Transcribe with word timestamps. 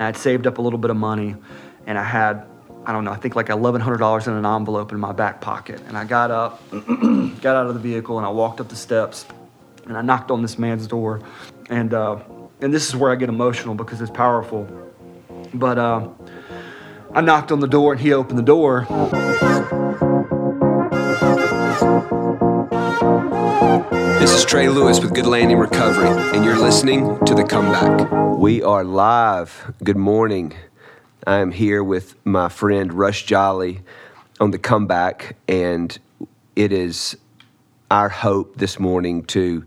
I'd 0.00 0.16
saved 0.16 0.46
up 0.46 0.58
a 0.58 0.62
little 0.62 0.78
bit 0.78 0.92
of 0.92 0.96
money, 0.96 1.34
and 1.84 1.98
I 1.98 2.04
had, 2.04 2.46
I 2.86 2.92
don't 2.92 3.04
know, 3.04 3.10
I 3.10 3.16
think 3.16 3.34
like 3.34 3.48
$1,100 3.48 4.26
in 4.28 4.32
an 4.32 4.46
envelope 4.46 4.92
in 4.92 5.00
my 5.00 5.10
back 5.10 5.40
pocket. 5.40 5.80
And 5.88 5.98
I 5.98 6.04
got 6.04 6.30
up, 6.30 6.62
got 6.70 7.56
out 7.56 7.66
of 7.66 7.74
the 7.74 7.80
vehicle, 7.80 8.16
and 8.16 8.24
I 8.24 8.30
walked 8.30 8.60
up 8.60 8.68
the 8.68 8.76
steps, 8.76 9.26
and 9.86 9.96
I 9.96 10.02
knocked 10.02 10.30
on 10.30 10.40
this 10.40 10.56
man's 10.56 10.86
door. 10.86 11.20
And, 11.68 11.92
uh, 11.92 12.20
and 12.60 12.72
this 12.72 12.88
is 12.88 12.94
where 12.94 13.10
I 13.10 13.16
get 13.16 13.28
emotional 13.28 13.74
because 13.74 14.00
it's 14.00 14.12
powerful. 14.12 14.68
But 15.52 15.78
uh, 15.78 16.10
I 17.12 17.20
knocked 17.20 17.50
on 17.50 17.58
the 17.58 17.66
door, 17.66 17.90
and 17.90 18.00
he 18.00 18.12
opened 18.12 18.38
the 18.38 18.44
door. 18.44 18.86
Trey 24.48 24.70
Lewis 24.70 24.98
with 25.00 25.12
Good 25.12 25.26
Landing 25.26 25.58
Recovery, 25.58 26.08
and 26.34 26.42
you're 26.42 26.58
listening 26.58 27.22
to 27.26 27.34
The 27.34 27.44
Comeback. 27.44 28.38
We 28.38 28.62
are 28.62 28.82
live. 28.82 29.74
Good 29.84 29.98
morning. 29.98 30.54
I 31.26 31.40
am 31.40 31.50
here 31.50 31.84
with 31.84 32.14
my 32.24 32.48
friend 32.48 32.94
Rush 32.94 33.26
Jolly 33.26 33.82
on 34.40 34.50
The 34.50 34.58
Comeback, 34.58 35.36
and 35.46 35.98
it 36.56 36.72
is 36.72 37.14
our 37.90 38.08
hope 38.08 38.56
this 38.56 38.80
morning 38.80 39.22
to 39.24 39.66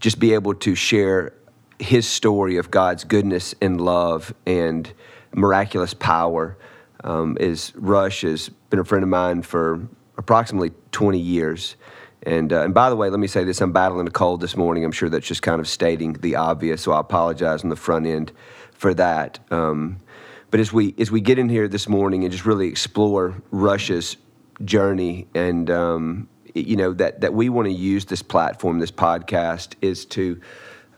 just 0.00 0.18
be 0.18 0.32
able 0.32 0.54
to 0.54 0.74
share 0.74 1.34
his 1.78 2.08
story 2.08 2.56
of 2.56 2.70
God's 2.70 3.04
goodness 3.04 3.54
and 3.60 3.82
love 3.82 4.32
and 4.46 4.90
miraculous 5.34 5.92
power. 5.92 6.56
Um, 7.04 7.36
is 7.38 7.74
Rush 7.76 8.22
has 8.22 8.48
been 8.70 8.78
a 8.78 8.84
friend 8.86 9.02
of 9.02 9.10
mine 9.10 9.42
for 9.42 9.86
approximately 10.16 10.70
20 10.92 11.18
years. 11.18 11.76
And, 12.24 12.52
uh, 12.52 12.62
and 12.62 12.74
by 12.74 12.88
the 12.88 12.96
way, 12.96 13.10
let 13.10 13.18
me 13.18 13.26
say 13.26 13.44
this 13.44 13.60
I'm 13.60 13.72
battling 13.72 14.06
a 14.06 14.10
cold 14.10 14.40
this 14.40 14.56
morning. 14.56 14.84
I'm 14.84 14.92
sure 14.92 15.08
that's 15.08 15.26
just 15.26 15.42
kind 15.42 15.60
of 15.60 15.68
stating 15.68 16.14
the 16.14 16.36
obvious, 16.36 16.82
so 16.82 16.92
I 16.92 17.00
apologize 17.00 17.64
on 17.64 17.70
the 17.70 17.76
front 17.76 18.06
end 18.06 18.32
for 18.72 18.94
that. 18.94 19.38
Um, 19.50 19.98
but 20.50 20.60
as 20.60 20.72
we, 20.72 20.94
as 20.98 21.10
we 21.10 21.20
get 21.20 21.38
in 21.38 21.48
here 21.48 21.66
this 21.66 21.88
morning 21.88 22.24
and 22.24 22.30
just 22.30 22.46
really 22.46 22.68
explore 22.68 23.42
Rush's 23.50 24.16
journey 24.64 25.26
and, 25.34 25.70
um, 25.70 26.28
you 26.54 26.76
know, 26.76 26.92
that, 26.92 27.22
that 27.22 27.32
we 27.32 27.48
want 27.48 27.66
to 27.66 27.72
use 27.72 28.04
this 28.04 28.22
platform, 28.22 28.78
this 28.78 28.90
podcast, 28.90 29.74
is 29.80 30.04
to 30.06 30.40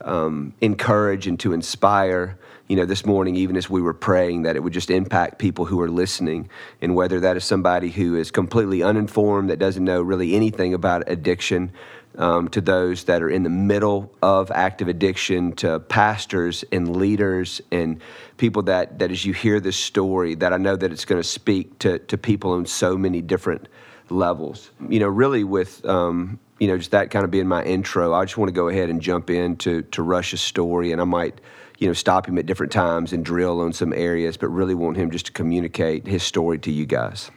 um, 0.01 0.53
encourage 0.61 1.27
and 1.27 1.39
to 1.39 1.53
inspire 1.53 2.37
you 2.67 2.75
know, 2.75 2.85
this 2.85 3.05
morning, 3.05 3.35
even 3.35 3.55
as 3.57 3.69
we 3.69 3.81
were 3.81 3.93
praying, 3.93 4.41
that 4.43 4.55
it 4.55 4.63
would 4.63 4.73
just 4.73 4.89
impact 4.89 5.37
people 5.37 5.65
who 5.65 5.79
are 5.81 5.89
listening. 5.89 6.49
And 6.81 6.95
whether 6.95 7.19
that 7.19 7.37
is 7.37 7.45
somebody 7.45 7.89
who 7.89 8.15
is 8.15 8.31
completely 8.31 8.81
uninformed, 8.81 9.51
that 9.51 9.59
doesn't 9.59 9.83
know 9.83 10.01
really 10.01 10.35
anything 10.35 10.73
about 10.73 11.03
addiction, 11.07 11.71
um, 12.17 12.47
to 12.49 12.61
those 12.61 13.03
that 13.03 13.21
are 13.21 13.29
in 13.29 13.43
the 13.43 13.49
middle 13.49 14.11
of 14.23 14.49
active 14.51 14.87
addiction, 14.87 15.51
to 15.53 15.79
pastors 15.79 16.63
and 16.71 16.95
leaders 16.95 17.61
and 17.71 18.01
people 18.37 18.63
that, 18.63 18.99
that 18.99 19.11
as 19.11 19.25
you 19.25 19.33
hear 19.33 19.59
this 19.59 19.77
story, 19.77 20.33
that 20.35 20.53
I 20.53 20.57
know 20.57 20.75
that 20.75 20.91
it's 20.91 21.05
going 21.05 21.21
to 21.21 21.27
speak 21.27 21.77
to, 21.79 21.99
to 21.99 22.17
people 22.17 22.51
on 22.51 22.65
so 22.65 22.97
many 22.97 23.21
different 23.21 23.67
levels. 24.09 24.71
You 24.89 24.99
know, 24.99 25.07
really 25.07 25.43
with, 25.43 25.85
um, 25.85 26.39
you 26.59 26.67
know, 26.67 26.77
just 26.77 26.91
that 26.91 27.11
kind 27.11 27.25
of 27.25 27.31
being 27.31 27.47
my 27.47 27.63
intro, 27.63 28.13
I 28.13 28.25
just 28.25 28.37
want 28.37 28.49
to 28.49 28.53
go 28.53 28.69
ahead 28.69 28.89
and 28.89 29.01
jump 29.01 29.29
into 29.29 29.81
to 29.81 30.01
Rush's 30.01 30.41
story, 30.41 30.91
and 30.91 31.01
I 31.01 31.05
might– 31.05 31.41
you 31.79 31.87
know, 31.87 31.93
stop 31.93 32.27
him 32.27 32.37
at 32.37 32.45
different 32.45 32.71
times 32.71 33.11
and 33.13 33.25
drill 33.25 33.61
on 33.61 33.73
some 33.73 33.93
areas, 33.93 34.37
but 34.37 34.47
really 34.47 34.75
want 34.75 34.97
him 34.97 35.11
just 35.11 35.25
to 35.27 35.31
communicate 35.31 36.07
his 36.07 36.23
story 36.23 36.57
to 36.59 36.71
you 36.71 36.85
guys. 36.85 37.31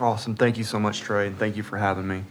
Awesome. 0.00 0.34
Thank 0.34 0.58
you 0.58 0.64
so 0.64 0.78
much, 0.78 1.00
Trey, 1.00 1.26
and 1.26 1.38
thank 1.38 1.56
you 1.56 1.62
for 1.62 1.76
having 1.76 2.06
me. 2.06 2.24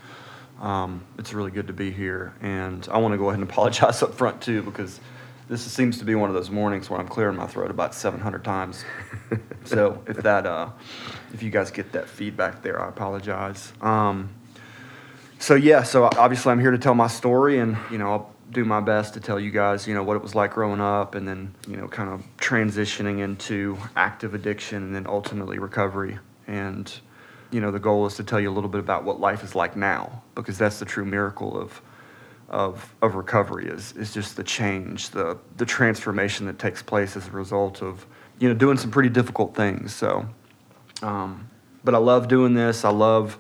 Um, 0.62 1.04
it's 1.17 1.34
really 1.34 1.52
good 1.52 1.67
to 1.67 1.73
be 1.73 1.92
here, 1.92 2.34
and 2.42 2.88
I 2.92 2.98
want 2.98 3.14
to 3.14 3.17
go 3.17 3.30
ahead 3.30 3.39
and 3.39 3.50
apologize 3.50 4.02
up 4.02 4.14
front 4.14 4.42
too 4.42 4.62
because 4.64 5.00
this 5.48 5.62
seems 5.62 6.00
to 6.00 6.06
be 6.06 6.16
one 6.16 6.30
of 6.30 6.36
those 6.36 6.50
mornings 6.50 6.89
where 6.89 7.00
I'm 7.00 7.08
clearing 7.08 7.36
my 7.36 7.45
throat 7.45 7.70
about 7.70 7.94
700 7.94 8.44
times. 8.44 8.84
so 9.66 10.02
if 10.08 10.17
that, 10.17 10.48
uh, 10.48 10.70
if 11.34 11.44
you 11.44 11.52
guys 11.52 11.70
get 11.70 11.92
that 11.92 12.10
feedback 12.10 12.64
there, 12.64 12.82
I 12.82 12.89
apologize. 12.89 13.73
Um, 13.82 14.30
so 15.39 15.55
yeah, 15.55 15.83
so 15.83 16.05
obviously 16.05 16.52
I'm 16.52 16.60
here 16.60 16.71
to 16.71 16.77
tell 16.77 16.95
my 16.95 17.08
story, 17.08 17.60
and 17.60 17.77
you 17.92 17.98
know 17.98 18.11
I'll 18.11 18.36
do 18.52 18.65
my 18.65 18.80
best 18.80 19.14
to 19.15 19.20
tell 19.20 19.39
you 19.39 19.52
guys, 19.52 19.87
you 19.87 19.93
know, 19.93 20.04
what 20.04 20.15
it 20.15 20.23
was 20.23 20.36
like 20.36 20.54
growing 20.54 20.80
up 20.80 21.15
and 21.15 21.27
then, 21.27 21.54
you 21.67 21.76
know, 21.76 21.87
kind 21.87 22.10
of 22.10 22.23
transitioning 22.37 23.20
into 23.20 23.77
active 23.95 24.33
addiction 24.33 24.83
and 24.83 24.95
then 24.95 25.08
ultimately 25.08 25.58
recovery. 25.58 26.20
And, 26.48 26.92
you 27.52 27.60
know, 27.60 27.71
the 27.71 27.80
goal 27.80 28.05
is 28.05 28.15
to 28.15 28.23
tell 28.23 28.39
you 28.39 28.49
a 28.49 28.54
little 28.54 28.70
bit 28.70 28.80
about 28.80 29.04
what 29.04 29.20
life 29.20 29.43
is 29.43 29.55
like 29.55 29.76
now 29.76 30.23
because 30.36 30.58
that's 30.58 30.80
the 30.80 30.86
true 30.86 31.05
miracle 31.05 31.60
of 31.60 31.81
of 32.48 32.93
of 33.02 33.15
recovery 33.15 33.67
is 33.67 33.93
is 33.93 34.14
just 34.14 34.37
the 34.37 34.43
change, 34.43 35.10
the 35.10 35.36
the 35.58 35.65
transformation 35.65 36.45
that 36.45 36.60
takes 36.60 36.83
place 36.83 37.17
as 37.17 37.27
a 37.27 37.31
result 37.31 37.81
of, 37.81 38.05
you 38.39 38.48
know, 38.48 38.54
doing 38.54 38.77
some 38.77 38.92
pretty 38.92 39.10
difficult 39.10 39.55
things. 39.55 39.95
So 39.95 40.27
um, 41.02 41.49
but 41.83 41.95
I 41.95 41.98
love 41.98 42.27
doing 42.27 42.54
this. 42.54 42.86
I 42.86 42.92
love 42.92 43.39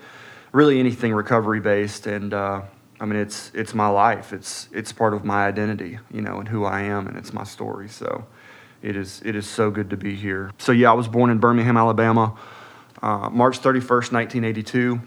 really 0.55 0.79
anything 0.79 1.13
recovery 1.13 1.59
based 1.59 2.07
and 2.07 2.33
uh, 2.33 2.61
I 2.99 3.05
mean, 3.05 3.19
it's 3.19 3.51
it's 3.53 3.73
my 3.73 3.87
life. 3.87 4.31
It's 4.31 4.69
it's 4.71 4.93
part 4.93 5.13
of 5.13 5.25
my 5.25 5.45
identity, 5.45 5.99
you 6.11 6.21
know, 6.21 6.39
and 6.39 6.47
who 6.47 6.63
I 6.63 6.81
am, 6.81 7.07
and 7.07 7.17
it's 7.17 7.33
my 7.33 7.43
story. 7.43 7.89
So, 7.89 8.25
it 8.81 8.95
is 8.95 9.21
it 9.25 9.35
is 9.35 9.47
so 9.47 9.69
good 9.69 9.89
to 9.89 9.97
be 9.97 10.15
here. 10.15 10.51
So 10.57 10.71
yeah, 10.71 10.91
I 10.91 10.93
was 10.93 11.07
born 11.07 11.29
in 11.29 11.39
Birmingham, 11.39 11.75
Alabama, 11.75 12.37
uh, 13.01 13.29
March 13.29 13.57
thirty 13.57 13.81
first, 13.81 14.13
nineteen 14.13 14.43
eighty 14.45 14.63
two. 14.63 15.01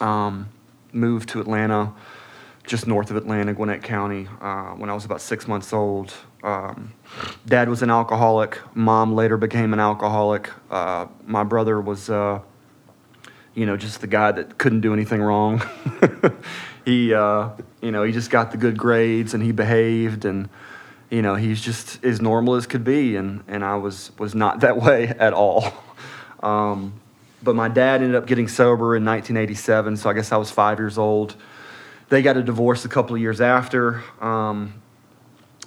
Um, 0.00 0.48
moved 0.92 1.30
to 1.30 1.40
Atlanta, 1.40 1.92
just 2.66 2.86
north 2.86 3.10
of 3.10 3.16
Atlanta, 3.16 3.54
Gwinnett 3.54 3.82
County, 3.82 4.28
uh, 4.40 4.72
when 4.72 4.90
I 4.90 4.94
was 4.94 5.04
about 5.04 5.20
six 5.20 5.48
months 5.48 5.72
old. 5.72 6.12
Um, 6.42 6.92
dad 7.46 7.68
was 7.68 7.82
an 7.82 7.90
alcoholic. 7.90 8.58
Mom 8.74 9.14
later 9.14 9.36
became 9.36 9.72
an 9.72 9.80
alcoholic. 9.80 10.50
Uh, 10.70 11.06
my 11.26 11.44
brother 11.44 11.80
was, 11.80 12.08
uh, 12.08 12.40
you 13.60 13.66
know, 13.66 13.76
just 13.76 14.00
the 14.00 14.06
guy 14.06 14.32
that 14.32 14.56
couldn't 14.56 14.80
do 14.80 14.94
anything 14.94 15.20
wrong. 15.20 15.62
he, 16.86 17.12
uh, 17.12 17.50
you 17.82 17.92
know, 17.92 18.04
he 18.04 18.10
just 18.10 18.30
got 18.30 18.52
the 18.52 18.56
good 18.56 18.78
grades 18.78 19.34
and 19.34 19.42
he 19.42 19.52
behaved 19.52 20.24
and, 20.24 20.48
you 21.10 21.20
know, 21.20 21.34
he's 21.34 21.60
just 21.60 22.02
as 22.02 22.22
normal 22.22 22.54
as 22.54 22.66
could 22.66 22.84
be. 22.84 23.16
And, 23.16 23.44
and 23.48 23.62
I 23.62 23.76
was, 23.76 24.12
was 24.18 24.34
not 24.34 24.60
that 24.60 24.78
way 24.82 25.08
at 25.08 25.34
all. 25.34 25.74
Um, 26.42 26.94
but 27.42 27.54
my 27.54 27.68
dad 27.68 28.00
ended 28.00 28.14
up 28.14 28.26
getting 28.26 28.48
sober 28.48 28.96
in 28.96 29.04
1987, 29.04 29.98
so 29.98 30.08
I 30.08 30.14
guess 30.14 30.32
I 30.32 30.38
was 30.38 30.50
five 30.50 30.78
years 30.78 30.96
old. 30.96 31.36
They 32.08 32.22
got 32.22 32.38
a 32.38 32.42
divorce 32.42 32.86
a 32.86 32.88
couple 32.88 33.14
of 33.14 33.20
years 33.20 33.42
after. 33.42 34.02
Um, 34.22 34.72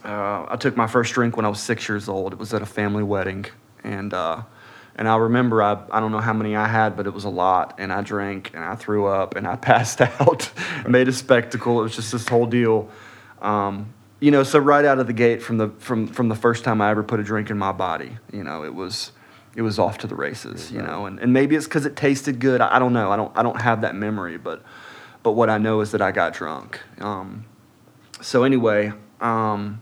uh, 0.03 0.47
I 0.49 0.55
took 0.59 0.75
my 0.75 0.87
first 0.87 1.13
drink 1.13 1.37
when 1.37 1.45
I 1.45 1.49
was 1.49 1.61
six 1.61 1.87
years 1.87 2.09
old. 2.09 2.33
It 2.33 2.39
was 2.39 2.55
at 2.55 2.63
a 2.63 2.65
family 2.65 3.03
wedding. 3.03 3.45
And, 3.83 4.15
uh, 4.15 4.41
and 4.95 5.07
I 5.07 5.15
remember, 5.17 5.63
I, 5.63 5.81
I 5.91 5.99
don't 5.99 6.11
know 6.11 6.19
how 6.19 6.33
many 6.33 6.55
I 6.55 6.67
had, 6.67 6.95
but 6.95 7.07
it 7.07 7.13
was 7.13 7.23
a 7.23 7.29
lot. 7.29 7.75
And 7.79 7.91
I 7.91 8.01
drank 8.01 8.51
and 8.53 8.63
I 8.63 8.75
threw 8.75 9.07
up 9.07 9.35
and 9.35 9.47
I 9.47 9.55
passed 9.71 10.01
out, 10.01 10.51
made 10.87 11.07
a 11.07 11.13
spectacle. 11.13 11.79
It 11.79 11.83
was 11.83 11.95
just 11.95 12.11
this 12.11 12.27
whole 12.27 12.45
deal. 12.45 12.89
Um, 13.41 13.93
you 14.19 14.31
know, 14.31 14.43
so 14.43 14.59
right 14.59 14.85
out 14.85 14.99
of 14.99 15.07
the 15.07 15.13
gate 15.13 15.41
from 15.41 15.57
the, 15.57 15.69
from, 15.79 16.07
from 16.07 16.29
the 16.29 16.35
first 16.35 16.63
time 16.63 16.79
I 16.79 16.91
ever 16.91 17.03
put 17.03 17.19
a 17.19 17.23
drink 17.23 17.49
in 17.49 17.57
my 17.57 17.71
body, 17.71 18.17
you 18.31 18.43
know, 18.43 18.63
it 18.63 18.73
was, 18.73 19.11
it 19.55 19.63
was 19.63 19.79
off 19.79 19.97
to 19.99 20.07
the 20.07 20.15
races, 20.15 20.71
you 20.71 20.81
know. 20.81 21.05
And, 21.05 21.19
and 21.19 21.33
maybe 21.33 21.55
it's 21.55 21.65
because 21.65 21.85
it 21.85 21.95
tasted 21.95 22.39
good. 22.39 22.61
I, 22.61 22.77
I, 22.77 22.79
don't 22.79 22.93
know. 22.93 23.11
I 23.11 23.17
don't, 23.17 23.37
I 23.37 23.43
don't 23.43 23.59
have 23.59 23.81
that 23.81 23.95
memory, 23.95 24.37
but, 24.37 24.63
but 25.23 25.31
what 25.31 25.49
I 25.49 25.57
know 25.57 25.81
is 25.81 25.91
that 25.91 26.01
I 26.01 26.11
got 26.11 26.33
drunk. 26.33 26.79
Um, 26.99 27.45
so 28.21 28.43
anyway, 28.43 28.93
um, 29.19 29.81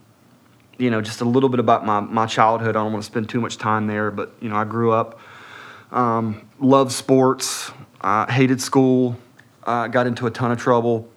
you 0.82 0.90
know, 0.90 1.00
just 1.00 1.22
a 1.22 1.26
little 1.26 1.48
bit 1.48 1.60
about 1.60 1.86
my, 1.86 2.00
my 2.00 2.26
childhood. 2.26 2.70
I 2.70 2.80
don't 2.80 2.92
want 2.92 3.04
to 3.04 3.06
spend 3.06 3.30
too 3.30 3.40
much 3.40 3.60
time 3.60 3.86
there, 3.86 4.10
but, 4.10 4.34
you 4.42 4.50
know, 4.50 4.56
I 4.56 4.64
grew 4.64 4.92
up, 4.92 5.20
um, 5.92 6.50
loved 6.60 6.92
sports, 6.92 7.72
uh, 8.02 8.26
hated 8.26 8.60
school, 8.60 9.16
uh, 9.64 9.88
got 9.88 10.08
into 10.08 10.26
a 10.26 10.32
ton 10.32 10.52
of 10.52 10.58
trouble. 10.58 11.08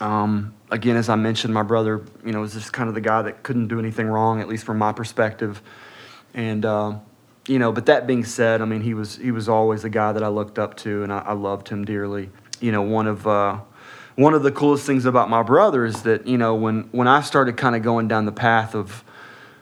Um, 0.00 0.54
again, 0.72 0.96
as 0.96 1.08
I 1.08 1.14
mentioned, 1.14 1.54
my 1.54 1.62
brother, 1.62 2.04
you 2.24 2.32
know, 2.32 2.40
was 2.40 2.52
just 2.52 2.72
kind 2.72 2.88
of 2.88 2.96
the 2.96 3.00
guy 3.00 3.22
that 3.22 3.44
couldn't 3.44 3.68
do 3.68 3.78
anything 3.78 4.08
wrong, 4.08 4.40
at 4.40 4.48
least 4.48 4.64
from 4.64 4.78
my 4.78 4.92
perspective. 4.92 5.62
And, 6.34 6.64
uh, 6.64 6.98
you 7.46 7.60
know, 7.60 7.70
but 7.70 7.86
that 7.86 8.08
being 8.08 8.24
said, 8.24 8.60
I 8.60 8.64
mean, 8.64 8.80
he 8.80 8.94
was, 8.94 9.16
he 9.16 9.30
was 9.30 9.48
always 9.48 9.84
a 9.84 9.90
guy 9.90 10.10
that 10.10 10.24
I 10.24 10.28
looked 10.28 10.58
up 10.58 10.76
to 10.78 11.04
and 11.04 11.12
I, 11.12 11.18
I 11.18 11.32
loved 11.34 11.68
him 11.68 11.84
dearly. 11.84 12.30
You 12.60 12.72
know, 12.72 12.82
one 12.82 13.06
of, 13.06 13.24
uh, 13.24 13.60
one 14.16 14.34
of 14.34 14.42
the 14.42 14.52
coolest 14.52 14.86
things 14.86 15.04
about 15.04 15.30
my 15.30 15.42
brother 15.42 15.84
is 15.84 16.02
that 16.02 16.26
you 16.26 16.38
know 16.38 16.54
when 16.54 16.88
when 16.92 17.08
I 17.08 17.20
started 17.20 17.56
kind 17.56 17.76
of 17.76 17.82
going 17.82 18.08
down 18.08 18.26
the 18.26 18.32
path 18.32 18.74
of 18.74 19.04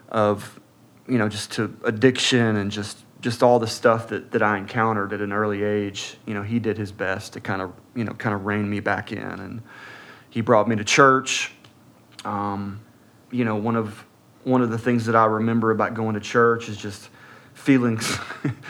of 0.08 0.58
you 1.06 1.18
know 1.18 1.28
just 1.28 1.52
to 1.52 1.76
addiction 1.84 2.56
and 2.56 2.70
just 2.70 2.98
just 3.20 3.42
all 3.42 3.58
the 3.58 3.66
stuff 3.66 4.08
that, 4.08 4.30
that 4.32 4.42
I 4.42 4.58
encountered 4.58 5.12
at 5.12 5.20
an 5.20 5.32
early 5.32 5.62
age, 5.62 6.16
you 6.24 6.34
know, 6.34 6.42
he 6.42 6.58
did 6.58 6.78
his 6.78 6.92
best 6.92 7.32
to 7.32 7.40
kind 7.40 7.60
of, 7.60 7.72
you 7.94 8.04
know, 8.04 8.12
kind 8.12 8.34
of 8.34 8.46
rein 8.46 8.68
me 8.68 8.80
back 8.80 9.12
in. 9.12 9.18
And 9.18 9.62
he 10.30 10.40
brought 10.40 10.68
me 10.68 10.76
to 10.76 10.84
church. 10.84 11.52
Um, 12.24 12.80
you 13.30 13.44
know, 13.44 13.56
one 13.56 13.76
of, 13.76 14.04
one 14.44 14.62
of 14.62 14.70
the 14.70 14.78
things 14.78 15.06
that 15.06 15.16
I 15.16 15.24
remember 15.24 15.70
about 15.70 15.94
going 15.94 16.14
to 16.14 16.20
church 16.20 16.68
is 16.68 16.76
just 16.76 17.10
feeling 17.54 18.00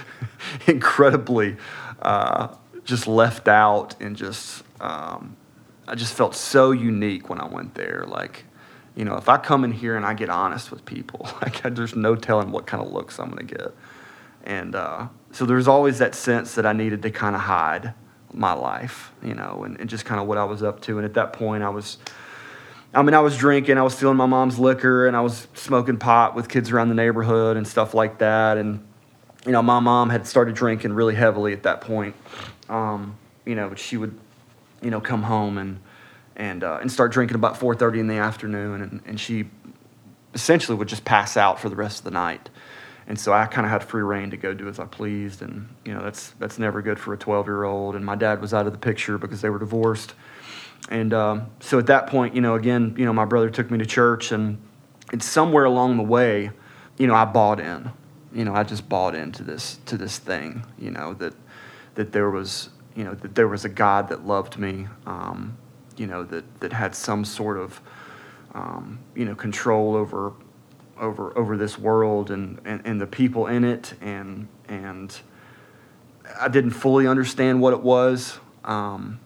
incredibly 0.67 1.57
uh, 2.01 2.55
just 2.85 3.07
left 3.07 3.49
out 3.49 4.01
and 4.01 4.17
just 4.17 4.65
um, 4.81 5.37
I 5.88 5.94
just 5.94 6.12
felt 6.12 6.35
so 6.35 6.70
unique 6.70 7.31
when 7.31 7.40
I 7.40 7.46
went 7.46 7.75
there. 7.75 8.05
Like, 8.06 8.44
You 8.94 9.05
know, 9.05 9.17
if 9.17 9.29
I 9.29 9.38
come 9.38 9.64
in 9.64 9.73
here 9.73 9.96
and 9.96 10.05
I 10.05 10.12
get 10.12 10.29
honest 10.29 10.70
with 10.70 10.85
people, 10.85 11.29
like 11.43 11.62
there's 11.75 11.96
no 11.96 12.14
telling 12.14 12.52
what 12.52 12.67
kind 12.67 12.82
of 12.82 12.93
looks 12.93 13.19
I'm 13.19 13.35
to 13.37 13.43
get. 13.43 13.75
And 14.44 14.75
uh, 14.75 15.08
so 15.32 15.46
there's 15.46 15.67
always 15.67 15.99
that 15.99 16.14
sense 16.14 16.55
that 16.55 16.67
I 16.67 16.73
needed 16.73 17.02
to 17.02 17.11
kind 17.11 17.35
of 17.35 17.43
hide 17.43 17.94
my 18.32 18.52
life, 18.52 19.12
you 19.23 19.35
know, 19.35 19.64
and, 19.64 19.81
and 19.81 19.88
just 19.88 20.05
kind 20.05 20.20
of 20.20 20.26
what 20.26 20.38
I 20.38 20.44
was 20.44 20.62
up 20.62 20.81
to. 20.82 20.99
And 20.99 21.05
at 21.05 21.14
that 21.14 21.32
point, 21.32 21.62
I 21.62 21.70
was, 21.70 21.96
I 22.94 23.02
mean, 23.02 23.14
I 23.14 23.20
was 23.20 23.37
drinking, 23.37 23.79
I 23.79 23.82
was 23.82 23.94
stealing 23.94 24.17
my 24.17 24.26
mom's 24.26 24.58
liquor, 24.58 25.06
and 25.06 25.17
I 25.17 25.20
was 25.23 25.49
smoking 25.55 25.96
pot 25.96 26.35
with 26.35 26.49
kids 26.49 26.70
around 26.70 26.88
the 26.88 26.94
neighborhood 26.94 27.56
and 27.56 27.67
stuff 27.67 27.94
like 27.94 28.19
that. 28.19 28.58
And, 28.58 28.87
you 29.46 29.52
know, 29.52 29.62
my 29.62 29.81
mom 29.81 30.11
had 30.11 30.26
started 30.26 30.55
drinking 30.55 30.93
really 30.93 31.14
heavily 31.14 31.52
at 31.52 31.62
that 31.62 31.81
point. 31.81 32.14
Um, 32.69 33.17
you 33.46 33.55
know, 33.55 33.75
she 33.75 33.96
would, 33.96 34.19
you 34.83 34.91
know, 34.91 35.01
come 35.01 35.23
home 35.23 35.59
and, 35.59 35.81
and, 36.37 36.65
uh, 36.65 36.79
and 36.81 36.91
start 36.91 37.13
drinking 37.13 37.35
about 37.35 37.59
4.30 37.59 37.99
in 37.99 38.07
the 38.07 38.17
afternoon. 38.17 38.83
And, 38.83 39.01
and 39.07 39.21
she 39.21 39.47
essentially 40.35 40.77
would 40.77 40.89
just 40.89 41.05
pass 41.05 41.37
out 41.37 41.59
for 41.59 41.69
the 41.69 41.77
rest 41.77 41.99
of 41.99 42.05
the 42.05 42.11
night. 42.11 42.51
And 43.09 43.19
so 43.19 43.33
I 43.33 43.47
kind 43.47 43.65
of 43.65 43.71
had 43.71 43.83
free 43.83 44.03
reign 44.03 44.31
to 44.31 44.37
go 44.37 44.53
do 44.53 44.69
as 44.69 44.79
I 44.79 44.85
pleased, 44.85 45.41
and 45.41 45.67
you 45.83 45.95
know 45.95 46.03
that's 46.03 46.33
that's 46.33 46.59
never 46.59 46.83
good 46.83 46.99
for 46.99 47.15
a 47.15 47.17
12 47.17 47.47
year 47.47 47.65
old. 47.65 47.97
And 47.97 48.05
my 48.05 48.15
dad 48.15 48.43
was 48.43 48.53
out 48.53 48.67
of 48.67 48.73
the 48.73 48.79
picture 48.79 49.17
because 49.17 49.41
they 49.41 49.49
were 49.49 49.59
divorced, 49.59 50.13
and 50.91 51.15
um, 51.15 51.47
so 51.61 51.79
at 51.79 51.87
that 51.87 52.07
point, 52.07 52.35
you 52.35 52.43
know, 52.43 52.55
again, 52.55 52.95
you 52.99 53.07
know, 53.07 53.15
my 53.15 53.25
brother 53.25 53.49
took 53.49 53.71
me 53.71 53.79
to 53.79 53.87
church, 53.87 54.31
and 54.31 54.59
it's 55.11 55.25
somewhere 55.25 55.65
along 55.65 55.97
the 55.97 56.03
way, 56.03 56.51
you 56.99 57.07
know, 57.07 57.15
I 57.15 57.25
bought 57.25 57.61
in, 57.61 57.91
you 58.35 58.45
know, 58.45 58.55
I 58.55 58.63
just 58.63 58.91
bought 58.91 59.15
into 59.15 59.43
this 59.43 59.79
to 59.87 59.97
this 59.97 60.19
thing, 60.19 60.67
you 60.79 60.91
know, 60.91 61.15
that 61.15 61.33
that 61.95 62.13
there 62.13 62.31
was, 62.31 62.69
you 62.99 63.05
know, 63.05 63.15
that 63.15 63.37
there 63.37 63.47
was 63.47 63.65
a 63.65 63.69
God 63.69 64.09
that 64.09 64.27
loved 64.27 64.59
me, 64.59 64.89
um, 65.06 65.56
you 65.97 66.09
know, 66.09 66.25
that 66.25 66.61
that 66.61 66.73
had 66.73 66.97
some 66.97 67.25
sort 67.25 67.56
of, 67.56 67.81
um, 68.55 68.99
you 69.15 69.25
know, 69.25 69.37
control 69.37 69.95
over 69.95 70.33
over 70.99 71.37
over 71.39 71.56
this 71.56 71.79
world 71.79 72.33
and, 72.33 72.61
and, 72.65 72.83
and 72.85 73.00
the 73.00 73.06
people 73.06 73.47
in 73.47 73.62
it. 73.62 73.95
And 74.00 74.49
and 74.69 75.17
I 76.41 76.49
didn't 76.49 76.73
fully 76.73 77.06
understand 77.06 77.61
what 77.61 77.73
it 77.73 77.83
was 77.83 78.41
um, 78.65 79.21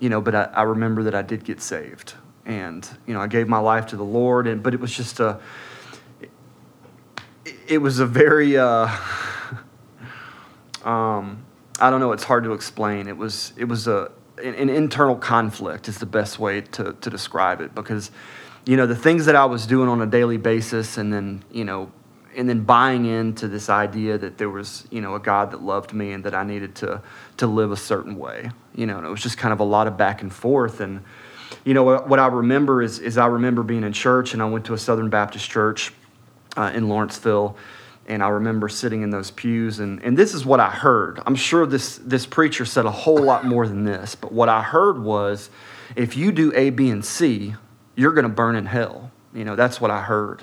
you 0.00 0.08
know 0.08 0.22
but 0.22 0.34
I, 0.34 0.44
I 0.44 0.62
remember 0.62 1.02
that 1.02 1.14
I 1.14 1.20
did 1.20 1.44
get 1.44 1.60
saved. 1.60 2.14
And 2.46 2.88
you 3.06 3.12
know 3.12 3.20
I 3.20 3.26
gave 3.26 3.46
my 3.46 3.58
life 3.58 3.88
to 3.88 3.96
the 3.96 4.04
Lord 4.04 4.46
and 4.46 4.62
but 4.62 4.72
it 4.72 4.80
was 4.80 4.96
just 4.96 5.20
a 5.20 5.38
it, 7.68 7.78
was 7.78 7.98
a 7.98 8.06
very 8.06 8.56
uh, 8.56 8.88
um, 10.82 11.44
I 11.80 11.90
don't 11.90 12.00
know 12.00 12.12
it's 12.12 12.24
hard 12.24 12.44
to 12.44 12.52
explain 12.52 13.08
it 13.08 13.16
was 13.16 13.52
it 13.56 13.64
was 13.64 13.86
a 13.86 14.10
an, 14.42 14.68
internal 14.68 15.16
conflict 15.16 15.88
is 15.88 15.98
the 15.98 16.06
best 16.06 16.38
way 16.38 16.60
to, 16.60 16.92
to 16.92 17.10
describe 17.10 17.60
it 17.60 17.74
because 17.74 18.10
you 18.68 18.76
know, 18.76 18.86
the 18.86 18.94
things 18.94 19.24
that 19.24 19.34
I 19.34 19.46
was 19.46 19.66
doing 19.66 19.88
on 19.88 20.02
a 20.02 20.06
daily 20.06 20.36
basis 20.36 20.98
and 20.98 21.10
then, 21.10 21.42
you 21.50 21.64
know, 21.64 21.90
and 22.36 22.46
then 22.46 22.64
buying 22.64 23.06
into 23.06 23.48
this 23.48 23.70
idea 23.70 24.18
that 24.18 24.36
there 24.36 24.50
was, 24.50 24.86
you 24.90 25.00
know, 25.00 25.14
a 25.14 25.18
God 25.18 25.52
that 25.52 25.62
loved 25.62 25.94
me 25.94 26.12
and 26.12 26.22
that 26.24 26.34
I 26.34 26.44
needed 26.44 26.74
to 26.76 27.00
to 27.38 27.46
live 27.46 27.72
a 27.72 27.78
certain 27.78 28.16
way. 28.18 28.50
You 28.74 28.84
know, 28.84 28.98
and 28.98 29.06
it 29.06 29.08
was 29.08 29.22
just 29.22 29.38
kind 29.38 29.54
of 29.54 29.60
a 29.60 29.64
lot 29.64 29.86
of 29.86 29.96
back 29.96 30.20
and 30.20 30.30
forth. 30.30 30.80
And, 30.80 31.02
you 31.64 31.72
know, 31.72 31.82
what, 31.82 32.08
what 32.08 32.18
I 32.18 32.26
remember 32.26 32.82
is 32.82 32.98
is 32.98 33.16
I 33.16 33.26
remember 33.26 33.62
being 33.62 33.84
in 33.84 33.94
church 33.94 34.34
and 34.34 34.42
I 34.42 34.44
went 34.44 34.66
to 34.66 34.74
a 34.74 34.78
Southern 34.78 35.08
Baptist 35.08 35.48
church 35.48 35.94
uh, 36.54 36.70
in 36.74 36.90
Lawrenceville. 36.90 37.56
And 38.08 38.22
I 38.22 38.28
remember 38.28 38.70
sitting 38.70 39.02
in 39.02 39.10
those 39.10 39.30
pews, 39.30 39.80
and, 39.80 40.02
and 40.02 40.16
this 40.16 40.32
is 40.32 40.44
what 40.44 40.60
I 40.60 40.70
heard. 40.70 41.20
I'm 41.26 41.36
sure 41.36 41.66
this, 41.66 41.98
this 41.98 42.24
preacher 42.24 42.64
said 42.64 42.86
a 42.86 42.90
whole 42.90 43.22
lot 43.22 43.44
more 43.44 43.68
than 43.68 43.84
this, 43.84 44.14
but 44.14 44.32
what 44.32 44.48
I 44.48 44.62
heard 44.62 44.98
was 44.98 45.50
if 45.94 46.16
you 46.16 46.32
do 46.32 46.50
A, 46.56 46.70
B, 46.70 46.88
and 46.88 47.04
C, 47.04 47.54
you're 47.96 48.12
going 48.12 48.24
to 48.24 48.30
burn 48.30 48.56
in 48.56 48.64
hell. 48.64 49.10
You 49.34 49.44
know, 49.44 49.56
that's 49.56 49.78
what 49.78 49.90
I 49.90 50.00
heard. 50.00 50.42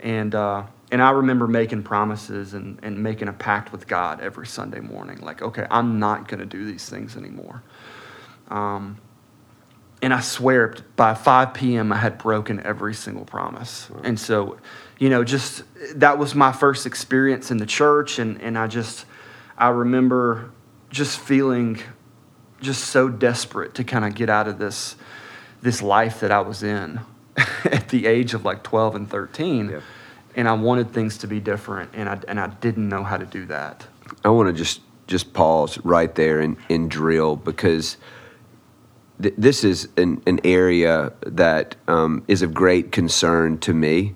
And, 0.00 0.34
uh, 0.34 0.64
and 0.90 1.00
I 1.00 1.10
remember 1.10 1.46
making 1.46 1.84
promises 1.84 2.54
and, 2.54 2.78
and 2.82 3.00
making 3.00 3.28
a 3.28 3.32
pact 3.32 3.70
with 3.70 3.86
God 3.86 4.20
every 4.20 4.46
Sunday 4.48 4.80
morning. 4.80 5.20
Like, 5.20 5.42
okay, 5.42 5.66
I'm 5.70 6.00
not 6.00 6.26
going 6.26 6.40
to 6.40 6.46
do 6.46 6.64
these 6.64 6.88
things 6.88 7.16
anymore. 7.16 7.62
Um, 8.48 8.98
and 10.02 10.12
I 10.12 10.20
swear 10.20 10.74
by 10.96 11.14
5 11.14 11.54
p.m., 11.54 11.92
I 11.92 11.96
had 11.96 12.18
broken 12.18 12.60
every 12.64 12.94
single 12.94 13.24
promise. 13.24 13.88
And 14.02 14.18
so, 14.18 14.58
you 14.98 15.10
know, 15.10 15.24
just 15.24 15.64
that 15.96 16.18
was 16.18 16.34
my 16.34 16.52
first 16.52 16.86
experience 16.86 17.50
in 17.50 17.58
the 17.58 17.66
church. 17.66 18.18
And, 18.18 18.40
and 18.40 18.58
I 18.58 18.66
just, 18.66 19.04
I 19.58 19.68
remember 19.68 20.50
just 20.90 21.18
feeling 21.18 21.80
just 22.60 22.84
so 22.84 23.08
desperate 23.08 23.74
to 23.74 23.84
kind 23.84 24.04
of 24.04 24.14
get 24.14 24.30
out 24.30 24.48
of 24.48 24.58
this 24.58 24.96
this 25.62 25.82
life 25.82 26.20
that 26.20 26.30
I 26.30 26.40
was 26.40 26.62
in 26.62 27.00
at 27.64 27.88
the 27.88 28.06
age 28.06 28.34
of 28.34 28.44
like 28.44 28.62
12 28.62 28.94
and 28.94 29.10
13. 29.10 29.70
Yeah. 29.70 29.80
And 30.36 30.48
I 30.48 30.52
wanted 30.52 30.92
things 30.92 31.18
to 31.18 31.26
be 31.26 31.40
different, 31.40 31.90
and 31.94 32.08
I, 32.10 32.20
and 32.28 32.38
I 32.38 32.48
didn't 32.48 32.88
know 32.88 33.02
how 33.02 33.16
to 33.16 33.24
do 33.24 33.46
that. 33.46 33.86
I 34.22 34.28
want 34.28 34.48
to 34.48 34.52
just, 34.52 34.82
just 35.06 35.32
pause 35.32 35.78
right 35.82 36.14
there 36.14 36.40
and, 36.40 36.58
and 36.68 36.90
drill 36.90 37.36
because 37.36 37.96
th- 39.22 39.34
this 39.38 39.64
is 39.64 39.88
an, 39.96 40.22
an 40.26 40.40
area 40.44 41.14
that 41.26 41.76
um, 41.88 42.22
is 42.28 42.42
of 42.42 42.52
great 42.52 42.92
concern 42.92 43.56
to 43.60 43.72
me. 43.72 44.14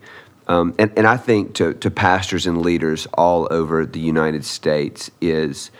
Um, 0.50 0.74
and, 0.80 0.90
and 0.96 1.06
I 1.06 1.16
think 1.16 1.54
to, 1.54 1.74
to 1.74 1.92
pastors 1.92 2.44
and 2.44 2.60
leaders 2.60 3.06
all 3.14 3.46
over 3.52 3.86
the 3.86 4.00
United 4.00 4.44
States 4.44 5.08
is, 5.20 5.70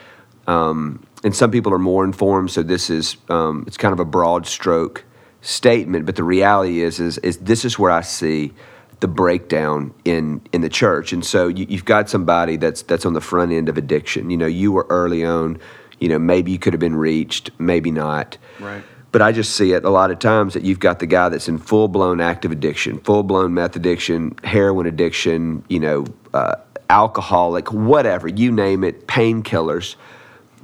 um, 0.46 1.04
and 1.24 1.34
some 1.34 1.50
people 1.50 1.74
are 1.74 1.78
more 1.78 2.04
informed, 2.04 2.52
so 2.52 2.62
this 2.62 2.88
is, 2.88 3.16
um, 3.28 3.64
it's 3.66 3.76
kind 3.76 3.92
of 3.92 3.98
a 3.98 4.04
broad 4.04 4.46
stroke 4.46 5.04
statement, 5.40 6.06
but 6.06 6.14
the 6.14 6.22
reality 6.22 6.82
is, 6.82 7.00
is, 7.00 7.18
is 7.18 7.38
this 7.38 7.64
is 7.64 7.80
where 7.80 7.90
I 7.90 8.02
see 8.02 8.52
the 9.00 9.08
breakdown 9.08 9.92
in 10.04 10.42
in 10.52 10.60
the 10.60 10.68
church. 10.68 11.12
And 11.12 11.24
so 11.24 11.48
you, 11.48 11.66
have 11.74 11.86
got 11.86 12.08
somebody 12.08 12.56
that's 12.56 12.82
that's 12.82 13.06
on 13.06 13.14
the 13.14 13.20
front 13.20 13.50
end 13.50 13.70
of 13.70 13.78
addiction. 13.78 14.30
You 14.30 14.36
know, 14.36 14.46
you 14.46 14.72
were 14.72 14.86
early 14.90 15.24
on. 15.24 15.58
You 15.98 16.08
know, 16.08 16.18
maybe 16.18 16.52
you 16.52 16.58
could 16.58 16.74
have 16.74 16.80
been 16.80 16.96
reached, 16.96 17.50
maybe 17.58 17.90
not. 17.90 18.38
Right. 18.58 18.82
But 19.12 19.22
I 19.22 19.32
just 19.32 19.56
see 19.56 19.72
it 19.72 19.84
a 19.84 19.90
lot 19.90 20.10
of 20.10 20.20
times 20.20 20.54
that 20.54 20.62
you've 20.62 20.78
got 20.78 21.00
the 21.00 21.06
guy 21.06 21.28
that's 21.28 21.48
in 21.48 21.58
full 21.58 21.88
blown 21.88 22.20
active 22.20 22.52
addiction, 22.52 22.98
full 23.00 23.22
blown 23.24 23.54
meth 23.54 23.74
addiction, 23.74 24.36
heroin 24.44 24.86
addiction. 24.86 25.64
You 25.68 25.80
know, 25.80 26.06
uh, 26.32 26.56
alcoholic, 26.90 27.72
whatever 27.72 28.28
you 28.28 28.52
name 28.52 28.84
it, 28.84 29.06
painkillers, 29.06 29.96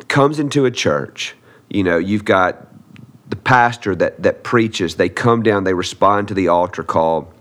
comes 0.08 0.38
into 0.38 0.64
a 0.66 0.70
church. 0.70 1.34
You 1.70 1.84
know, 1.84 1.98
you've 1.98 2.24
got 2.24 2.66
the 3.28 3.36
pastor 3.36 3.94
that, 3.96 4.22
that 4.22 4.44
preaches, 4.44 4.96
they 4.96 5.08
come 5.08 5.42
down, 5.42 5.64
they 5.64 5.74
respond 5.74 6.28
to 6.28 6.34
the 6.34 6.48
altar 6.48 6.82
call, 6.82 7.32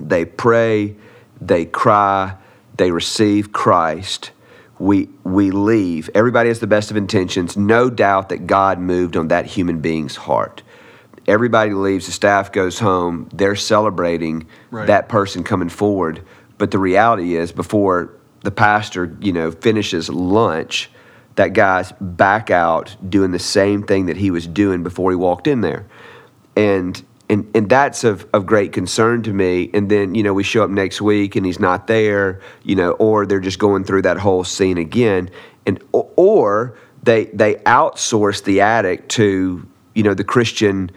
they 0.00 0.24
pray, 0.24 0.96
they 1.40 1.64
cry, 1.64 2.34
they 2.76 2.90
receive 2.90 3.52
Christ. 3.52 4.32
We, 4.78 5.08
we 5.24 5.50
leave. 5.50 6.08
Everybody 6.14 6.48
has 6.48 6.60
the 6.60 6.66
best 6.66 6.90
of 6.90 6.96
intentions. 6.96 7.56
No 7.56 7.90
doubt 7.90 8.28
that 8.28 8.46
God 8.46 8.78
moved 8.78 9.16
on 9.16 9.28
that 9.28 9.46
human 9.46 9.80
being's 9.80 10.16
heart. 10.16 10.62
Everybody 11.26 11.72
leaves, 11.72 12.06
the 12.06 12.12
staff 12.12 12.52
goes 12.52 12.78
home, 12.78 13.28
they're 13.34 13.56
celebrating 13.56 14.46
right. 14.70 14.86
that 14.86 15.08
person 15.08 15.44
coming 15.44 15.68
forward. 15.68 16.22
But 16.56 16.70
the 16.70 16.78
reality 16.78 17.36
is, 17.36 17.52
before 17.52 18.14
the 18.42 18.50
pastor, 18.50 19.16
you 19.20 19.32
know, 19.32 19.50
finishes 19.50 20.08
lunch, 20.08 20.90
that 21.34 21.52
guy's 21.52 21.92
back 22.00 22.50
out 22.50 22.96
doing 23.08 23.30
the 23.30 23.38
same 23.38 23.82
thing 23.82 24.06
that 24.06 24.16
he 24.16 24.30
was 24.30 24.46
doing 24.46 24.82
before 24.82 25.10
he 25.10 25.16
walked 25.16 25.46
in 25.46 25.60
there. 25.60 25.86
And 26.56 27.00
and 27.30 27.50
and 27.54 27.68
that's 27.68 28.04
of, 28.04 28.26
of 28.32 28.46
great 28.46 28.72
concern 28.72 29.22
to 29.24 29.32
me. 29.32 29.70
And 29.74 29.90
then, 29.90 30.14
you 30.14 30.22
know, 30.22 30.32
we 30.32 30.42
show 30.42 30.64
up 30.64 30.70
next 30.70 31.00
week 31.00 31.36
and 31.36 31.44
he's 31.44 31.60
not 31.60 31.86
there, 31.86 32.40
you 32.62 32.74
know, 32.74 32.92
or 32.92 33.26
they're 33.26 33.40
just 33.40 33.58
going 33.58 33.84
through 33.84 34.02
that 34.02 34.18
whole 34.18 34.44
scene 34.44 34.78
again. 34.78 35.30
And 35.66 35.82
or 35.92 36.78
they 37.02 37.26
they 37.26 37.56
outsource 37.56 38.42
the 38.44 38.60
addict 38.60 39.10
to, 39.10 39.66
you 39.94 40.02
know, 40.02 40.14
the 40.14 40.24
Christian 40.24 40.90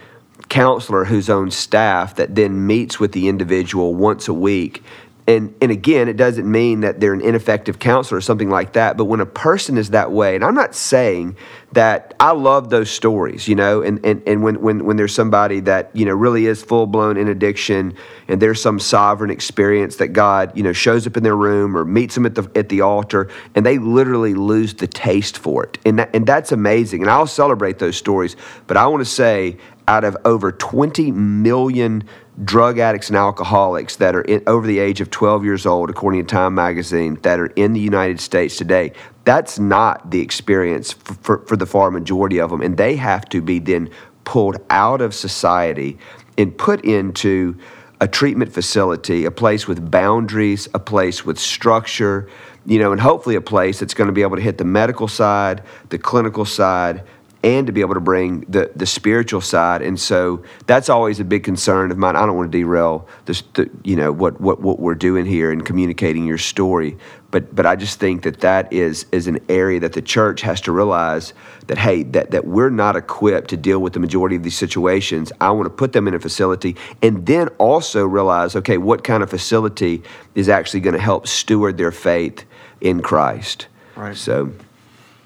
counselor 0.50 1.05
whose 1.05 1.29
own 1.29 1.50
staff 1.50 2.15
that 2.15 2.35
then 2.35 2.67
meets 2.67 3.00
with 3.00 3.13
the 3.13 3.29
individual 3.29 3.95
once 3.95 4.27
a 4.27 4.33
week 4.33 4.83
and, 5.31 5.55
and 5.61 5.71
again, 5.71 6.09
it 6.09 6.17
doesn't 6.17 6.50
mean 6.50 6.81
that 6.81 7.00
they're 7.00 7.13
an 7.13 7.21
ineffective 7.21 7.79
counselor 7.79 8.17
or 8.17 8.21
something 8.21 8.50
like 8.50 8.73
that. 8.73 8.97
But 8.97 9.05
when 9.05 9.21
a 9.21 9.25
person 9.25 9.77
is 9.77 9.91
that 9.91 10.11
way, 10.11 10.35
and 10.35 10.43
I'm 10.43 10.55
not 10.55 10.75
saying 10.75 11.38
that 11.71 12.13
I 12.19 12.31
love 12.31 12.69
those 12.69 12.91
stories, 12.91 13.47
you 13.47 13.55
know, 13.55 13.81
and, 13.81 14.05
and, 14.05 14.21
and 14.27 14.43
when, 14.43 14.61
when, 14.61 14.83
when 14.83 14.97
there's 14.97 15.15
somebody 15.15 15.61
that, 15.61 15.89
you 15.93 16.03
know, 16.03 16.13
really 16.13 16.47
is 16.47 16.61
full 16.61 16.85
blown 16.85 17.15
in 17.15 17.29
addiction 17.29 17.95
and 18.27 18.41
there's 18.41 18.61
some 18.61 18.77
sovereign 18.77 19.31
experience 19.31 19.95
that 19.97 20.09
God, 20.09 20.55
you 20.57 20.63
know, 20.63 20.73
shows 20.73 21.07
up 21.07 21.15
in 21.15 21.23
their 21.23 21.38
room 21.38 21.77
or 21.77 21.85
meets 21.85 22.15
them 22.15 22.25
at 22.25 22.35
the, 22.35 22.51
at 22.53 22.67
the 22.67 22.81
altar 22.81 23.29
and 23.55 23.65
they 23.65 23.77
literally 23.77 24.33
lose 24.33 24.73
the 24.73 24.88
taste 24.88 25.38
for 25.38 25.63
it. 25.63 25.77
And, 25.85 26.00
that, 26.00 26.13
and 26.13 26.27
that's 26.27 26.51
amazing. 26.51 27.03
And 27.03 27.09
I'll 27.09 27.25
celebrate 27.25 27.79
those 27.79 27.95
stories. 27.95 28.35
But 28.67 28.75
I 28.75 28.85
want 28.88 29.01
to 29.01 29.09
say, 29.09 29.57
out 29.88 30.03
of 30.03 30.15
over 30.23 30.51
20 30.51 31.11
million 31.11 32.03
drug 32.43 32.79
addicts 32.79 33.10
and 33.10 33.17
alcoholics 33.17 33.98
that 33.98 34.15
are 34.15 34.21
in, 34.21 34.43
over 34.48 34.65
the 34.65 34.79
age 34.79 35.01
of 35.01 35.12
12 35.12 35.43
years 35.43 35.65
old, 35.65 35.89
according 35.89 36.25
to 36.25 36.27
Time 36.27 36.55
magazine, 36.55 37.15
that 37.21 37.39
are 37.39 37.48
in 37.48 37.74
the 37.74 37.79
United 37.79 38.19
States 38.19 38.57
today. 38.57 38.93
That's 39.25 39.60
not 39.60 40.12
the 40.12 40.21
experience 40.21 40.93
for, 40.93 41.13
for, 41.15 41.38
for 41.45 41.55
the 41.55 41.65
far 41.65 41.91
majority 41.91 42.39
of 42.39 42.50
them. 42.50 42.62
And 42.62 42.77
they 42.77 42.95
have 42.95 43.29
to 43.29 43.41
be 43.41 43.60
then 43.60 43.89
pulled 44.24 44.57
out 44.69 45.01
of 45.01 45.13
society 45.13 45.98
and 46.38 46.57
put 46.57 46.83
into 46.83 47.57
a 48.00 48.07
treatment 48.07 48.51
facility, 48.51 49.25
a 49.25 49.31
place 49.31 49.67
with 49.67 49.91
boundaries, 49.91 50.67
a 50.74 50.79
place 50.79 51.24
with 51.24 51.38
structure, 51.38 52.27
you 52.65 52.79
know, 52.79 52.91
and 52.91 53.00
hopefully 53.00 53.36
a 53.36 53.41
place 53.41 53.79
that's 53.79 53.93
going 53.93 54.07
to 54.07 54.13
be 54.13 54.24
able 54.24 54.36
to 54.36 54.41
hit 54.41 54.57
the 54.57 54.65
medical 54.65 55.07
side, 55.07 55.63
the 55.89 56.00
clinical 56.00 56.45
side, 56.45 57.03
and 57.43 57.65
to 57.67 57.74
be 57.74 57.81
able 57.81 57.95
to 57.95 58.00
bring 58.00 58.41
the, 58.41 58.71
the 58.75 58.86
spiritual 58.86 59.41
side. 59.41 59.81
And 59.81 60.00
so 60.00 60.43
that's 60.67 60.89
always 60.89 61.19
a 61.19 61.24
big 61.24 61.43
concern 61.43 61.91
of 61.91 61.98
mine. 61.98 62.15
I 62.15 62.25
don't 62.25 62.38
want 62.38 62.51
to 62.51 62.57
derail 62.57 63.07
this, 63.25 63.41
the, 63.53 63.69
you 63.83 63.95
know, 63.95 64.12
what, 64.12 64.39
what, 64.39 64.62
what 64.62 64.79
we're 64.79 64.95
doing 64.95 65.25
here 65.25 65.51
and 65.51 65.65
communicating 65.65 66.25
your 66.25 66.38
story. 66.38 66.98
But, 67.31 67.55
but 67.55 67.65
I 67.65 67.75
just 67.75 68.00
think 68.00 68.24
that 68.24 68.41
that 68.41 68.71
is, 68.71 69.05
is 69.12 69.27
an 69.27 69.39
area 69.50 69.79
that 69.79 69.93
the 69.93 70.01
church 70.01 70.41
has 70.41 70.62
to 70.62 70.71
realize 70.71 71.33
that, 71.67 71.77
hey, 71.77 72.03
that, 72.03 72.31
that 72.31 72.45
we're 72.45 72.69
not 72.69 72.95
equipped 72.95 73.50
to 73.51 73.57
deal 73.57 73.79
with 73.79 73.93
the 73.93 74.00
majority 74.00 74.36
of 74.36 74.43
these 74.43 74.57
situations. 74.57 75.31
I 75.39 75.50
want 75.51 75.65
to 75.65 75.69
put 75.71 75.93
them 75.93 76.07
in 76.07 76.13
a 76.13 76.19
facility 76.19 76.75
and 77.01 77.25
then 77.25 77.48
also 77.57 78.05
realize, 78.05 78.55
okay, 78.57 78.77
what 78.77 79.03
kind 79.03 79.24
of 79.24 79.29
facility 79.29 80.03
is 80.36 80.50
actually 80.50 80.81
going 80.81 80.95
to 80.95 81.01
help 81.01 81.25
steward 81.25 81.77
their 81.77 81.91
faith 81.91 82.45
in 82.81 83.01
Christ. 83.01 83.67
Right. 83.95 84.15
So, 84.15 84.51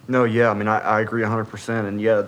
No, 0.08 0.24
yeah, 0.24 0.50
I 0.50 0.54
mean, 0.54 0.68
I, 0.68 0.80
I 0.80 1.02
agree 1.02 1.24
100%. 1.24 1.88
And 1.88 2.00
yeah, 2.00 2.24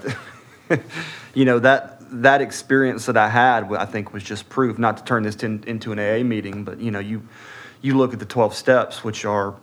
you 1.34 1.46
know, 1.46 1.60
that, 1.60 2.02
that 2.22 2.42
experience 2.42 3.06
that 3.06 3.18
I 3.18 3.30
had, 3.30 3.72
I 3.74 3.86
think, 3.86 4.14
was 4.14 4.24
just 4.24 4.50
proof, 4.50 4.78
not 4.78 4.98
to 4.98 5.04
turn 5.04 5.24
this 5.24 5.36
to, 5.38 5.46
into 5.46 5.92
an 5.92 6.00
AA 6.00 6.24
meeting, 6.24 6.64
but, 6.64 6.80
you 6.80 6.92
know, 6.92 7.00
you, 7.00 7.22
you 7.82 7.98
look 7.98 8.14
at 8.14 8.20
the 8.20 8.26
12 8.26 8.56
steps, 8.56 9.04
which 9.04 9.26
are, 9.26 9.56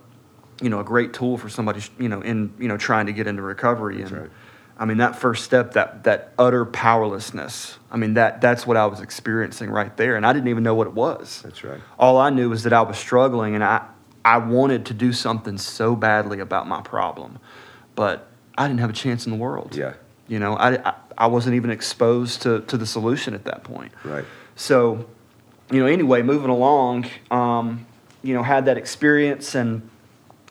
you 0.63 0.71
know, 0.71 0.81
a 0.81 0.85
great 0.85 1.13
tool 1.13 1.37
for 1.37 1.49
somebody, 1.49 1.81
you 1.99 2.09
know, 2.09 2.21
in, 2.21 2.55
you 2.59 2.69
know, 2.69 2.77
trying 2.77 3.07
to 3.07 3.13
get 3.13 3.27
into 3.27 3.43
recovery. 3.43 4.03
And, 4.03 4.13
right. 4.13 4.31
I 4.77 4.85
mean, 4.85 4.99
that 4.99 5.17
first 5.17 5.45
step, 5.45 5.73
that, 5.75 6.05
that 6.05 6.33
utter 6.39 6.65
powerlessness, 6.65 7.79
I 7.91 7.97
mean, 7.97 8.15
that, 8.15 8.41
that's 8.41 8.67
what 8.67 8.77
I 8.77 8.87
was 8.87 9.01
experiencing 9.01 9.71
right 9.71 9.97
there. 9.97 10.17
And 10.17 10.27
I 10.27 10.33
didn't 10.33 10.49
even 10.49 10.65
know 10.65 10.75
what 10.75 10.87
it 10.87 10.95
was. 10.95 11.43
That's 11.43 11.63
right. 11.63 11.81
All 11.99 12.19
I 12.19 12.31
knew 12.31 12.51
was 12.51 12.65
that 12.65 12.73
I 12.73 12.83
was 12.83 12.99
struggling 12.99 13.55
and 13.55 13.63
I, 13.63 13.87
I 14.25 14.39
wanted 14.39 14.87
to 14.87 14.95
do 14.95 15.13
something 15.13 15.59
so 15.59 15.95
badly 15.95 16.41
about 16.41 16.67
my 16.67 16.81
problem, 16.81 17.39
but 17.95 18.29
I 18.57 18.67
didn't 18.67 18.81
have 18.81 18.91
a 18.91 18.95
chance 18.95 19.27
in 19.27 19.33
the 19.33 19.39
world. 19.39 19.75
Yeah. 19.77 19.95
You 20.29 20.39
know, 20.39 20.55
I, 20.55 20.89
I, 20.89 20.95
I 21.19 21.27
wasn't 21.27 21.57
even 21.57 21.71
exposed 21.71 22.43
to, 22.43 22.61
to 22.63 22.77
the 22.77 22.87
solution 22.87 23.35
at 23.35 23.45
that 23.45 23.65
point. 23.65 23.93
Right. 24.05 24.25
So, 24.57 25.07
you 25.71 25.81
know, 25.81 25.87
anyway, 25.87 26.23
moving 26.23 26.51
along, 26.51 27.07
um, 27.31 27.87
you 28.23 28.35
know, 28.35 28.43
had 28.43 28.65
that 28.67 28.79
experience 28.79 29.55
and, 29.55 29.89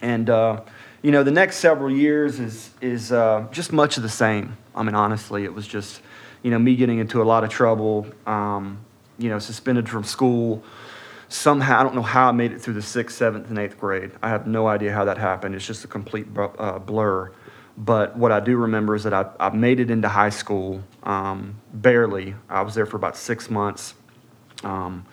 and, 0.02 0.30
uh, 0.30 0.62
you 1.02 1.12
know, 1.12 1.24
the 1.24 1.32
next 1.32 1.58
several 1.58 1.92
years 1.92 2.40
is, 2.40 2.70
is 2.82 3.12
uh, 3.12 3.48
just 3.52 3.74
much 3.74 3.98
of 3.98 4.04
the 4.04 4.10
same. 4.10 4.58
I 4.76 4.84
mean, 4.84 4.96
honestly, 4.96 5.44
it 5.44 5.54
was 5.54 5.68
just, 5.68 6.02
you 6.44 6.52
know, 6.52 6.60
me 6.60 6.76
getting 6.76 7.00
into 7.00 7.22
a 7.22 7.26
lot 7.26 7.44
of 7.44 7.50
trouble, 7.50 8.08
um, 8.26 8.80
you 9.18 9.30
know, 9.30 9.40
suspended 9.40 9.90
from 9.90 10.04
school. 10.04 10.64
Somehow, 11.34 11.80
I 11.80 11.84
don't 11.84 11.96
know 11.96 12.04
how 12.04 12.30
I 12.30 12.32
made 12.32 12.52
it 12.52 12.62
through 12.62 12.76
the 12.76 12.82
sixth, 12.84 13.18
seventh, 13.18 13.50
and 13.50 13.58
eighth 13.58 13.80
grade. 13.80 14.12
I 14.22 14.30
have 14.30 14.46
no 14.46 14.68
idea 14.68 14.94
how 14.94 15.06
that 15.06 15.18
happened. 15.18 15.56
It's 15.56 15.66
just 15.66 15.84
a 15.84 15.88
complete 15.88 16.28
uh, 16.38 16.78
blur. 16.78 17.32
But 17.76 18.16
what 18.16 18.32
I 18.32 18.40
do 18.40 18.56
remember 18.56 18.94
is 18.94 19.04
that 19.06 19.16
I, 19.16 19.26
I 19.40 19.50
made 19.50 19.80
it 19.80 19.90
into 19.90 20.08
high 20.08 20.30
school 20.30 20.84
um, 21.02 21.60
barely. 21.74 22.36
I 22.48 22.62
was 22.62 22.76
there 22.76 22.86
for 22.86 22.98
about 22.98 23.18
six 23.18 23.50
months. 23.50 23.96
Um, 24.64 25.08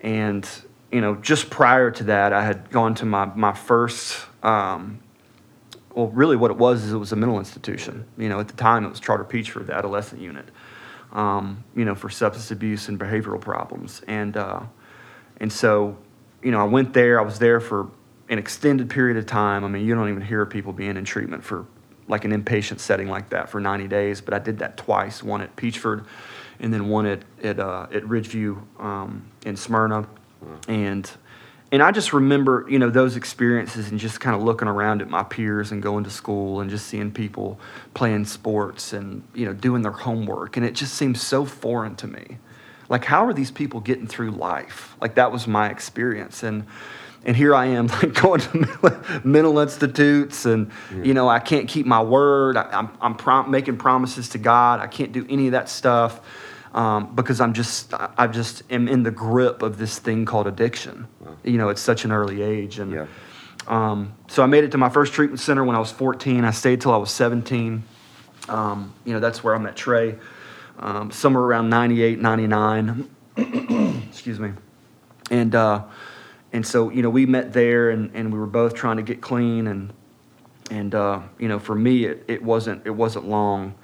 and, 0.00 0.44
you 0.90 1.00
know, 1.00 1.14
just 1.14 1.50
prior 1.50 1.92
to 1.92 2.02
that, 2.02 2.32
I 2.32 2.44
had 2.44 2.68
gone 2.72 2.96
to 2.96 3.04
my, 3.04 3.26
my 3.26 3.52
first, 3.52 4.26
um, 4.42 4.98
well, 5.94 6.08
really 6.08 6.34
what 6.34 6.50
it 6.50 6.56
was 6.56 6.82
is 6.82 6.92
it 6.92 6.98
was 6.98 7.12
a 7.12 7.16
mental 7.16 7.38
institution. 7.38 8.04
You 8.18 8.28
know, 8.28 8.40
at 8.40 8.48
the 8.48 8.56
time 8.56 8.84
it 8.84 8.88
was 8.88 8.98
Charter 8.98 9.22
Peachford, 9.24 9.68
the 9.68 9.74
adolescent 9.74 10.20
unit, 10.20 10.48
um, 11.12 11.62
you 11.76 11.84
know, 11.84 11.94
for 11.94 12.10
substance 12.10 12.50
abuse 12.50 12.88
and 12.88 12.98
behavioral 12.98 13.40
problems. 13.40 14.02
And, 14.08 14.36
uh, 14.36 14.62
and 15.38 15.52
so, 15.52 15.96
you 16.42 16.50
know, 16.50 16.60
I 16.60 16.64
went 16.64 16.92
there, 16.92 17.20
I 17.20 17.22
was 17.22 17.38
there 17.38 17.60
for 17.60 17.90
an 18.28 18.38
extended 18.38 18.88
period 18.90 19.16
of 19.16 19.26
time. 19.26 19.64
I 19.64 19.68
mean, 19.68 19.86
you 19.86 19.94
don't 19.94 20.08
even 20.08 20.22
hear 20.22 20.46
people 20.46 20.72
being 20.72 20.96
in 20.96 21.04
treatment 21.04 21.44
for 21.44 21.66
like 22.08 22.24
an 22.24 22.32
inpatient 22.32 22.80
setting 22.80 23.08
like 23.08 23.30
that 23.30 23.48
for 23.48 23.60
90 23.60 23.88
days, 23.88 24.20
but 24.20 24.34
I 24.34 24.38
did 24.38 24.58
that 24.58 24.76
twice, 24.76 25.22
one 25.22 25.40
at 25.40 25.56
Peachford 25.56 26.04
and 26.60 26.72
then 26.72 26.88
one 26.88 27.06
at, 27.06 27.22
at, 27.42 27.58
uh, 27.58 27.86
at 27.92 28.02
Ridgeview 28.04 28.80
um, 28.80 29.24
in 29.44 29.56
Smyrna. 29.56 30.06
And, 30.68 31.10
and 31.72 31.82
I 31.82 31.90
just 31.90 32.12
remember, 32.12 32.66
you 32.68 32.78
know, 32.78 32.90
those 32.90 33.16
experiences 33.16 33.90
and 33.90 33.98
just 33.98 34.20
kind 34.20 34.36
of 34.36 34.42
looking 34.42 34.68
around 34.68 35.02
at 35.02 35.08
my 35.08 35.22
peers 35.22 35.72
and 35.72 35.82
going 35.82 36.04
to 36.04 36.10
school 36.10 36.60
and 36.60 36.70
just 36.70 36.86
seeing 36.86 37.10
people 37.10 37.58
playing 37.94 38.26
sports 38.26 38.92
and, 38.92 39.24
you 39.34 39.46
know, 39.46 39.52
doing 39.52 39.82
their 39.82 39.92
homework. 39.92 40.56
And 40.56 40.64
it 40.64 40.74
just 40.74 40.94
seemed 40.94 41.18
so 41.18 41.44
foreign 41.44 41.96
to 41.96 42.06
me. 42.06 42.38
Like, 42.88 43.04
how 43.04 43.26
are 43.26 43.32
these 43.32 43.50
people 43.50 43.80
getting 43.80 44.06
through 44.06 44.32
life? 44.32 44.96
Like, 45.00 45.14
that 45.14 45.32
was 45.32 45.46
my 45.46 45.68
experience. 45.70 46.42
And, 46.42 46.66
and 47.24 47.36
here 47.36 47.54
I 47.54 47.66
am, 47.66 47.86
like 48.02 48.14
going 48.14 48.40
to 48.40 49.20
mental 49.24 49.58
institutes, 49.58 50.44
and 50.44 50.70
you 51.02 51.14
know 51.14 51.28
I 51.28 51.38
can't 51.38 51.68
keep 51.68 51.86
my 51.86 52.02
word. 52.02 52.56
I, 52.56 52.78
am 52.78 52.90
I'm 53.00 53.14
prom- 53.14 53.50
making 53.50 53.78
promises 53.78 54.28
to 54.30 54.38
God. 54.38 54.80
I 54.80 54.86
can't 54.86 55.12
do 55.12 55.26
any 55.28 55.46
of 55.46 55.52
that 55.52 55.68
stuff 55.68 56.20
um, 56.74 57.14
because 57.14 57.40
I'm 57.40 57.54
just 57.54 57.94
I 57.94 58.26
just 58.26 58.62
am 58.70 58.88
in 58.88 59.02
the 59.04 59.10
grip 59.10 59.62
of 59.62 59.78
this 59.78 59.98
thing 59.98 60.24
called 60.26 60.46
addiction. 60.46 61.06
Wow. 61.20 61.36
You 61.44 61.56
know, 61.56 61.70
at 61.70 61.78
such 61.78 62.04
an 62.04 62.12
early 62.12 62.42
age, 62.42 62.78
and 62.78 62.92
Yeah. 62.92 63.06
um, 63.68 64.12
so 64.28 64.42
I 64.42 64.46
made 64.46 64.64
it 64.64 64.72
to 64.72 64.78
my 64.78 64.90
first 64.90 65.14
treatment 65.14 65.40
center 65.40 65.64
when 65.64 65.76
I 65.76 65.78
was 65.78 65.90
14. 65.92 66.44
I 66.44 66.50
stayed 66.50 66.80
till 66.82 66.92
I 66.92 66.98
was 66.98 67.10
17. 67.10 67.84
Um, 68.48 68.92
you 69.06 69.14
know, 69.14 69.20
that's 69.20 69.42
where 69.42 69.54
I 69.54 69.58
met 69.58 69.76
Trey. 69.76 70.16
Um, 70.78 71.10
somewhere 71.10 71.42
around 71.42 71.70
98, 71.70 72.18
99. 72.18 73.08
Excuse 74.08 74.40
me. 74.40 74.52
And 75.30 75.54
uh, 75.54 75.84
and 76.52 76.66
so 76.66 76.90
you 76.90 77.02
know 77.02 77.10
we 77.10 77.26
met 77.26 77.52
there, 77.52 77.90
and, 77.90 78.10
and 78.14 78.32
we 78.32 78.38
were 78.38 78.46
both 78.46 78.74
trying 78.74 78.96
to 78.98 79.02
get 79.02 79.20
clean, 79.20 79.66
and 79.66 79.92
and 80.70 80.94
uh, 80.94 81.20
you 81.38 81.48
know 81.48 81.58
for 81.58 81.74
me 81.74 82.04
it, 82.04 82.24
it 82.28 82.42
wasn't 82.42 82.86
it 82.86 82.90
wasn't 82.90 83.28
long. 83.28 83.74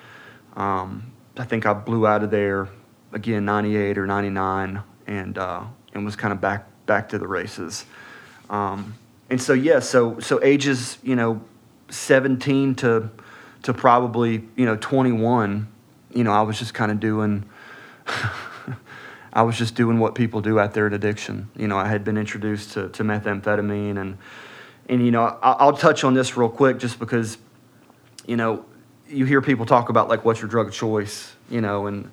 Um, 0.57 1.13
I 1.37 1.45
think 1.45 1.67
I 1.67 1.73
blew 1.73 2.07
out 2.07 2.23
of 2.23 2.31
there 2.31 2.69
again 3.13 3.45
98 3.45 3.99
or 3.99 4.07
99, 4.07 4.83
and 5.07 5.39
uh, 5.39 5.65
and 5.95 6.05
was 6.05 6.17
kind 6.17 6.33
of 6.33 6.41
back 6.41 6.67
back 6.87 7.09
to 7.11 7.19
the 7.19 7.27
races. 7.27 7.85
Um, 8.49 8.95
and 9.31 9.41
so 9.41 9.53
yeah, 9.53 9.81
so 9.81 10.21
so 10.21 10.43
ages 10.43 10.99
you 11.03 11.17
know 11.17 11.41
17 11.89 12.75
to 12.77 13.11
to 13.63 13.75
probably 13.75 14.45
you 14.57 14.65
know 14.65 14.77
21, 14.77 15.69
you 16.14 16.25
know 16.25 16.33
I 16.33 16.43
was 16.43 16.59
just 16.59 16.75
kind 16.75 16.90
of 16.90 17.00
doing. 17.00 17.49
I 19.33 19.43
was 19.43 19.57
just 19.57 19.76
doing 19.76 20.00
what 20.00 20.17
people 20.17 20.40
do 20.40 20.59
out 20.59 20.75
there 20.75 20.87
at 20.87 20.93
addiction. 20.93 21.50
You 21.57 21.69
know, 21.69 21.79
I 21.79 21.87
had 21.87 22.02
been 22.02 22.19
introduced 22.19 22.73
to, 22.73 22.88
to 22.88 23.05
methamphetamine, 23.05 23.97
and 23.97 24.19
and 24.88 25.05
you 25.05 25.12
know, 25.12 25.23
I, 25.23 25.52
I'll 25.52 25.76
touch 25.76 26.02
on 26.02 26.14
this 26.14 26.37
real 26.37 26.49
quick 26.49 26.79
just 26.79 26.99
because, 26.99 27.38
you 28.26 28.37
know, 28.37 28.64
you 29.09 29.25
hear 29.25 29.40
people 29.40 29.67
talk 29.67 29.88
about 29.88 30.09
like 30.09 30.25
what's 30.25 30.40
your 30.40 30.49
drug 30.49 30.69
of 30.69 30.75
choice, 30.75 31.33
you 31.49 31.61
know, 31.61 31.87
and 31.87 32.11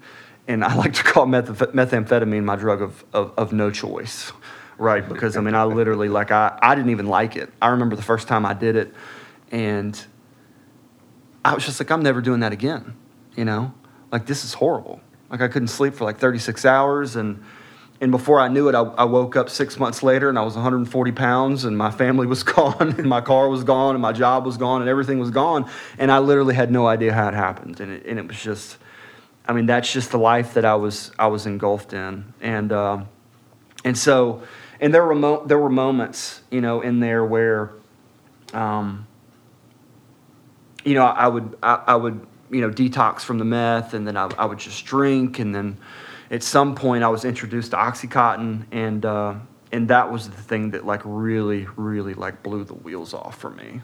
and 0.47 0.63
I 0.63 0.75
like 0.83 0.93
to 0.93 1.03
call 1.03 1.25
methamph- 1.25 1.73
methamphetamine 1.73 2.43
my 2.43 2.55
drug 2.55 2.81
of, 2.81 3.03
of, 3.13 3.33
of 3.35 3.51
no 3.51 3.71
choice, 3.71 4.31
right? 4.77 5.07
Because 5.07 5.37
I 5.37 5.41
mean, 5.41 5.55
I 5.55 5.63
literally 5.63 6.09
like 6.09 6.31
I 6.31 6.57
I 6.61 6.75
didn't 6.75 6.91
even 6.91 7.07
like 7.07 7.35
it. 7.35 7.51
I 7.61 7.69
remember 7.69 7.95
the 7.95 8.03
first 8.03 8.27
time 8.27 8.45
I 8.45 8.53
did 8.53 8.75
it, 8.75 8.93
and 9.51 9.99
I 11.43 11.55
was 11.55 11.65
just 11.65 11.79
like, 11.79 11.89
I'm 11.89 12.03
never 12.03 12.21
doing 12.21 12.41
that 12.41 12.51
again, 12.51 12.95
you 13.35 13.45
know, 13.45 13.73
like 14.11 14.25
this 14.25 14.43
is 14.43 14.53
horrible. 14.53 15.01
Like 15.29 15.41
I 15.41 15.47
couldn't 15.47 15.67
sleep 15.69 15.93
for 15.95 16.05
like 16.05 16.19
36 16.19 16.65
hours, 16.65 17.15
and 17.15 17.43
and 17.99 18.11
before 18.11 18.39
I 18.39 18.47
knew 18.47 18.69
it, 18.69 18.75
I, 18.75 18.81
I 18.81 19.05
woke 19.05 19.35
up 19.35 19.49
six 19.49 19.79
months 19.79 20.03
later 20.03 20.29
and 20.29 20.37
I 20.37 20.43
was 20.43 20.53
140 20.53 21.11
pounds, 21.13 21.65
and 21.65 21.77
my 21.77 21.91
family 21.91 22.27
was 22.27 22.43
gone, 22.55 22.95
and 22.97 23.07
my 23.07 23.21
car 23.21 23.49
was 23.49 23.63
gone, 23.63 23.95
and 23.95 24.01
my 24.01 24.13
job 24.13 24.45
was 24.45 24.57
gone, 24.57 24.81
and 24.81 24.89
everything 24.89 25.19
was 25.19 25.31
gone, 25.31 25.69
and 25.97 26.11
I 26.11 26.19
literally 26.19 26.55
had 26.55 26.71
no 26.71 26.87
idea 26.87 27.13
how 27.13 27.27
it 27.27 27.33
happened, 27.33 27.79
and 27.79 27.91
it, 27.91 28.05
and 28.05 28.19
it 28.19 28.27
was 28.27 28.41
just, 28.41 28.77
I 29.47 29.53
mean, 29.53 29.65
that's 29.65 29.91
just 29.91 30.11
the 30.11 30.19
life 30.19 30.53
that 30.53 30.65
I 30.65 30.75
was 30.75 31.11
I 31.17 31.27
was 31.27 31.45
engulfed 31.45 31.93
in, 31.93 32.33
and 32.39 32.71
uh, 32.71 33.03
and 33.83 33.97
so, 33.97 34.43
and 34.79 34.93
there 34.93 35.05
were 35.05 35.15
mo- 35.15 35.45
there 35.45 35.59
were 35.59 35.69
moments, 35.69 36.41
you 36.51 36.61
know, 36.61 36.81
in 36.81 36.99
there 36.99 37.25
where, 37.25 37.71
um, 38.53 39.07
you 40.85 40.93
know, 40.93 41.03
I 41.03 41.27
would 41.27 41.57
I, 41.63 41.83
I 41.87 41.95
would 41.95 42.25
you 42.49 42.61
know 42.61 42.69
detox 42.69 43.21
from 43.21 43.37
the 43.37 43.45
meth, 43.45 43.93
and 43.93 44.07
then 44.07 44.17
I, 44.17 44.29
I 44.37 44.45
would 44.45 44.59
just 44.59 44.85
drink, 44.85 45.39
and 45.39 45.53
then 45.53 45.77
at 46.31 46.43
some 46.43 46.75
point 46.75 47.03
I 47.03 47.07
was 47.07 47.25
introduced 47.25 47.71
to 47.71 47.77
OxyContin, 47.77 48.65
and 48.71 49.05
uh, 49.05 49.35
and 49.71 49.87
that 49.89 50.11
was 50.11 50.29
the 50.29 50.41
thing 50.41 50.71
that 50.71 50.85
like 50.85 51.01
really 51.03 51.67
really 51.75 52.13
like 52.13 52.43
blew 52.43 52.63
the 52.63 52.73
wheels 52.73 53.13
off 53.13 53.37
for 53.37 53.49
me. 53.49 53.81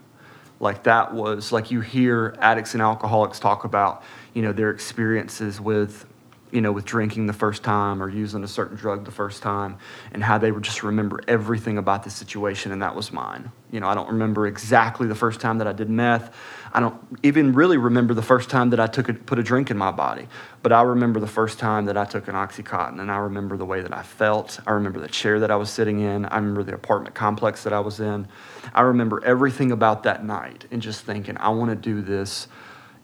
Like 0.59 0.83
that 0.83 1.13
was 1.13 1.51
like 1.51 1.71
you 1.71 1.81
hear 1.81 2.35
addicts 2.39 2.73
and 2.73 2.81
alcoholics 2.81 3.39
talk 3.39 3.63
about 3.65 4.03
you 4.33 4.41
know 4.41 4.53
their 4.53 4.69
experiences 4.69 5.59
with 5.59 6.05
you 6.53 6.61
know, 6.61 6.71
with 6.71 6.85
drinking 6.85 7.25
the 7.25 7.33
first 7.33 7.63
time 7.63 8.01
or 8.01 8.07
using 8.07 8.43
a 8.43 8.47
certain 8.47 8.77
drug 8.77 9.05
the 9.05 9.11
first 9.11 9.41
time, 9.41 9.75
and 10.13 10.23
how 10.23 10.37
they 10.37 10.51
would 10.51 10.61
just 10.61 10.83
remember 10.83 11.19
everything 11.27 11.79
about 11.79 12.03
the 12.03 12.11
situation, 12.11 12.71
and 12.71 12.83
that 12.83 12.95
was 12.95 13.11
mine. 13.11 13.51
You 13.71 13.79
know, 13.79 13.87
I 13.87 13.95
don't 13.95 14.07
remember 14.07 14.45
exactly 14.45 15.07
the 15.07 15.15
first 15.15 15.41
time 15.41 15.57
that 15.57 15.67
I 15.67 15.73
did 15.73 15.89
meth. 15.89 16.31
I 16.71 16.79
don't 16.79 16.95
even 17.23 17.53
really 17.53 17.77
remember 17.77 18.13
the 18.13 18.21
first 18.21 18.51
time 18.51 18.69
that 18.69 18.79
I 18.79 18.85
took 18.85 19.09
a, 19.09 19.15
put 19.15 19.39
a 19.39 19.43
drink 19.43 19.71
in 19.71 19.79
my 19.79 19.89
body, 19.89 20.27
but 20.61 20.71
I 20.71 20.83
remember 20.83 21.19
the 21.19 21.25
first 21.25 21.57
time 21.57 21.85
that 21.85 21.97
I 21.97 22.05
took 22.05 22.27
an 22.27 22.35
OxyContin, 22.35 23.01
and 23.01 23.11
I 23.11 23.17
remember 23.17 23.57
the 23.57 23.65
way 23.65 23.81
that 23.81 23.91
I 23.91 24.03
felt. 24.03 24.59
I 24.67 24.73
remember 24.73 24.99
the 24.99 25.07
chair 25.07 25.39
that 25.39 25.49
I 25.49 25.55
was 25.55 25.71
sitting 25.71 26.01
in. 26.01 26.25
I 26.25 26.35
remember 26.35 26.61
the 26.61 26.75
apartment 26.75 27.15
complex 27.15 27.63
that 27.63 27.73
I 27.73 27.79
was 27.79 27.99
in. 27.99 28.27
I 28.75 28.81
remember 28.81 29.25
everything 29.25 29.71
about 29.71 30.03
that 30.03 30.23
night, 30.23 30.67
and 30.69 30.83
just 30.83 31.03
thinking, 31.03 31.35
I 31.37 31.49
want 31.49 31.71
to 31.71 31.75
do 31.75 32.03
this 32.03 32.47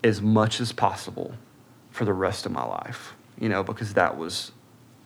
as 0.03 0.21
much 0.21 0.61
as 0.61 0.71
possible 0.71 1.33
for 1.89 2.05
the 2.05 2.13
rest 2.13 2.45
of 2.45 2.51
my 2.51 2.63
life 2.63 3.15
you 3.39 3.49
know, 3.49 3.63
because 3.63 3.93
that 3.93 4.17
was 4.17 4.51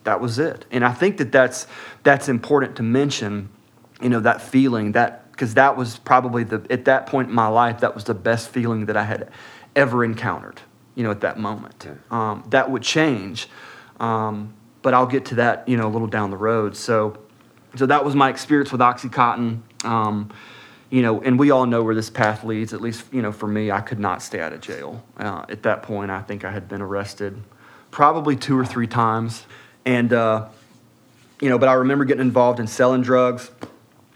that 0.04 0.20
was 0.20 0.40
it. 0.40 0.66
And 0.72 0.84
I 0.84 0.94
think 0.94 1.18
that 1.18 1.32
that's 1.32 1.68
that's 2.04 2.28
important 2.28 2.76
to 2.78 2.84
mention, 2.84 3.50
you 4.02 4.10
know, 4.10 4.20
that 4.20 4.42
feeling 4.42 4.94
that 4.94 5.32
because 5.32 5.54
that 5.56 5.78
was 5.78 5.98
probably 5.98 6.44
the 6.44 6.66
at 6.70 6.86
that 6.86 7.06
point 7.06 7.30
in 7.30 7.36
my 7.36 7.48
life 7.48 7.80
that 7.80 7.96
was 7.96 8.04
the 8.04 8.14
best 8.14 8.50
feeling 8.50 8.88
that 8.88 8.98
I 8.98 9.04
had 9.04 9.32
ever 9.76 10.04
encountered. 10.04 10.62
You 10.96 11.04
know, 11.04 11.12
at 11.12 11.22
that 11.22 11.40
moment, 11.40 11.88
um, 12.12 12.44
that 12.50 12.70
would 12.70 12.84
change, 12.84 13.48
um, 14.00 14.54
but 14.84 14.94
I'll 14.94 15.08
get 15.08 15.26
to 15.26 15.36
that 15.36 15.68
you 15.68 15.76
know 15.76 15.88
a 15.88 15.92
little 15.92 16.08
down 16.08 16.30
the 16.30 16.38
road. 16.38 16.76
So, 16.76 17.18
so 17.76 17.88
that 17.88 18.06
was 18.06 18.16
my 18.16 18.30
experience 18.30 18.72
with 18.72 18.82
OxyContin. 18.82 19.62
Um, 19.86 20.32
you 20.92 21.02
know, 21.02 21.20
and 21.22 21.40
we 21.40 21.50
all 21.50 21.66
know 21.66 21.82
where 21.82 21.96
this 21.96 22.12
path 22.12 22.44
leads. 22.44 22.76
At 22.76 22.82
least, 22.82 23.06
you 23.12 23.24
know, 23.24 23.32
for 23.32 23.48
me, 23.48 23.72
I 23.72 23.82
could 23.82 23.98
not 23.98 24.22
stay 24.22 24.40
out 24.40 24.54
of 24.54 24.62
jail. 24.62 25.04
Uh, 25.18 25.44
at 25.50 25.64
that 25.64 25.82
point, 25.82 26.12
I 26.12 26.22
think 26.22 26.46
I 26.46 26.52
had 26.52 26.70
been 26.70 26.82
arrested 26.82 27.42
probably 27.94 28.36
two 28.36 28.58
or 28.58 28.66
three 28.66 28.88
times. 28.88 29.46
And, 29.86 30.12
uh, 30.12 30.48
you 31.40 31.50
know, 31.50 31.60
but 31.60 31.70
I 31.70 31.74
remember 31.74 32.06
getting 32.06 32.22
involved 32.22 32.60
in 32.60 32.66
selling 32.66 33.04
drugs. 33.04 33.52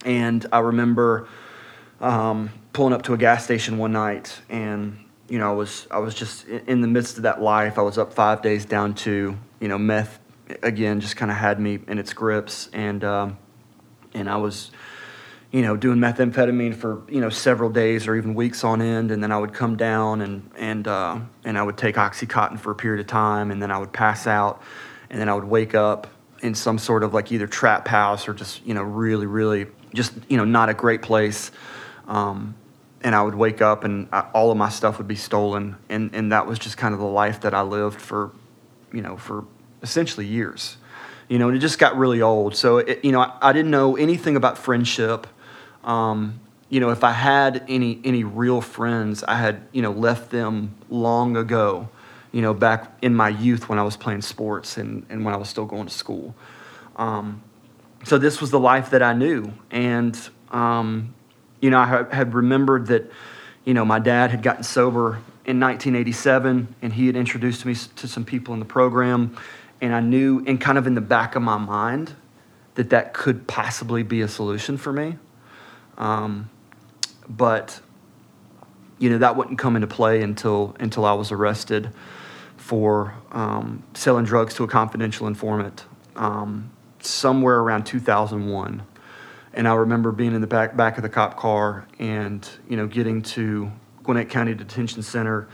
And 0.03 0.43
I 0.51 0.59
remember 0.59 1.29
um, 2.01 2.49
pulling 2.73 2.93
up 2.93 3.03
to 3.03 3.13
a 3.13 3.17
gas 3.17 3.43
station 3.43 3.77
one 3.77 3.91
night 3.91 4.41
and, 4.49 4.97
you 5.29 5.37
know, 5.37 5.51
I 5.51 5.53
was, 5.53 5.87
I 5.91 5.99
was 5.99 6.15
just 6.15 6.47
in 6.47 6.81
the 6.81 6.87
midst 6.87 7.17
of 7.17 7.23
that 7.23 7.39
life. 7.39 7.77
I 7.77 7.83
was 7.83 7.99
up 7.99 8.13
five 8.13 8.41
days 8.41 8.65
down 8.65 8.95
to, 8.95 9.37
you 9.59 9.67
know, 9.67 9.77
meth 9.77 10.19
again 10.63 10.99
just 10.99 11.15
kind 11.15 11.29
of 11.29 11.37
had 11.37 11.59
me 11.59 11.77
in 11.87 11.99
its 11.99 12.13
grips. 12.13 12.69
And, 12.73 13.03
um, 13.03 13.37
and 14.15 14.27
I 14.27 14.37
was, 14.37 14.71
you 15.51 15.61
know, 15.61 15.77
doing 15.77 15.97
methamphetamine 15.97 16.75
for 16.75 17.01
you 17.09 17.21
know 17.21 17.29
several 17.29 17.69
days 17.69 18.07
or 18.07 18.15
even 18.15 18.35
weeks 18.35 18.63
on 18.63 18.81
end, 18.81 19.11
and 19.11 19.23
then 19.23 19.31
I 19.31 19.37
would 19.37 19.53
come 19.53 19.77
down 19.77 20.21
and 20.21 20.49
and 20.57 20.87
uh, 20.87 21.19
and 21.45 21.57
I 21.57 21.63
would 21.63 21.77
take 21.77 21.95
OxyContin 21.95 22.59
for 22.59 22.71
a 22.71 22.75
period 22.75 22.99
of 22.99 23.07
time, 23.07 23.51
and 23.51 23.61
then 23.61 23.71
I 23.71 23.77
would 23.77 23.93
pass 23.93 24.27
out, 24.27 24.61
and 25.09 25.19
then 25.19 25.29
I 25.29 25.33
would 25.33 25.45
wake 25.45 25.73
up 25.73 26.07
in 26.41 26.53
some 26.53 26.77
sort 26.77 27.03
of 27.03 27.13
like 27.13 27.31
either 27.31 27.47
trap 27.47 27.87
house 27.87 28.27
or 28.27 28.33
just 28.33 28.65
you 28.65 28.73
know 28.73 28.83
really 28.83 29.25
really 29.25 29.67
just 29.93 30.13
you 30.27 30.37
know 30.37 30.45
not 30.45 30.67
a 30.67 30.73
great 30.73 31.01
place, 31.01 31.51
um, 32.07 32.53
and 33.01 33.15
I 33.15 33.21
would 33.23 33.35
wake 33.35 33.61
up 33.61 33.85
and 33.85 34.09
I, 34.11 34.21
all 34.33 34.51
of 34.51 34.57
my 34.57 34.69
stuff 34.69 34.97
would 34.97 35.07
be 35.07 35.15
stolen, 35.15 35.77
and 35.87 36.13
and 36.13 36.33
that 36.33 36.45
was 36.45 36.59
just 36.59 36.77
kind 36.77 36.93
of 36.93 36.99
the 36.99 37.05
life 37.05 37.41
that 37.41 37.53
I 37.53 37.61
lived 37.61 38.01
for, 38.01 38.31
you 38.91 39.01
know, 39.01 39.15
for 39.15 39.45
essentially 39.81 40.25
years 40.25 40.75
you 41.29 41.37
know, 41.37 41.49
and 41.49 41.57
it 41.57 41.59
just 41.59 41.77
got 41.77 41.97
really 41.97 42.21
old. 42.21 42.55
So, 42.55 42.77
it, 42.77 43.03
you 43.03 43.11
know, 43.11 43.19
I, 43.19 43.37
I, 43.41 43.53
didn't 43.53 43.71
know 43.71 43.97
anything 43.97 44.37
about 44.37 44.57
friendship. 44.57 45.27
Um, 45.87 46.41
you 46.69 46.81
know, 46.81 46.89
if 46.89 47.03
I 47.03 47.13
had 47.13 47.63
any 47.67 47.99
any 48.03 48.23
real 48.23 48.61
friends, 48.61 49.23
I 49.23 49.35
had 49.37 49.61
you 49.71 49.81
know 49.81 49.91
left 49.91 50.29
them 50.29 50.75
long 50.89 51.37
ago. 51.37 51.89
You 52.33 52.41
know, 52.41 52.53
back 52.53 52.91
in 53.01 53.15
my 53.15 53.29
youth 53.29 53.69
when 53.69 53.79
I 53.79 53.83
was 53.83 53.95
playing 53.95 54.21
sports 54.21 54.77
and, 54.77 55.05
and 55.09 55.23
when 55.25 55.33
I 55.33 55.37
was 55.37 55.49
still 55.49 55.65
going 55.65 55.87
to 55.87 55.93
school. 55.93 56.35
Um, 56.97 57.41
so 58.03 58.17
this 58.17 58.41
was 58.41 58.51
the 58.51 58.59
life 58.59 58.91
that 58.91 59.01
I 59.01 59.13
knew, 59.13 59.53
and 59.71 60.19
um, 60.51 61.15
you 61.61 61.69
know, 61.69 61.79
I 61.79 62.13
had 62.13 62.33
remembered 62.33 62.87
that 62.87 63.09
you 63.63 63.73
know 63.73 63.85
my 63.85 63.99
dad 63.99 64.31
had 64.31 64.43
gotten 64.43 64.63
sober 64.63 65.21
in 65.45 65.61
1987, 65.61 66.75
and 66.81 66.93
he 66.93 67.07
had 67.07 67.15
introduced 67.15 67.65
me 67.65 67.73
to 67.95 68.07
some 68.07 68.25
people 68.25 68.53
in 68.53 68.59
the 68.59 68.65
program, 68.65 69.37
and 69.79 69.95
I 69.95 70.01
knew, 70.01 70.43
and 70.45 70.59
kind 70.59 70.77
of 70.77 70.85
in 70.85 70.95
the 70.95 71.01
back 71.01 71.35
of 71.35 71.41
my 71.41 71.57
mind, 71.57 72.13
that 72.75 72.89
that 72.89 73.13
could 73.13 73.47
possibly 73.47 74.03
be 74.03 74.19
a 74.19 74.27
solution 74.27 74.77
for 74.77 74.91
me. 74.91 75.17
Um, 75.97 76.49
but 77.27 77.81
you 78.99 79.09
know 79.09 79.17
that 79.19 79.35
wouldn't 79.35 79.59
come 79.59 79.75
into 79.75 79.87
play 79.87 80.21
until 80.21 80.75
until 80.79 81.05
I 81.05 81.13
was 81.13 81.31
arrested 81.31 81.91
for 82.55 83.13
um, 83.31 83.83
selling 83.93 84.25
drugs 84.25 84.53
to 84.55 84.63
a 84.63 84.67
confidential 84.67 85.27
informant 85.27 85.85
um, 86.15 86.71
somewhere 86.99 87.59
around 87.59 87.85
2001. 87.85 88.83
And 89.53 89.67
I 89.67 89.73
remember 89.73 90.11
being 90.11 90.33
in 90.33 90.41
the 90.41 90.47
back 90.47 90.75
back 90.75 90.97
of 90.97 91.03
the 91.03 91.09
cop 91.09 91.37
car 91.37 91.87
and 91.99 92.47
you 92.67 92.77
know 92.77 92.87
getting 92.87 93.21
to 93.23 93.71
Gwinnett 94.03 94.29
County 94.29 94.53
Detention 94.53 95.01
Center 95.01 95.47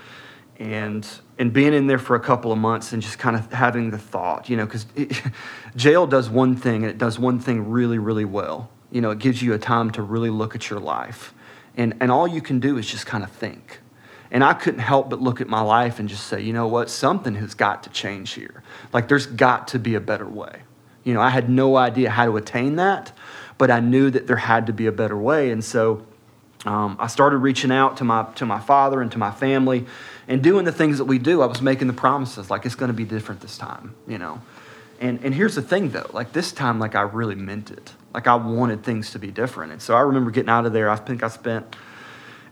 and 0.57 1.07
and 1.39 1.51
being 1.51 1.73
in 1.73 1.87
there 1.87 1.97
for 1.97 2.15
a 2.15 2.19
couple 2.19 2.51
of 2.51 2.57
months 2.57 2.93
and 2.93 3.01
just 3.01 3.17
kind 3.17 3.35
of 3.35 3.51
having 3.51 3.89
the 3.89 3.97
thought, 3.97 4.49
you 4.49 4.55
know, 4.55 4.65
because 4.65 4.85
jail 5.75 6.05
does 6.05 6.29
one 6.29 6.55
thing 6.55 6.83
and 6.83 6.91
it 6.91 6.97
does 6.97 7.17
one 7.17 7.39
thing 7.39 7.69
really 7.69 7.97
really 7.97 8.25
well 8.25 8.69
you 8.93 9.01
know, 9.01 9.09
it 9.09 9.17
gives 9.17 9.41
you 9.41 9.53
a 9.53 9.57
time 9.57 9.89
to 9.89 10.03
really 10.03 10.29
look 10.29 10.53
at 10.53 10.69
your 10.69 10.79
life. 10.79 11.33
And, 11.75 11.95
and 11.99 12.11
all 12.11 12.27
you 12.27 12.41
can 12.41 12.59
do 12.59 12.77
is 12.77 12.85
just 12.85 13.07
kind 13.07 13.23
of 13.23 13.31
think. 13.31 13.79
And 14.29 14.43
I 14.43 14.53
couldn't 14.53 14.81
help 14.81 15.09
but 15.09 15.19
look 15.19 15.41
at 15.41 15.47
my 15.47 15.61
life 15.61 15.97
and 15.97 16.07
just 16.07 16.27
say, 16.27 16.41
you 16.41 16.53
know 16.53 16.67
what, 16.67 16.91
something 16.91 17.33
has 17.35 17.55
got 17.55 17.81
to 17.83 17.89
change 17.89 18.33
here. 18.33 18.61
Like 18.93 19.07
there's 19.07 19.25
got 19.25 19.69
to 19.69 19.79
be 19.79 19.95
a 19.95 19.99
better 19.99 20.27
way. 20.27 20.61
You 21.03 21.15
know, 21.15 21.21
I 21.21 21.29
had 21.29 21.49
no 21.49 21.75
idea 21.75 22.11
how 22.11 22.25
to 22.25 22.37
attain 22.37 22.75
that, 22.75 23.11
but 23.57 23.71
I 23.71 23.79
knew 23.79 24.11
that 24.11 24.27
there 24.27 24.37
had 24.37 24.67
to 24.67 24.73
be 24.73 24.85
a 24.85 24.91
better 24.91 25.17
way. 25.17 25.49
And 25.49 25.63
so 25.63 26.05
um, 26.63 26.95
I 26.99 27.07
started 27.07 27.37
reaching 27.37 27.71
out 27.71 27.97
to 27.97 28.03
my, 28.03 28.27
to 28.35 28.45
my 28.45 28.59
father 28.59 29.01
and 29.01 29.11
to 29.11 29.17
my 29.17 29.31
family 29.31 29.87
and 30.27 30.43
doing 30.43 30.65
the 30.65 30.71
things 30.71 30.99
that 30.99 31.05
we 31.05 31.17
do. 31.17 31.41
I 31.41 31.47
was 31.47 31.63
making 31.63 31.87
the 31.87 31.93
promises, 31.93 32.51
like 32.51 32.67
it's 32.67 32.75
going 32.75 32.89
to 32.89 32.97
be 32.97 33.05
different 33.05 33.41
this 33.41 33.57
time, 33.57 33.95
you 34.07 34.19
know. 34.19 34.39
And, 35.01 35.19
and 35.23 35.33
here's 35.33 35.55
the 35.55 35.63
thing 35.63 35.89
though, 35.89 36.09
like 36.13 36.33
this 36.33 36.51
time, 36.51 36.77
like 36.79 36.93
I 36.93 37.01
really 37.01 37.35
meant 37.35 37.71
it. 37.71 37.93
Like 38.13 38.27
I 38.27 38.35
wanted 38.35 38.83
things 38.83 39.11
to 39.11 39.19
be 39.19 39.31
different. 39.31 39.71
And 39.71 39.81
so 39.81 39.95
I 39.95 40.01
remember 40.01 40.31
getting 40.31 40.49
out 40.49 40.65
of 40.65 40.73
there. 40.73 40.89
I 40.89 40.95
think 40.95 41.23
I 41.23 41.27
spent 41.27 41.75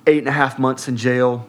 eight 0.08 0.20
and 0.20 0.28
a 0.28 0.32
half 0.32 0.58
months 0.58 0.88
in 0.88 0.98
jail. 0.98 1.48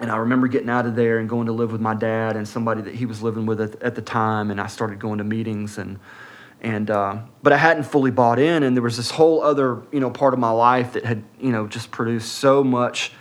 And 0.00 0.12
I 0.12 0.18
remember 0.18 0.46
getting 0.46 0.70
out 0.70 0.86
of 0.86 0.94
there 0.94 1.18
and 1.18 1.28
going 1.28 1.46
to 1.46 1.52
live 1.52 1.72
with 1.72 1.80
my 1.80 1.94
dad 1.94 2.36
and 2.36 2.46
somebody 2.46 2.82
that 2.82 2.94
he 2.94 3.04
was 3.04 3.22
living 3.22 3.46
with 3.46 3.60
at, 3.60 3.94
the 3.94 4.02
time. 4.02 4.50
And 4.50 4.60
I 4.60 4.68
started 4.68 5.00
going 5.00 5.18
to 5.18 5.24
meetings 5.24 5.76
and, 5.76 5.98
and 6.60 6.88
uh, 6.88 7.18
but 7.42 7.52
I 7.52 7.56
hadn't 7.56 7.84
fully 7.84 8.12
bought 8.12 8.38
in. 8.38 8.62
And 8.62 8.76
there 8.76 8.82
was 8.82 8.96
this 8.96 9.10
whole 9.10 9.42
other, 9.42 9.82
you 9.90 9.98
know, 9.98 10.10
part 10.10 10.34
of 10.34 10.40
my 10.40 10.50
life 10.50 10.92
that 10.92 11.04
had, 11.04 11.24
you 11.40 11.50
know, 11.50 11.66
just 11.66 11.90
produced 11.90 12.34
so 12.34 12.62
much 12.62 13.12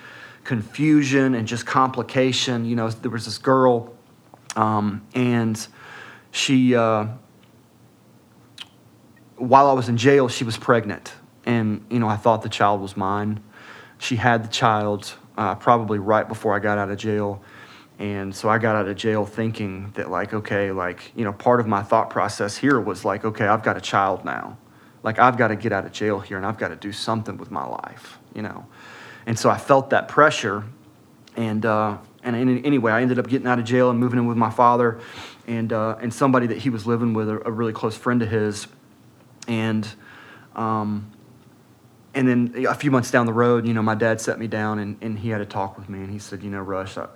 confusion 0.44 1.34
and 1.34 1.48
just 1.48 1.66
complication. 1.66 2.66
You 2.66 2.76
know, 2.76 2.90
there 2.90 3.12
was 3.12 3.26
this 3.26 3.40
girl 3.40 3.98
um, 4.58 5.06
and 5.14 5.68
she, 6.32 6.76
uh, 6.76 7.08
while 9.38 9.70
I 9.70 9.74
was 9.74 9.90
in 9.90 9.98
jail, 9.98 10.28
she 10.28 10.44
was 10.44 10.58
pregnant. 10.58 11.14
And, 11.46 11.86
you 11.90 12.00
know, 12.00 12.08
I 12.08 12.18
thought 12.18 12.42
the 12.42 12.50
child 12.50 12.82
was 12.82 12.98
mine. 12.98 13.42
She 14.00 14.18
had 14.18 14.44
the 14.44 14.50
child 14.50 15.14
uh, 15.38 15.56
probably 15.56 16.00
right 16.00 16.28
before 16.28 16.56
I 16.56 16.60
got 16.60 16.78
out 16.78 16.90
of 16.90 16.98
jail. 16.98 17.42
And 18.00 18.36
so 18.36 18.50
I 18.50 18.58
got 18.58 18.76
out 18.76 18.88
of 18.88 18.96
jail 18.96 19.26
thinking 19.26 19.92
that, 19.96 20.12
like, 20.12 20.34
okay, 20.34 20.72
like, 20.72 21.12
you 21.16 21.24
know, 21.24 21.34
part 21.34 21.60
of 21.60 21.68
my 21.68 21.82
thought 21.82 22.10
process 22.10 22.58
here 22.58 22.80
was 22.80 23.06
like, 23.06 23.26
okay, 23.26 23.48
I've 23.48 23.64
got 23.64 23.78
a 23.78 23.82
child 23.82 24.26
now. 24.26 24.58
Like, 25.04 25.20
I've 25.20 25.38
got 25.38 25.48
to 25.48 25.56
get 25.56 25.72
out 25.72 25.86
of 25.86 25.92
jail 25.94 26.20
here 26.20 26.38
and 26.38 26.46
I've 26.46 26.58
got 26.58 26.68
to 26.68 26.76
do 26.76 26.92
something 26.92 27.38
with 27.38 27.50
my 27.50 27.66
life, 27.66 28.20
you 28.36 28.42
know. 28.42 28.68
And 29.26 29.38
so 29.38 29.50
I 29.50 29.58
felt 29.58 29.90
that 29.92 30.08
pressure. 30.08 30.64
And, 31.36 31.66
uh, 31.66 31.98
and 32.24 32.36
anyway, 32.66 32.92
I 32.92 33.02
ended 33.02 33.20
up 33.20 33.28
getting 33.28 33.48
out 33.48 33.58
of 33.58 33.66
jail 33.66 33.90
and 33.90 34.00
moving 34.00 34.20
in 34.20 34.28
with 34.28 34.38
my 34.38 34.50
father 34.50 35.00
and, 35.48 35.72
uh, 35.72 35.98
and 36.02 36.14
somebody 36.14 36.48
that 36.48 36.58
he 36.58 36.70
was 36.70 36.86
living 36.86 37.14
with, 37.14 37.30
a, 37.30 37.48
a 37.48 37.52
really 37.52 37.74
close 37.74 37.96
friend 37.96 38.22
of 38.22 38.30
his 38.30 38.68
and 39.48 39.88
um, 40.56 41.12
and 42.18 42.28
then 42.28 42.66
a 42.68 42.74
few 42.74 42.90
months 42.90 43.12
down 43.12 43.28
the 43.28 43.34
road, 43.34 43.68
you 43.68 43.76
know, 43.76 43.84
my 43.84 43.94
dad 43.94 44.20
set 44.20 44.40
me 44.40 44.48
down 44.48 44.80
and, 44.80 44.98
and 45.02 45.20
he 45.20 45.30
had 45.30 45.40
a 45.40 45.46
talk 45.46 45.78
with 45.78 45.88
me 45.88 46.00
and 46.00 46.12
he 46.12 46.18
said, 46.18 46.42
you 46.42 46.50
know, 46.50 46.62
Rush, 46.62 46.98
I, 46.98 47.08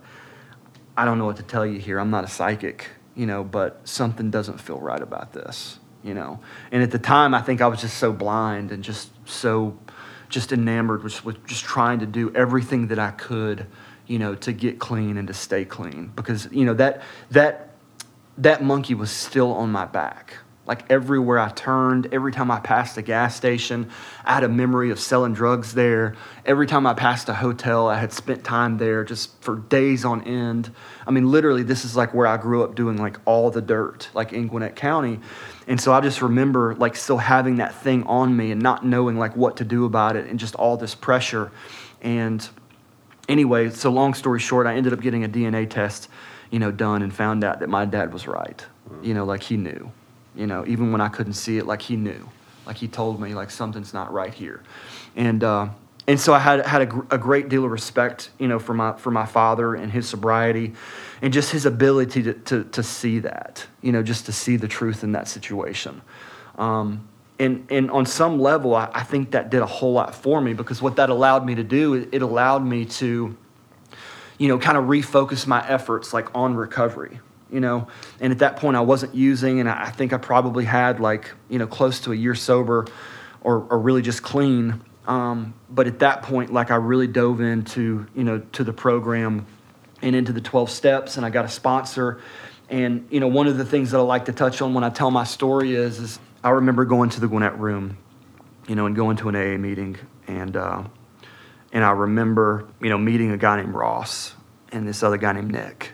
I 0.95 1.05
don't 1.05 1.17
know 1.17 1.25
what 1.25 1.37
to 1.37 1.43
tell 1.43 1.65
you 1.65 1.79
here. 1.79 1.99
I'm 1.99 2.11
not 2.11 2.23
a 2.23 2.27
psychic, 2.27 2.87
you 3.15 3.25
know, 3.25 3.43
but 3.43 3.81
something 3.83 4.29
doesn't 4.29 4.59
feel 4.61 4.79
right 4.79 5.01
about 5.01 5.33
this, 5.33 5.79
you 6.03 6.13
know. 6.13 6.39
And 6.71 6.83
at 6.83 6.91
the 6.91 6.99
time, 6.99 7.33
I 7.33 7.41
think 7.41 7.61
I 7.61 7.67
was 7.67 7.81
just 7.81 7.97
so 7.97 8.13
blind 8.13 8.71
and 8.71 8.83
just 8.83 9.09
so 9.27 9.79
just 10.29 10.51
enamored 10.51 11.03
with, 11.03 11.25
with 11.25 11.45
just 11.47 11.63
trying 11.65 11.99
to 11.99 12.05
do 12.05 12.31
everything 12.35 12.87
that 12.87 12.99
I 12.99 13.09
could, 13.09 13.65
you 14.05 14.19
know, 14.19 14.35
to 14.35 14.53
get 14.53 14.77
clean 14.77 15.17
and 15.17 15.27
to 15.29 15.33
stay 15.33 15.65
clean 15.65 16.11
because, 16.15 16.47
you 16.51 16.63
know, 16.63 16.75
that 16.75 17.01
that 17.31 17.69
that 18.37 18.63
monkey 18.63 18.93
was 18.93 19.09
still 19.09 19.51
on 19.53 19.71
my 19.71 19.85
back 19.85 20.35
Like 20.67 20.89
everywhere 20.91 21.39
I 21.39 21.49
turned, 21.49 22.13
every 22.13 22.31
time 22.31 22.51
I 22.51 22.59
passed 22.59 22.95
a 22.95 23.01
gas 23.01 23.35
station, 23.35 23.89
I 24.23 24.35
had 24.35 24.43
a 24.43 24.49
memory 24.49 24.91
of 24.91 24.99
selling 24.99 25.33
drugs 25.33 25.73
there. 25.73 26.15
Every 26.45 26.67
time 26.67 26.85
I 26.85 26.93
passed 26.93 27.29
a 27.29 27.33
hotel, 27.33 27.89
I 27.89 27.97
had 27.97 28.13
spent 28.13 28.43
time 28.43 28.77
there 28.77 29.03
just 29.03 29.41
for 29.41 29.55
days 29.55 30.05
on 30.05 30.21
end. 30.21 30.71
I 31.07 31.11
mean, 31.11 31.31
literally, 31.31 31.63
this 31.63 31.83
is 31.83 31.95
like 31.95 32.13
where 32.13 32.27
I 32.27 32.37
grew 32.37 32.63
up 32.63 32.75
doing 32.75 32.97
like 32.97 33.17
all 33.25 33.49
the 33.49 33.61
dirt, 33.61 34.09
like 34.13 34.33
in 34.33 34.47
Gwinnett 34.47 34.75
County. 34.75 35.19
And 35.67 35.81
so 35.81 35.93
I 35.93 35.99
just 35.99 36.21
remember 36.21 36.75
like 36.75 36.95
still 36.95 37.17
having 37.17 37.55
that 37.55 37.73
thing 37.73 38.03
on 38.03 38.37
me 38.37 38.51
and 38.51 38.61
not 38.61 38.85
knowing 38.85 39.17
like 39.17 39.35
what 39.35 39.57
to 39.57 39.65
do 39.65 39.85
about 39.85 40.15
it 40.15 40.27
and 40.27 40.39
just 40.39 40.53
all 40.55 40.77
this 40.77 40.93
pressure. 40.93 41.51
And 42.03 42.47
anyway, 43.27 43.71
so 43.71 43.89
long 43.89 44.13
story 44.13 44.39
short, 44.39 44.67
I 44.67 44.75
ended 44.75 44.93
up 44.93 45.01
getting 45.01 45.23
a 45.23 45.29
DNA 45.29 45.67
test, 45.67 46.07
you 46.51 46.59
know, 46.59 46.71
done 46.71 47.01
and 47.01 47.11
found 47.11 47.43
out 47.43 47.61
that 47.61 47.69
my 47.69 47.85
dad 47.85 48.13
was 48.13 48.27
right. 48.27 48.63
You 49.01 49.15
know, 49.15 49.25
like 49.25 49.41
he 49.41 49.57
knew 49.57 49.91
you 50.35 50.47
know, 50.47 50.65
even 50.67 50.91
when 50.91 51.01
I 51.01 51.09
couldn't 51.09 51.33
see 51.33 51.57
it, 51.57 51.65
like 51.65 51.81
he 51.81 51.95
knew, 51.95 52.29
like 52.65 52.77
he 52.77 52.87
told 52.87 53.19
me, 53.19 53.33
like 53.33 53.51
something's 53.51 53.93
not 53.93 54.11
right 54.13 54.33
here, 54.33 54.63
and 55.15 55.43
uh, 55.43 55.69
and 56.07 56.19
so 56.19 56.33
I 56.33 56.39
had 56.39 56.65
had 56.65 56.81
a, 56.81 57.15
a, 57.15 57.17
great 57.17 57.47
deal 57.47 57.63
of 57.63 57.71
respect, 57.71 58.31
you 58.39 58.47
know, 58.47 58.59
for 58.59 58.73
my 58.73 58.93
for 58.93 59.11
my 59.11 59.25
father 59.25 59.75
and 59.75 59.91
his 59.91 60.07
sobriety, 60.07 60.73
and 61.21 61.31
just 61.31 61.51
his 61.51 61.65
ability 61.65 62.23
to 62.23 62.33
to, 62.33 62.63
to 62.65 62.83
see 62.83 63.19
that, 63.19 63.65
you 63.81 63.91
know, 63.91 64.01
just 64.03 64.25
to 64.25 64.31
see 64.31 64.57
the 64.57 64.67
truth 64.67 65.03
in 65.03 65.11
that 65.11 65.27
situation. 65.27 66.01
Um, 66.57 67.07
and, 67.41 67.65
and 67.71 67.89
on 67.89 68.05
some 68.05 68.39
level, 68.39 68.75
I, 68.75 68.87
I 68.93 69.01
think 69.01 69.31
that 69.31 69.49
did 69.49 69.63
a 69.63 69.65
whole 69.65 69.93
lot 69.93 70.13
for 70.13 70.39
me 70.39 70.53
because 70.53 70.79
what 70.79 70.97
that 70.97 71.09
allowed 71.09 71.43
me 71.43 71.55
to 71.55 71.63
do, 71.63 71.95
it, 71.95 72.09
it 72.11 72.21
allowed 72.21 72.63
me 72.63 72.85
to, 72.85 73.35
you 74.37 74.47
know, 74.47 74.59
kind 74.59 74.77
of 74.77 74.85
refocus 74.85 75.47
my 75.47 75.67
efforts 75.67 76.13
like 76.13 76.27
on 76.35 76.53
recovery, 76.53 77.19
you 77.51 77.59
know. 77.59 77.87
And 78.19 78.31
at 78.31 78.39
that 78.39 78.57
point, 78.57 78.77
I 78.77 78.81
wasn't 78.81 79.13
using, 79.13 79.59
and 79.59 79.69
I 79.69 79.89
think 79.89 80.13
I 80.13 80.17
probably 80.17 80.65
had 80.65 80.99
like, 80.99 81.31
you 81.49 81.59
know, 81.59 81.67
close 81.67 81.99
to 82.01 82.11
a 82.11 82.15
year 82.15 82.35
sober 82.35 82.87
or, 83.41 83.65
or 83.69 83.79
really 83.79 84.01
just 84.01 84.23
clean. 84.23 84.81
Um, 85.07 85.53
but 85.69 85.87
at 85.87 85.99
that 85.99 86.23
point, 86.23 86.53
like 86.53 86.71
I 86.71 86.75
really 86.75 87.07
dove 87.07 87.41
into, 87.41 88.07
you 88.15 88.23
know, 88.23 88.39
to 88.53 88.63
the 88.63 88.73
program 88.73 89.45
and 90.01 90.15
into 90.15 90.33
the 90.33 90.41
12 90.41 90.69
steps, 90.69 91.17
and 91.17 91.25
I 91.25 91.29
got 91.29 91.45
a 91.45 91.49
sponsor. 91.49 92.21
And, 92.69 93.07
you 93.11 93.19
know, 93.19 93.27
one 93.27 93.47
of 93.47 93.57
the 93.57 93.65
things 93.65 93.91
that 93.91 93.97
I 93.97 94.01
like 94.01 94.25
to 94.25 94.31
touch 94.31 94.61
on 94.61 94.73
when 94.73 94.83
I 94.83 94.89
tell 94.89 95.11
my 95.11 95.25
story 95.25 95.75
is, 95.75 95.99
is 95.99 96.19
I 96.43 96.51
remember 96.51 96.85
going 96.85 97.09
to 97.11 97.19
the 97.19 97.27
Gwinnett 97.27 97.59
room, 97.59 97.97
you 98.67 98.75
know, 98.75 98.85
and 98.85 98.95
going 98.95 99.17
to 99.17 99.29
an 99.29 99.35
AA 99.35 99.57
meeting. 99.57 99.97
And, 100.27 100.55
uh, 100.55 100.83
and 101.73 101.83
I 101.83 101.91
remember, 101.91 102.67
you 102.79 102.89
know, 102.89 102.97
meeting 102.97 103.31
a 103.31 103.37
guy 103.37 103.57
named 103.57 103.73
Ross 103.73 104.35
and 104.71 104.87
this 104.87 105.03
other 105.03 105.17
guy 105.17 105.33
named 105.33 105.51
Nick 105.51 105.91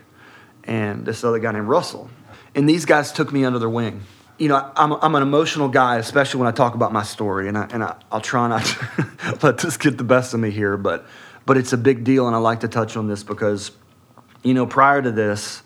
and 0.68 1.06
this 1.06 1.24
other 1.24 1.40
guy 1.40 1.50
named 1.50 1.66
Russell. 1.66 2.08
And 2.54 2.68
these 2.68 2.84
guys 2.84 3.10
took 3.10 3.32
me 3.32 3.44
under 3.44 3.58
their 3.58 3.68
wing. 3.68 4.02
You 4.36 4.48
know, 4.48 4.70
I'm, 4.76 4.92
I'm 4.92 5.14
an 5.16 5.22
emotional 5.22 5.68
guy, 5.68 5.96
especially 5.96 6.38
when 6.38 6.46
I 6.46 6.52
talk 6.52 6.74
about 6.74 6.92
my 6.92 7.02
story, 7.02 7.48
and, 7.48 7.58
I, 7.58 7.66
and 7.72 7.82
I, 7.82 7.96
I'll 8.12 8.20
try 8.20 8.46
not 8.46 8.64
to 8.64 9.38
let 9.42 9.58
this 9.58 9.76
get 9.76 9.98
the 9.98 10.04
best 10.04 10.34
of 10.34 10.38
me 10.38 10.50
here, 10.50 10.76
but, 10.76 11.06
but 11.44 11.56
it's 11.56 11.72
a 11.72 11.76
big 11.76 12.04
deal, 12.04 12.28
and 12.28 12.36
I 12.36 12.38
like 12.38 12.60
to 12.60 12.68
touch 12.68 12.96
on 12.96 13.08
this 13.08 13.24
because, 13.24 13.72
you 14.44 14.54
know, 14.54 14.66
prior 14.66 15.02
to 15.02 15.10
this, 15.10 15.62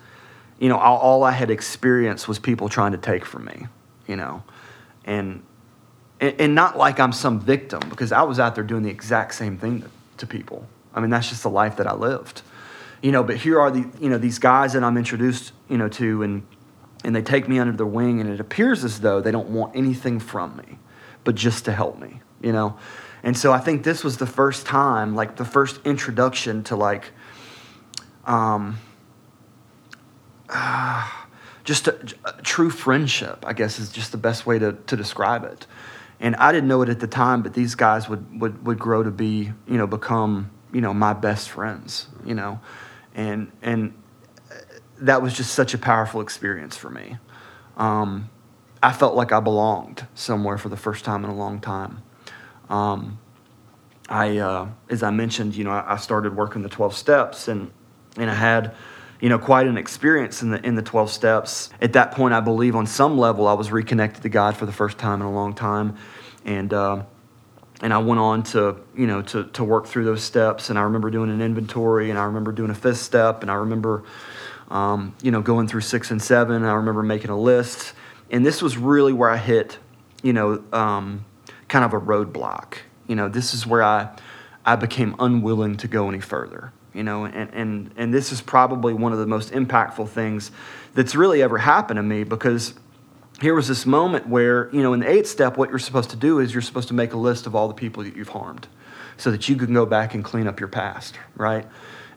you 0.59 0.71
know, 0.71 0.79
all, 0.79 0.99
all 0.99 1.25
I 1.25 1.33
had 1.33 1.51
experienced 1.51 2.29
was 2.29 2.39
people 2.39 2.71
trying 2.71 2.93
to 2.93 2.99
take 2.99 3.27
from 3.27 3.45
me, 3.45 3.67
you 4.07 4.17
know, 4.17 4.43
and, 5.05 5.43
and, 6.21 6.41
and 6.41 6.55
not 6.55 6.79
like 6.79 6.99
I'm 6.99 7.13
some 7.13 7.41
victim, 7.41 7.83
because 7.91 8.13
I 8.13 8.23
was 8.23 8.39
out 8.39 8.55
there 8.55 8.65
doing 8.65 8.85
the 8.85 8.91
exact 8.91 9.35
same 9.35 9.59
thing 9.59 9.83
to, 9.83 9.91
to 10.19 10.27
people. 10.27 10.67
I 10.95 11.01
mean, 11.01 11.11
that's 11.11 11.29
just 11.29 11.43
the 11.43 11.51
life 11.51 11.77
that 11.77 11.87
I 11.87 11.95
lived 11.95 12.43
you 13.03 13.11
know, 13.11 13.25
but 13.25 13.37
here 13.37 13.61
are 13.61 13.71
the, 13.71 13.85
you 14.01 14.09
know, 14.09 14.17
these 14.17 14.39
guys 14.39 14.73
that 14.73 14.85
I'm 14.85 14.97
introduced, 14.97 15.53
you 15.69 15.77
know, 15.77 15.89
to, 15.89 16.23
and, 16.23 16.47
and 17.05 17.15
they 17.15 17.21
take 17.21 17.49
me 17.49 17.59
under 17.59 17.77
their 17.77 17.85
wing, 17.85 18.21
and 18.21 18.31
it 18.31 18.39
appears 18.39 18.85
as 18.85 19.01
though 19.01 19.21
they 19.21 19.33
don't 19.33 19.51
want 19.51 19.77
anything 19.77 20.21
from 20.21 20.57
me, 20.57 20.79
but 21.25 21.35
just 21.35 21.65
to 21.65 21.73
help 21.73 21.99
me, 21.99 22.21
you 22.41 22.53
know? 22.53 22.79
And 23.25 23.37
so 23.37 23.53
I 23.53 23.59
think 23.59 23.83
this 23.83 24.05
was 24.05 24.19
the 24.19 24.27
first 24.27 24.67
time, 24.67 25.17
like 25.17 25.37
the 25.37 25.45
first 25.45 25.81
introduction 25.85 26.63
to 26.65 26.77
like, 26.77 27.11
um, 28.25 28.79
uh, 30.49 31.11
just 31.65 31.89
a, 31.89 31.97
a, 32.25 32.43
true 32.43 32.71
friendship, 32.71 33.45
I 33.47 33.53
guess 33.53 33.79
is 33.79 33.91
just 33.91 34.11
the 34.13 34.19
best 34.19 34.47
way 34.47 34.59
to, 34.59 34.73
to 34.73 34.97
describe 34.97 35.45
it. 35.45 35.67
And 36.19 36.37
I 36.37 36.53
didn't 36.53 36.69
know 36.69 36.83
it 36.83 36.89
at 36.89 37.01
the 37.01 37.07
time, 37.09 37.43
but 37.43 37.55
these 37.55 37.75
guys 37.75 38.09
would, 38.09 38.41
would, 38.41 38.65
would 38.65 38.79
grow 38.79 39.03
to 39.03 39.11
be, 39.11 39.53
you 39.67 39.77
know, 39.77 39.89
become, 39.89 40.51
you 40.73 40.81
know, 40.81 40.95
my 40.95 41.13
best 41.13 41.51
friends, 41.51 42.07
you 42.25 42.35
know 42.35 42.61
and 43.15 43.51
and 43.63 43.95
that 44.99 45.23
was 45.23 45.35
just 45.35 45.53
such 45.55 45.75
a 45.75 45.79
powerful 45.79 46.21
experience 46.21 46.77
for 46.77 46.91
me. 46.91 47.19
Um, 47.77 48.31
I 48.83 48.93
felt 48.93 49.15
like 49.15 49.33
I 49.33 49.41
belonged 49.41 50.07
somewhere 50.15 50.59
for 50.59 50.69
the 50.69 50.77
first 50.77 51.05
time 51.05 51.25
in 51.25 51.31
a 51.31 51.35
long 51.35 51.61
time. 51.61 52.03
Um, 52.69 53.19
I, 54.09 54.39
uh, 54.39 54.69
as 54.89 55.03
I 55.03 55.11
mentioned, 55.11 55.55
you 55.55 55.65
know, 55.65 55.71
I, 55.71 55.97
started 55.97 56.37
working 56.37 56.63
the 56.63 56.69
twelve 56.69 56.95
steps, 56.95 57.49
and 57.49 57.71
and 58.17 58.31
I 58.31 58.35
had, 58.35 58.75
you 59.21 59.29
know, 59.29 59.39
quite 59.39 59.67
an 59.67 59.79
experience 59.79 60.43
in 60.43 60.51
the 60.51 60.65
in 60.67 60.75
the 60.75 60.83
twelve 60.83 61.11
steps. 61.11 61.71
At 61.81 61.95
that 61.95 62.13
point, 62.13 62.35
I 62.35 62.41
believe 62.41 62.77
on 62.77 62.87
some 62.87 63.19
level 63.19 63.47
I 63.47 63.55
was 63.55 63.71
reconnected 63.71 64.23
to 64.23 64.29
God 64.29 64.57
for 64.57 64.67
the 64.67 64.73
first 64.73 64.99
time 64.99 65.21
in 65.21 65.27
a 65.27 65.33
long 65.33 65.55
time, 65.55 65.97
and. 66.45 66.73
Uh, 66.73 67.03
and 67.83 67.93
I 67.93 67.99
went 67.99 68.21
on 68.21 68.45
to, 68.45 68.77
you 68.97 69.09
know, 69.09 69.23
to, 69.23 69.45
to 69.45 69.65
work 69.65 69.87
through 69.87 70.05
those 70.05 70.23
steps. 70.23 70.71
And 70.71 70.79
I 70.79 70.83
remember 70.83 71.11
doing 71.11 71.31
an 71.31 71.43
inventory 71.43 72.11
and 72.11 72.19
I 72.19 72.25
remember 72.25 72.53
doing 72.53 72.71
a 72.71 72.75
fifth 72.75 72.99
step 72.99 73.43
and 73.43 73.51
I 73.51 73.55
remember, 73.55 74.05
um, 74.71 75.17
you 75.21 75.33
know, 75.33 75.43
going 75.43 75.67
through 75.67 75.81
six 75.81 76.13
and 76.13 76.23
seven. 76.23 76.55
And 76.55 76.67
I 76.67 76.75
remember 76.75 77.03
making 77.03 77.31
a 77.31 77.39
list. 77.39 77.93
And 78.31 78.47
this 78.47 78.63
was 78.63 78.79
really 78.79 79.13
where 79.13 79.29
I 79.29 79.37
hit, 79.37 79.79
you 80.23 80.33
know, 80.33 80.63
um, 80.73 81.25
kind 81.67 81.85
of 81.85 81.93
a 81.93 82.01
roadblock. 82.01 82.75
You 83.09 83.17
know, 83.17 83.29
this 83.29 83.53
is 83.53 83.67
where 83.67 83.83
I, 83.83 84.17
I 84.65 84.77
became 84.77 85.17
unwilling 85.19 85.77
to 85.79 85.89
go 85.89 86.09
any 86.09 86.21
further. 86.21 86.73
You 86.95 87.03
know, 87.03 87.25
and, 87.25 87.53
and, 87.53 87.95
and 87.97 88.15
this 88.15 88.31
is 88.31 88.41
probably 88.41 88.95
one 88.95 89.13
of 89.13 89.19
the 89.19 89.27
most 89.27 89.51
impactful 89.53 90.09
things 90.11 90.53
that's 90.95 91.15
really 91.17 91.43
ever 91.43 91.59
happened 91.59 91.97
to 91.97 92.03
me 92.03 92.23
because 92.23 92.75
here 93.41 93.55
was 93.55 93.67
this 93.67 93.87
moment 93.87 94.29
where, 94.29 94.71
you 94.73 94.83
know, 94.83 94.93
in 94.93 95.01
the 95.01 95.11
eighth 95.11 95.29
step, 95.29 95.57
what 95.57 95.71
you're 95.71 95.79
supposed 95.79 96.11
to 96.11 96.17
do 96.17 96.39
is 96.39 96.53
you're 96.53 96.63
supposed 96.63 96.89
to 96.89 96.95
make 96.95 97.13
a 97.13 97.17
list 97.17 97.47
of 97.47 97.55
all 97.55 97.69
the 97.69 97.75
people 97.75 98.05
that 98.05 98.15
you've 98.15 98.29
harmed 98.29 98.69
so 99.17 99.31
that 99.31 99.49
you 99.49 99.57
can 99.57 99.73
go 99.73 99.87
back 99.87 100.15
and 100.15 100.25
clean 100.25 100.47
up 100.47 100.61
your 100.61 100.69
past, 100.69 101.19
right? 101.37 101.67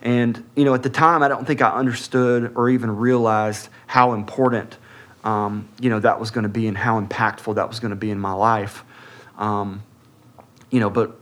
And, 0.01 0.43
you 0.56 0.65
know, 0.65 0.73
at 0.73 0.84
the 0.84 0.89
time, 0.89 1.23
I 1.23 1.28
don't 1.28 1.45
think 1.45 1.62
I 1.62 1.71
understood 1.71 2.51
or 2.56 2.69
even 2.69 2.95
realized 2.95 3.69
how 3.88 4.13
important, 4.13 4.78
um, 5.23 5.67
you 5.80 5.89
know, 5.89 5.99
that 5.99 6.19
was 6.19 6.32
going 6.32 6.43
to 6.43 6.49
be 6.49 6.67
and 6.67 6.78
how 6.78 7.01
impactful 7.01 7.56
that 7.56 7.67
was 7.67 7.80
going 7.80 7.89
to 7.89 7.95
be 7.95 8.12
in 8.12 8.19
my 8.19 8.34
life. 8.34 8.84
Um, 9.38 9.82
you 10.69 10.80
know, 10.80 10.89
but, 10.89 11.19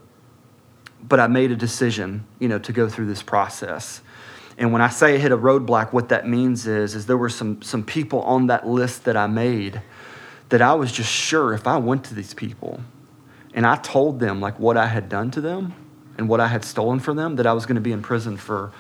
but 1.02 1.20
I 1.20 1.28
made 1.28 1.52
a 1.52 1.56
decision, 1.56 2.26
you 2.40 2.50
know, 2.50 2.60
to 2.60 2.74
go 2.74 2.90
through 2.90 3.08
this 3.08 3.24
process. 3.24 4.02
And 4.58 4.72
when 4.72 4.82
I 4.82 4.90
say 4.90 5.16
I 5.16 5.18
hit 5.18 5.32
a 5.32 5.38
roadblock, 5.38 5.94
what 5.94 6.10
that 6.10 6.28
means 6.28 6.68
is, 6.68 6.96
is 6.96 7.06
there 7.06 7.18
were 7.18 7.30
some, 7.30 7.62
some 7.62 7.84
people 7.84 8.22
on 8.22 8.48
that 8.48 8.68
list 8.68 9.06
that 9.06 9.18
I 9.18 9.28
made 9.28 9.82
that 10.50 10.62
I 10.62 10.74
was 10.74 10.92
just 10.92 11.12
sure 11.12 11.54
if 11.54 11.66
I 11.66 11.78
went 11.78 12.04
to 12.06 12.14
these 12.14 12.34
people 12.34 12.82
and 13.54 13.66
I 13.66 13.76
told 13.78 14.20
them 14.20 14.40
like 14.40 14.60
what 14.60 14.78
I 14.78 14.88
had 14.88 15.10
done 15.10 15.32
to 15.32 15.42
them 15.42 15.74
and 16.18 16.30
what 16.30 16.40
I 16.40 16.48
had 16.48 16.64
stolen 16.64 17.00
from 17.00 17.18
them, 17.18 17.38
that 17.38 17.48
I 17.48 17.54
was 17.54 17.66
going 17.66 17.76
to 17.76 17.82
be 17.82 17.92
in 17.92 18.02
prison 18.02 18.38
for, 18.38 18.72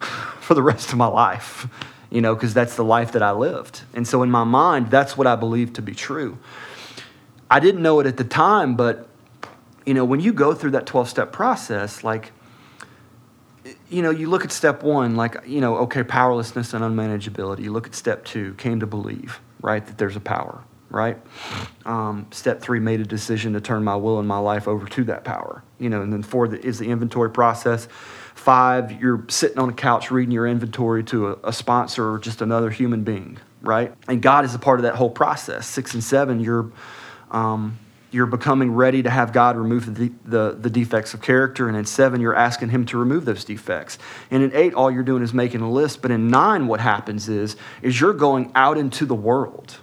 for 0.40 0.54
the 0.54 0.62
rest 0.62 0.90
of 0.90 0.98
my 0.98 1.06
life, 1.06 1.66
you 2.10 2.20
know, 2.20 2.34
because 2.34 2.52
that's 2.52 2.76
the 2.76 2.84
life 2.84 3.12
that 3.12 3.22
I 3.22 3.32
lived. 3.32 3.82
And 3.94 4.06
so 4.06 4.22
in 4.22 4.30
my 4.30 4.44
mind, 4.44 4.90
that's 4.90 5.16
what 5.16 5.26
I 5.26 5.36
believed 5.36 5.76
to 5.76 5.82
be 5.82 5.94
true. 5.94 6.38
I 7.50 7.60
didn't 7.60 7.82
know 7.82 8.00
it 8.00 8.06
at 8.06 8.16
the 8.16 8.24
time, 8.24 8.76
but, 8.76 9.08
you 9.86 9.94
know, 9.94 10.04
when 10.04 10.20
you 10.20 10.32
go 10.32 10.54
through 10.54 10.72
that 10.72 10.86
12 10.86 11.08
step 11.08 11.32
process, 11.32 12.04
like, 12.04 12.32
you 13.94 14.02
know, 14.02 14.10
you 14.10 14.28
look 14.28 14.44
at 14.44 14.50
step 14.50 14.82
one, 14.82 15.14
like, 15.14 15.36
you 15.46 15.60
know, 15.60 15.76
okay, 15.78 16.02
powerlessness 16.02 16.74
and 16.74 16.82
unmanageability. 16.82 17.62
You 17.62 17.72
look 17.72 17.86
at 17.86 17.94
step 17.94 18.24
two, 18.24 18.54
came 18.54 18.80
to 18.80 18.86
believe, 18.86 19.40
right, 19.62 19.86
that 19.86 19.98
there's 19.98 20.16
a 20.16 20.20
power 20.20 20.64
right? 20.90 21.18
Um, 21.84 22.28
step 22.30 22.60
three, 22.60 22.78
made 22.78 23.00
a 23.00 23.04
decision 23.04 23.54
to 23.54 23.60
turn 23.60 23.82
my 23.82 23.96
will 23.96 24.20
and 24.20 24.28
my 24.28 24.38
life 24.38 24.68
over 24.68 24.86
to 24.86 25.04
that 25.04 25.24
power. 25.24 25.64
You 25.80 25.90
know, 25.90 26.02
and 26.02 26.12
then 26.12 26.22
four 26.22 26.54
is 26.54 26.78
the 26.78 26.88
inventory 26.88 27.30
process. 27.30 27.88
Five, 28.36 29.02
you're 29.02 29.24
sitting 29.28 29.58
on 29.58 29.70
a 29.70 29.72
couch 29.72 30.12
reading 30.12 30.30
your 30.30 30.46
inventory 30.46 31.02
to 31.04 31.30
a, 31.30 31.48
a 31.48 31.52
sponsor 31.52 32.12
or 32.12 32.20
just 32.20 32.42
another 32.42 32.70
human 32.70 33.02
being, 33.02 33.38
right? 33.60 33.92
And 34.06 34.22
God 34.22 34.44
is 34.44 34.54
a 34.54 34.58
part 34.58 34.78
of 34.78 34.84
that 34.84 34.94
whole 34.94 35.10
process. 35.10 35.66
Six 35.66 35.94
and 35.94 36.04
seven, 36.04 36.38
you're 36.38 36.70
um, 37.32 37.76
you're 38.14 38.26
becoming 38.26 38.70
ready 38.70 39.02
to 39.02 39.10
have 39.10 39.32
God 39.32 39.56
remove 39.56 39.94
the, 39.94 40.12
the, 40.24 40.56
the, 40.58 40.70
defects 40.70 41.12
of 41.12 41.20
character. 41.20 41.68
And 41.68 41.76
in 41.76 41.84
seven, 41.84 42.20
you're 42.20 42.34
asking 42.34 42.70
Him 42.70 42.86
to 42.86 42.96
remove 42.96 43.24
those 43.24 43.44
defects. 43.44 43.98
And 44.30 44.42
in 44.42 44.54
eight, 44.54 44.72
all 44.72 44.90
you're 44.90 45.02
doing 45.02 45.22
is 45.22 45.34
making 45.34 45.60
a 45.60 45.70
list. 45.70 46.00
But 46.00 46.10
in 46.10 46.28
nine, 46.28 46.66
what 46.68 46.80
happens 46.80 47.28
is, 47.28 47.56
is 47.82 48.00
you're 48.00 48.14
going 48.14 48.52
out 48.54 48.78
into 48.78 49.04
the 49.04 49.14
world 49.14 49.78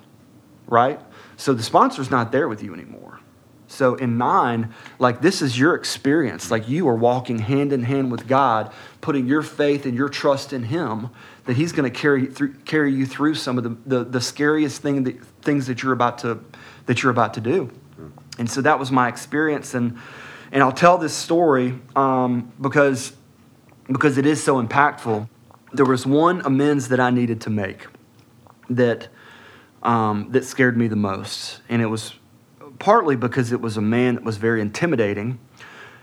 right? 0.71 0.99
So 1.37 1.53
the 1.53 1.61
sponsor's 1.61 2.09
not 2.09 2.31
there 2.31 2.47
with 2.47 2.63
you 2.63 2.73
anymore. 2.73 3.19
So 3.67 3.95
in 3.95 4.17
nine, 4.17 4.73
like 4.99 5.21
this 5.21 5.41
is 5.41 5.59
your 5.59 5.75
experience. 5.75 6.49
Like 6.49 6.67
you 6.67 6.87
are 6.87 6.95
walking 6.95 7.39
hand 7.39 7.71
in 7.71 7.83
hand 7.83 8.11
with 8.11 8.27
God, 8.27 8.73
putting 9.01 9.27
your 9.27 9.43
faith 9.43 9.85
and 9.85 9.95
your 9.95 10.09
trust 10.09 10.53
in 10.53 10.63
Him 10.63 11.09
that 11.45 11.55
He's 11.55 11.71
going 11.71 11.91
to 11.91 11.97
carry 11.97 12.27
carry 12.65 12.93
you 12.93 13.05
through 13.05 13.35
some 13.35 13.57
of 13.57 13.63
the, 13.63 13.77
the, 13.85 14.03
the 14.03 14.21
scariest 14.21 14.81
thing 14.81 15.03
that, 15.03 15.23
things 15.41 15.67
that 15.67 15.83
you're 15.83 15.93
about 15.93 16.19
to 16.19 16.39
that 16.85 17.03
you're 17.03 17.11
about 17.11 17.33
to 17.35 17.41
do. 17.41 17.71
And 18.37 18.49
so 18.49 18.61
that 18.61 18.79
was 18.79 18.91
my 18.91 19.07
experience, 19.07 19.73
and 19.73 19.97
and 20.51 20.63
I'll 20.63 20.71
tell 20.71 20.97
this 20.97 21.13
story 21.13 21.79
um, 21.95 22.51
because 22.59 23.13
because 23.87 24.17
it 24.17 24.25
is 24.25 24.43
so 24.43 24.61
impactful. 24.61 25.27
There 25.73 25.85
was 25.85 26.05
one 26.05 26.41
amends 26.45 26.89
that 26.89 26.99
I 26.99 27.09
needed 27.09 27.41
to 27.41 27.49
make 27.49 27.87
that 28.69 29.09
um, 29.83 30.31
that 30.31 30.45
scared 30.45 30.77
me 30.77 30.87
the 30.87 30.95
most, 30.95 31.61
and 31.69 31.81
it 31.81 31.87
was 31.87 32.13
partly 32.79 33.15
because 33.15 33.51
it 33.51 33.61
was 33.61 33.77
a 33.77 33.81
man 33.81 34.15
that 34.15 34.23
was 34.23 34.37
very 34.37 34.61
intimidating. 34.61 35.39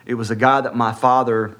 It 0.06 0.14
was 0.14 0.30
a 0.30 0.36
guy 0.36 0.60
that 0.60 0.76
my 0.76 0.92
father 0.92 1.58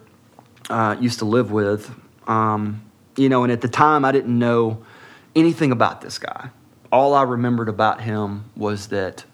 uh, 0.70 0.96
used 1.00 1.18
to 1.18 1.24
live 1.24 1.50
with, 1.50 1.90
um, 2.26 2.83
you 3.16 3.28
know, 3.28 3.42
and 3.42 3.52
at 3.52 3.61
the 3.61 3.68
time 3.68 4.04
I 4.04 4.12
didn't 4.12 4.38
know 4.38 4.85
anything 5.35 5.72
about 5.72 6.00
this 6.00 6.18
guy. 6.18 6.50
All 6.90 7.14
I 7.14 7.22
remembered 7.22 7.68
about 7.68 8.00
him 8.00 8.44
was 8.57 8.88
that 8.88 9.24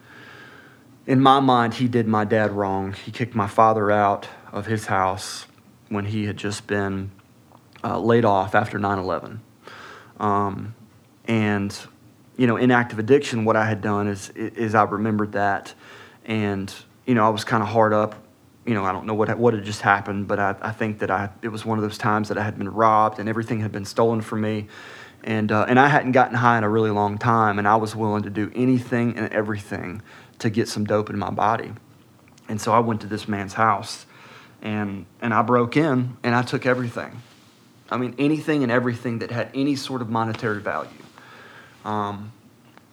in 1.07 1.21
my 1.21 1.41
mind, 1.41 1.75
he 1.75 1.89
did 1.89 2.07
my 2.07 2.25
dad 2.25 2.51
wrong. 2.53 2.93
He 2.93 3.11
kicked 3.11 3.35
my 3.35 3.47
father 3.47 3.91
out 3.91 4.29
of 4.53 4.67
his 4.67 4.87
house 4.87 5.47
when 5.89 6.07
he 6.07 6.25
had 6.27 6.37
just 6.37 6.67
been 6.67 7.11
uh, 7.83 7.99
laid 7.99 8.25
off 8.25 8.55
after 8.55 8.79
9 8.79 8.99
11. 8.99 9.41
Um, 10.19 10.75
and, 11.27 11.77
you 12.37 12.47
know, 12.47 12.57
in 12.57 12.71
active 12.71 12.99
addiction, 12.99 13.45
what 13.45 13.57
I 13.57 13.67
had 13.67 13.83
done 13.83 14.09
is, 14.09 14.31
is 14.31 14.75
I 14.75 14.85
remembered 14.85 15.33
that. 15.33 15.75
And, 16.25 16.73
you 17.07 17.15
know, 17.15 17.27
I 17.27 17.29
was 17.29 17.45
kind 17.45 17.63
of 17.63 17.69
hard 17.69 17.93
up. 17.93 18.15
You 18.65 18.73
know, 18.73 18.85
I 18.85 18.93
don't 18.93 19.05
know 19.05 19.13
what, 19.13 19.37
what 19.37 19.53
had 19.53 19.65
just 19.65 19.83
happened, 19.83 20.27
but 20.27 20.39
I, 20.39 20.57
I 20.63 20.71
think 20.73 21.01
that 21.01 21.11
I, 21.11 21.29
it 21.43 21.49
was 21.49 21.67
one 21.67 21.77
of 21.77 21.83
those 21.83 21.99
times 21.99 22.29
that 22.29 22.39
I 22.39 22.43
had 22.43 22.57
been 22.57 22.71
robbed 22.71 23.19
and 23.19 23.29
everything 23.29 23.61
had 23.61 23.73
been 23.73 23.85
stolen 23.85 24.23
from 24.23 24.41
me. 24.41 24.69
And, 25.23 25.53
uh, 25.53 25.67
and 25.69 25.79
I 25.79 25.89
hadn't 25.89 26.13
gotten 26.13 26.35
high 26.37 26.57
in 26.59 26.65
a 26.65 26.69
really 26.69 26.91
long 26.91 27.17
time, 27.17 27.59
and 27.59 27.67
I 27.67 27.77
was 27.77 27.97
willing 27.97 28.25
to 28.25 28.31
do 28.31 28.53
anything 28.55 29.17
and 29.17 29.33
everything 29.33 30.03
to 30.39 30.51
get 30.51 30.69
some 30.69 30.85
dope 30.85 31.11
in 31.11 31.19
my 31.19 31.31
body. 31.31 31.73
And 32.49 32.61
so 32.61 32.73
I 32.73 32.79
went 32.79 33.01
to 33.03 33.07
this 33.07 33.27
man's 33.27 33.55
house 33.55 34.07
and, 34.63 35.07
and 35.21 35.33
I 35.33 35.43
broke 35.43 35.77
in 35.77 36.17
and 36.23 36.35
I 36.35 36.43
took 36.43 36.67
everything. 36.67 37.23
I 37.91 37.97
mean, 37.97 38.15
anything 38.19 38.63
and 38.63 38.73
everything 38.73 39.21
that 39.21 39.31
had 39.31 39.51
any 39.55 39.77
sort 39.77 40.03
of 40.03 40.11
monetary 40.11 40.61
value. 40.61 40.91
Um, 41.85 42.33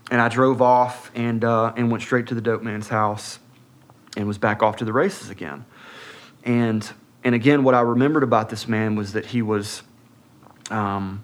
and 0.09 0.19
I 0.19 0.27
drove 0.27 0.61
off 0.61 1.11
and, 1.15 1.43
uh, 1.43 1.73
and 1.77 1.89
went 1.89 2.03
straight 2.03 2.27
to 2.27 2.35
the 2.35 2.41
dope 2.41 2.61
man's 2.61 2.89
house 2.89 3.39
and 4.17 4.27
was 4.27 4.37
back 4.37 4.61
off 4.61 4.77
to 4.77 4.85
the 4.85 4.91
races 4.91 5.29
again. 5.29 5.65
And, 6.43 6.89
and 7.23 7.33
again, 7.33 7.63
what 7.63 7.73
I 7.73 7.81
remembered 7.81 8.23
about 8.23 8.49
this 8.49 8.67
man 8.67 8.95
was 8.95 9.13
that 9.13 9.27
he 9.27 9.41
was, 9.41 9.83
um, 10.69 11.23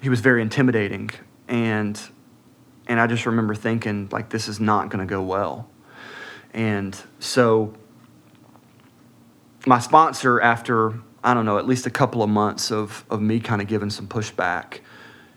he 0.00 0.08
was 0.08 0.20
very 0.20 0.40
intimidating. 0.40 1.10
And 1.48 2.00
and 2.86 3.00
I 3.00 3.06
just 3.06 3.26
remember 3.26 3.54
thinking, 3.54 4.08
like, 4.10 4.30
this 4.30 4.48
is 4.48 4.60
not 4.60 4.88
going 4.90 5.06
to 5.06 5.10
go 5.10 5.22
well. 5.22 5.68
And 6.52 6.98
so 7.18 7.74
my 9.66 9.78
sponsor, 9.78 10.40
after, 10.40 10.94
I 11.22 11.34
don't 11.34 11.46
know, 11.46 11.58
at 11.58 11.66
least 11.66 11.86
a 11.86 11.90
couple 11.90 12.22
of 12.22 12.28
months 12.28 12.70
of, 12.70 13.04
of 13.08 13.20
me 13.20 13.40
kind 13.40 13.62
of 13.62 13.68
giving 13.68 13.90
some 13.90 14.08
pushback, 14.08 14.80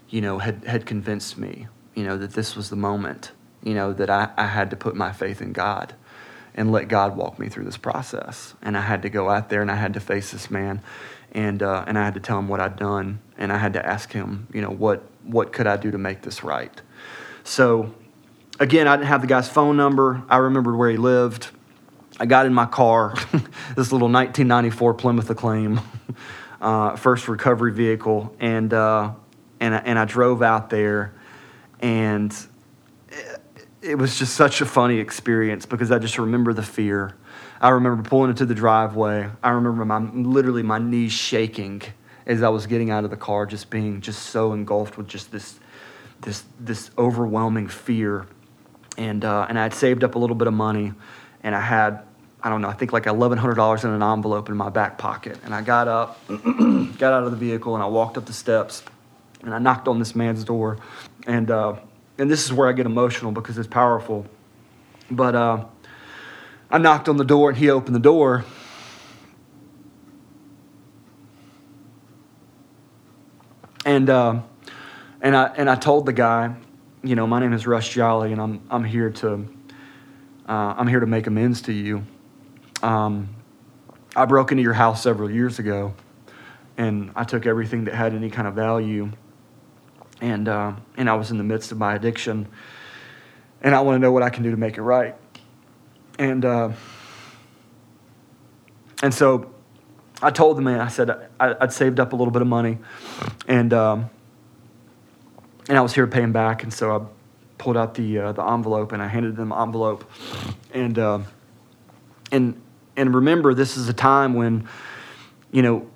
you 0.10 0.22
know, 0.22 0.40
had, 0.40 0.64
had 0.66 0.86
convinced 0.86 1.38
me, 1.38 1.68
you 1.94 2.04
know, 2.04 2.18
that 2.18 2.34
this 2.34 2.56
was 2.56 2.70
the 2.70 2.76
moment, 2.76 3.32
you 3.64 3.74
know, 3.74 3.94
that 3.94 4.10
I, 4.10 4.30
I 4.38 4.48
had 4.48 4.70
to 4.72 4.76
put 4.76 4.96
my 4.96 5.12
faith 5.12 5.42
in 5.42 5.54
God 5.54 5.94
and 6.56 6.72
let 6.72 6.88
God 6.88 7.16
walk 7.16 7.38
me 7.38 7.50
through 7.50 7.66
this 7.66 7.78
process. 7.78 8.56
And 8.62 8.78
I 8.78 8.82
had 8.82 9.02
to 9.04 9.10
go 9.10 9.30
out 9.30 9.50
there 9.50 9.62
and 9.62 9.70
I 9.70 9.76
had 9.76 9.94
to 9.94 10.00
face 10.00 10.32
this 10.32 10.50
man 10.50 10.82
and, 11.32 11.62
uh, 11.62 11.84
and 11.86 11.98
I 11.98 12.06
had 12.06 12.14
to 12.16 12.20
tell 12.20 12.40
him 12.40 12.48
what 12.48 12.60
I'd 12.60 12.78
done 12.78 13.20
and 13.38 13.52
I 13.52 13.58
had 13.58 13.74
to 13.74 13.86
ask 13.86 14.12
him, 14.12 14.48
you 14.54 14.62
know, 14.62 14.70
what, 14.70 15.04
what 15.24 15.52
could 15.54 15.68
I 15.68 15.78
do 15.78 15.92
to 15.92 15.98
make 15.98 16.22
this 16.22 16.44
right? 16.44 16.82
So, 17.46 17.94
again, 18.60 18.88
I 18.88 18.96
didn't 18.96 19.08
have 19.08 19.22
the 19.22 19.28
guy's 19.28 19.48
phone 19.48 19.78
number. 19.78 20.24
I 20.28 20.38
remembered 20.38 20.76
where 20.76 20.90
he 20.90 20.98
lived. 20.98 21.50
I 22.20 22.26
got 22.26 22.48
in 22.48 22.56
my 22.56 22.66
car, 22.66 23.14
this 23.76 23.92
little 23.92 24.10
1994 24.10 24.96
Plymouth 24.96 25.30
Acclaim, 25.30 25.80
uh, 26.62 26.96
first 26.96 27.28
recovery 27.28 27.72
vehicle, 27.72 28.36
and, 28.40 28.74
uh, 28.74 29.12
and, 29.60 29.76
I, 29.76 29.78
and 29.78 30.00
I 30.00 30.06
drove 30.06 30.42
out 30.42 30.72
there, 30.72 31.14
and 31.82 32.36
it 33.84 33.96
was 33.96 34.18
just 34.18 34.34
such 34.34 34.62
a 34.62 34.66
funny 34.66 34.98
experience 34.98 35.68
because 35.68 35.92
I 35.92 36.00
just 36.00 36.18
remember 36.18 36.52
the 36.52 36.64
fear. 36.64 37.16
I 37.62 37.70
remember 37.70 38.02
pulling 38.02 38.32
into 38.32 38.48
the 38.48 38.56
driveway. 38.56 39.30
I 39.44 39.50
remember 39.52 39.86
my 39.86 40.00
literally 40.00 40.64
my 40.64 40.80
knees 40.80 41.12
shaking 41.12 41.84
as 42.26 42.42
I 42.42 42.50
was 42.50 42.66
getting 42.66 42.90
out 42.90 43.04
of 43.04 43.12
the 43.12 43.18
car, 43.18 43.46
just 43.46 43.70
being 43.70 44.02
just 44.02 44.24
so 44.24 44.52
engulfed 44.52 44.98
with 44.98 45.08
just 45.08 45.32
this 45.32 45.60
this 46.26 46.44
this 46.60 46.92
overwhelming 46.98 47.68
fear, 47.68 48.28
and 48.98 49.24
uh, 49.24 49.46
and 49.48 49.58
I 49.58 49.64
had 49.64 49.74
saved 49.74 50.04
up 50.04 50.16
a 50.16 50.20
little 50.20 50.36
bit 50.36 50.48
of 50.48 50.54
money, 50.54 50.92
and 51.44 51.56
I 51.56 51.62
had 51.62 52.02
I 52.44 52.50
don't 52.50 52.62
know 52.62 52.68
I 52.68 52.74
think 52.74 52.92
like 52.92 53.06
eleven 53.06 53.38
hundred 53.38 53.56
dollars 53.56 53.86
in 53.86 53.92
an 53.92 54.04
envelope 54.04 54.50
in 54.50 54.58
my 54.58 54.70
back 54.70 54.98
pocket, 54.98 55.40
and 55.46 55.56
I 55.56 55.62
got 55.62 55.88
up, 55.88 56.20
got 56.28 57.14
out 57.14 57.24
of 57.24 57.32
the 57.32 57.38
vehicle, 57.38 57.76
and 57.76 57.84
I 57.84 57.88
walked 57.88 58.18
up 58.18 58.26
the 58.26 58.34
steps, 58.34 58.84
and 59.42 59.54
I 59.54 59.60
knocked 59.60 59.88
on 59.88 60.00
this 60.00 60.16
man's 60.16 60.44
door, 60.44 60.80
and 61.26 61.50
uh, 61.50 61.76
and 62.18 62.30
this 62.30 62.44
is 62.44 62.52
where 62.52 62.68
I 62.68 62.74
get 62.74 62.86
emotional 62.86 63.32
because 63.32 63.58
it's 63.58 63.68
powerful, 63.68 64.26
but 65.10 65.36
uh, 65.36 65.66
I 66.72 66.78
knocked 66.78 67.08
on 67.08 67.18
the 67.18 67.24
door 67.24 67.50
and 67.50 67.58
he 67.58 67.70
opened 67.70 67.96
the 67.96 68.00
door. 68.00 68.44
And 73.86 74.10
uh, 74.10 74.42
and 75.26 75.36
I 75.36 75.46
and 75.58 75.68
I 75.68 75.76
told 75.76 76.06
the 76.06 76.14
guy, 76.14 76.56
you 77.04 77.16
know, 77.16 77.26
my 77.26 77.40
name 77.40 77.52
is 77.52 77.66
Rush 77.66 77.90
Jolly, 77.90 78.32
and 78.32 78.40
I'm 78.40 78.62
I'm 78.70 78.84
here 78.84 79.10
to 79.10 79.48
uh, 80.48 80.76
I'm 80.78 80.88
here 80.88 81.00
to 81.00 81.08
make 81.08 81.26
amends 81.26 81.64
to 81.64 81.74
you. 81.74 82.06
Um, 82.84 83.30
I 84.16 84.26
broke 84.26 84.52
into 84.52 84.62
your 84.62 84.74
house 84.74 85.02
several 85.02 85.32
years 85.32 85.58
ago, 85.58 85.96
and 86.78 87.12
I 87.16 87.24
took 87.24 87.48
everything 87.48 87.86
that 87.86 87.96
had 87.96 88.14
any 88.14 88.30
kind 88.30 88.48
of 88.48 88.54
value, 88.54 89.12
and 90.22 90.48
uh, 90.48 90.74
and 90.96 91.10
I 91.10 91.16
was 91.16 91.32
in 91.32 91.40
the 91.40 91.44
midst 91.44 91.72
of 91.72 91.80
my 91.80 91.96
addiction, 91.96 92.48
and 93.64 93.74
I 93.74 93.82
want 93.82 93.96
to 93.96 94.00
know 94.00 94.12
what 94.12 94.22
I 94.22 94.30
can 94.30 94.44
do 94.44 94.52
to 94.52 94.58
make 94.58 94.78
it 94.78 94.84
right, 94.84 95.16
and 96.20 96.46
uh, 96.46 96.72
and 99.02 99.12
so 99.12 99.52
I 100.22 100.30
told 100.30 100.58
the 100.58 100.62
man, 100.62 100.82
I 100.82 100.90
said 100.90 101.10
I, 101.40 101.54
would 101.54 101.74
saved 101.74 102.00
up 102.00 102.14
a 102.14 102.16
little 102.16 102.32
bit 102.32 102.44
of 102.44 102.48
money, 102.48 102.78
and 103.48 103.74
um, 103.74 104.12
and 105.70 105.78
I 105.78 105.82
was 105.82 105.94
here 105.94 106.06
to 106.06 106.12
pay 106.12 106.22
him 106.22 106.32
back, 106.32 106.64
and 106.64 106.74
so 106.74 106.96
I 106.96 107.06
pulled 107.58 107.78
out 107.78 107.96
the 107.96 108.20
uh, 108.20 108.32
the 108.32 108.46
envelope 108.46 108.92
and 108.92 109.02
I 109.02 109.08
handed 109.08 109.36
them 109.36 109.50
the 109.50 109.58
envelope, 109.58 110.10
and 110.74 110.98
uh, 111.00 111.20
and 112.32 112.62
and 112.98 113.14
remember, 113.14 113.54
this 113.54 113.78
is 113.78 113.90
a 113.90 113.94
time 113.94 114.34
when, 114.34 114.68
you 115.52 115.62
know, 115.62 115.90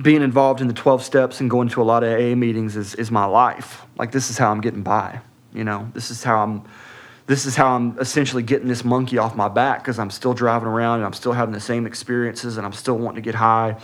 being 0.00 0.22
involved 0.22 0.60
in 0.60 0.68
the 0.68 0.74
twelve 0.74 1.02
steps 1.02 1.40
and 1.40 1.50
going 1.50 1.68
to 1.68 1.82
a 1.82 1.84
lot 1.84 2.02
of 2.02 2.12
AA 2.12 2.34
meetings 2.34 2.76
is 2.76 2.94
is 2.94 3.10
my 3.10 3.24
life. 3.24 3.82
Like 3.98 4.12
this 4.12 4.30
is 4.30 4.38
how 4.38 4.50
I'm 4.50 4.60
getting 4.60 4.82
by. 4.82 5.20
You 5.52 5.64
know, 5.64 5.90
this 5.94 6.10
is 6.10 6.24
how 6.24 6.42
I'm. 6.42 6.64
This 7.24 7.46
is 7.46 7.54
how 7.54 7.76
I'm 7.76 7.96
essentially 8.00 8.42
getting 8.42 8.66
this 8.66 8.84
monkey 8.84 9.16
off 9.16 9.36
my 9.36 9.48
back 9.48 9.78
because 9.78 10.00
I'm 10.00 10.10
still 10.10 10.34
driving 10.34 10.66
around 10.66 10.96
and 10.96 11.06
I'm 11.06 11.12
still 11.12 11.32
having 11.32 11.54
the 11.54 11.60
same 11.60 11.86
experiences 11.86 12.56
and 12.56 12.66
I'm 12.66 12.72
still 12.72 12.98
wanting 12.98 13.22
to 13.22 13.24
get 13.24 13.36
high 13.36 13.76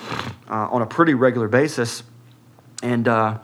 uh, 0.50 0.68
on 0.68 0.82
a 0.82 0.86
pretty 0.86 1.14
regular 1.14 1.46
basis. 1.46 2.02
And 2.82 3.06
uh, 3.06 3.38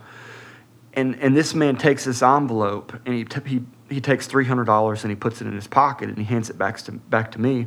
and, 0.94 1.18
and 1.20 1.37
this 1.37 1.54
man 1.54 1.76
takes 1.76 2.04
this 2.04 2.22
envelope 2.22 2.92
and 3.04 3.14
he, 3.14 3.24
t- 3.24 3.40
he, 3.46 3.62
he 3.88 4.00
takes 4.00 4.28
$300 4.28 5.02
and 5.02 5.11
he 5.11 5.16
puts 5.16 5.40
it 5.40 5.46
in 5.46 5.54
his 5.54 5.66
pocket 5.66 6.09
and 6.09 6.16
he 6.16 6.24
hands 6.24 6.50
it 6.50 6.57
back 6.57 6.78
to, 6.78 6.92
back 6.92 7.33
to 7.33 7.40
me. 7.40 7.66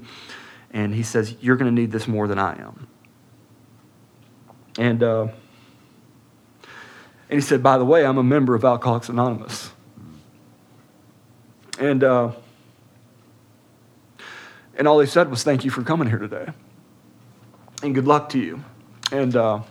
And 0.72 0.94
he 0.94 1.04
says, 1.04 1.36
You're 1.42 1.56
going 1.56 1.74
to 1.74 1.82
need 1.82 1.92
this 1.92 2.08
more 2.08 2.28
than 2.28 2.40
I 2.40 2.60
am. 2.60 2.88
And, 4.78 5.04
uh, 5.04 5.28
and 7.30 7.40
he 7.40 7.42
said, 7.42 7.62
By 7.62 7.78
the 7.78 7.86
way, 7.86 8.06
I'm 8.06 8.18
a 8.18 8.24
member 8.24 8.56
of 8.56 8.64
Alcoholics 8.64 9.10
Anonymous. 9.10 9.72
And, 11.80 12.04
uh, 12.04 12.32
and 14.78 14.88
all 14.88 15.00
he 15.00 15.08
said 15.08 15.30
was, 15.30 15.44
Thank 15.44 15.66
you 15.66 15.72
for 15.72 15.84
coming 15.84 16.08
here 16.08 16.20
today. 16.20 16.48
And 17.84 17.94
good 17.94 18.06
luck 18.06 18.30
to 18.30 18.40
you. 18.40 18.64
And, 19.12 19.36
uh, 19.36 19.62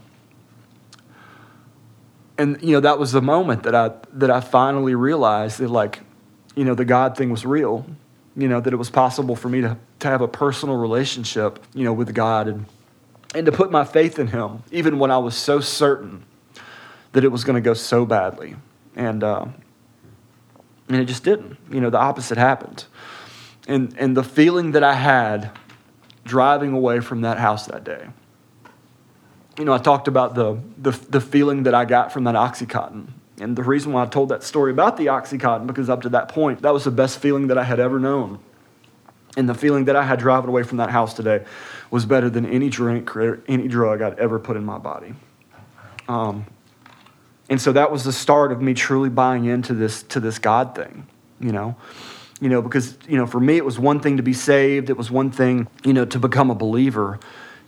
and 2.39 2.59
you 2.63 2.73
know 2.73 2.81
that 2.81 2.99
was 2.99 3.13
the 3.13 3.23
moment 3.23 3.63
that 3.65 3.75
I 3.75 3.93
that 4.15 4.31
I 4.31 4.41
finally 4.41 4.95
realized 4.95 5.59
that 5.59 5.71
like 5.71 6.01
you 6.55 6.65
know 6.65 6.75
the 6.75 6.85
God 6.85 7.17
thing 7.17 7.31
was 7.31 7.45
real 7.45 7.87
you 8.37 8.49
know 8.49 8.61
that 8.61 8.73
it 8.73 8.77
was 8.77 8.91
possible 8.91 9.37
for 9.37 9.49
me 9.49 9.61
to 9.63 9.77
to 10.01 10.09
have 10.09 10.21
a 10.21 10.29
personal 10.29 10.77
relationship 10.77 11.65
you 11.75 11.85
know 11.85 11.93
with 11.93 12.15
God 12.15 12.49
and 12.49 12.67
and 13.35 13.47
to 13.47 13.53
put 13.53 13.71
my 13.71 13.85
faith 13.85 14.19
in 14.19 14.29
him 14.29 14.63
even 14.71 14.99
when 14.99 15.11
I 15.11 15.19
was 15.19 15.37
so 15.37 15.61
certain 15.61 16.25
that 17.17 17.25
it 17.25 17.29
was 17.29 17.45
going 17.45 17.55
to 17.55 17.63
go 17.63 17.73
so 17.73 18.05
badly. 18.05 18.57
And 18.95 19.25
uh, 19.25 19.47
and 20.89 20.97
it 20.99 21.07
just 21.07 21.25
didn't. 21.25 21.57
You 21.71 21.81
know 21.81 21.89
the 21.89 21.99
opposite 21.99 22.37
happened. 22.37 22.85
And 23.67 23.95
and 23.99 24.15
the 24.15 24.23
feeling 24.23 24.73
that 24.73 24.85
I 24.85 24.93
had 24.93 25.51
driving 26.25 26.75
away 26.75 27.01
from 27.01 27.23
that 27.23 27.39
house 27.39 27.67
that 27.69 27.85
day 27.85 28.09
you 29.59 29.65
know, 29.65 29.73
I 29.73 29.79
talked 29.79 30.09
about 30.09 30.35
the, 30.35 30.59
the, 30.79 30.91
the 30.91 31.21
feeling 31.21 31.65
that 31.65 31.75
I 31.75 31.85
got 31.85 32.13
from 32.13 32.25
that 32.25 32.35
Oxycontin. 32.35 33.09
And 33.41 33.57
the 33.57 33.63
reason 33.63 33.93
why 33.93 34.03
I 34.03 34.07
told 34.07 34.31
that 34.31 34.43
story 34.43 34.71
about 34.71 34.97
the 34.97 35.07
Oxycontin, 35.07 35.67
because 35.67 35.91
up 35.91 36.03
to 36.03 36.09
that 36.11 36.29
point, 36.29 36.63
that 36.63 36.73
was 36.73 36.85
the 36.85 36.91
best 36.91 37.19
feeling 37.19 37.49
that 37.49 37.59
I 37.59 37.65
had 37.65 37.81
ever 37.81 37.99
known. 37.99 38.39
And 39.37 39.49
the 39.49 39.55
feeling 39.55 39.85
that 39.87 39.97
I 39.97 40.05
had 40.05 40.19
driving 40.19 40.49
away 40.49 40.63
from 40.63 40.79
that 40.79 40.91
house 40.91 41.13
today 41.13 41.45
was 41.91 42.07
better 42.07 42.31
than 42.31 42.47
any 42.47 42.71
drink 42.71 43.15
or 43.15 43.43
any 43.47 43.69
drug 43.69 44.01
I'd 44.01 44.19
ever 44.19 44.39
put 44.39 44.57
in 44.57 44.65
my 44.65 44.79
body. 44.79 45.15
Um, 46.09 46.47
and 47.49 47.61
so 47.61 47.73
that 47.73 47.93
was 47.93 48.05
the 48.05 48.13
start 48.13 48.51
of 48.51 48.63
me 48.63 48.75
truly 48.75 49.11
buying 49.11 49.45
into 49.45 49.75
this 49.75 50.03
to 50.05 50.21
this 50.21 50.39
God 50.39 50.75
thing, 50.75 51.07
you 51.39 51.53
know. 51.53 51.77
You 52.41 52.49
know, 52.49 52.61
because, 52.61 52.99
you 53.09 53.17
know, 53.17 53.27
for 53.27 53.41
me 53.41 53.57
it 53.57 53.65
was 53.65 53.79
one 53.79 54.01
thing 54.01 54.19
to 54.19 54.23
be 54.23 54.35
saved, 54.35 54.91
it 54.91 54.97
was 54.97 55.11
one 55.11 55.31
thing, 55.31 55.69
you 55.85 55.93
know, 55.93 56.05
to 56.07 56.19
become 56.19 56.51
a 56.51 56.55
believer, 56.55 57.19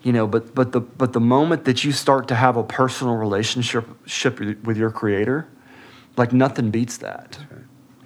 you 0.08 0.14
know, 0.14 0.26
but 0.26 0.54
but 0.54 0.72
the 0.72 0.80
but 0.80 1.12
the 1.12 1.20
moment 1.20 1.66
that 1.66 1.84
you 1.84 1.92
start 1.92 2.28
to 2.28 2.34
have 2.34 2.56
a 2.56 2.62
personal 2.62 3.16
relationship 3.16 3.86
with 4.64 4.78
your 4.78 4.90
creator, 4.90 5.46
like 6.16 6.32
nothing 6.32 6.70
beats 6.70 6.96
that. 6.96 7.38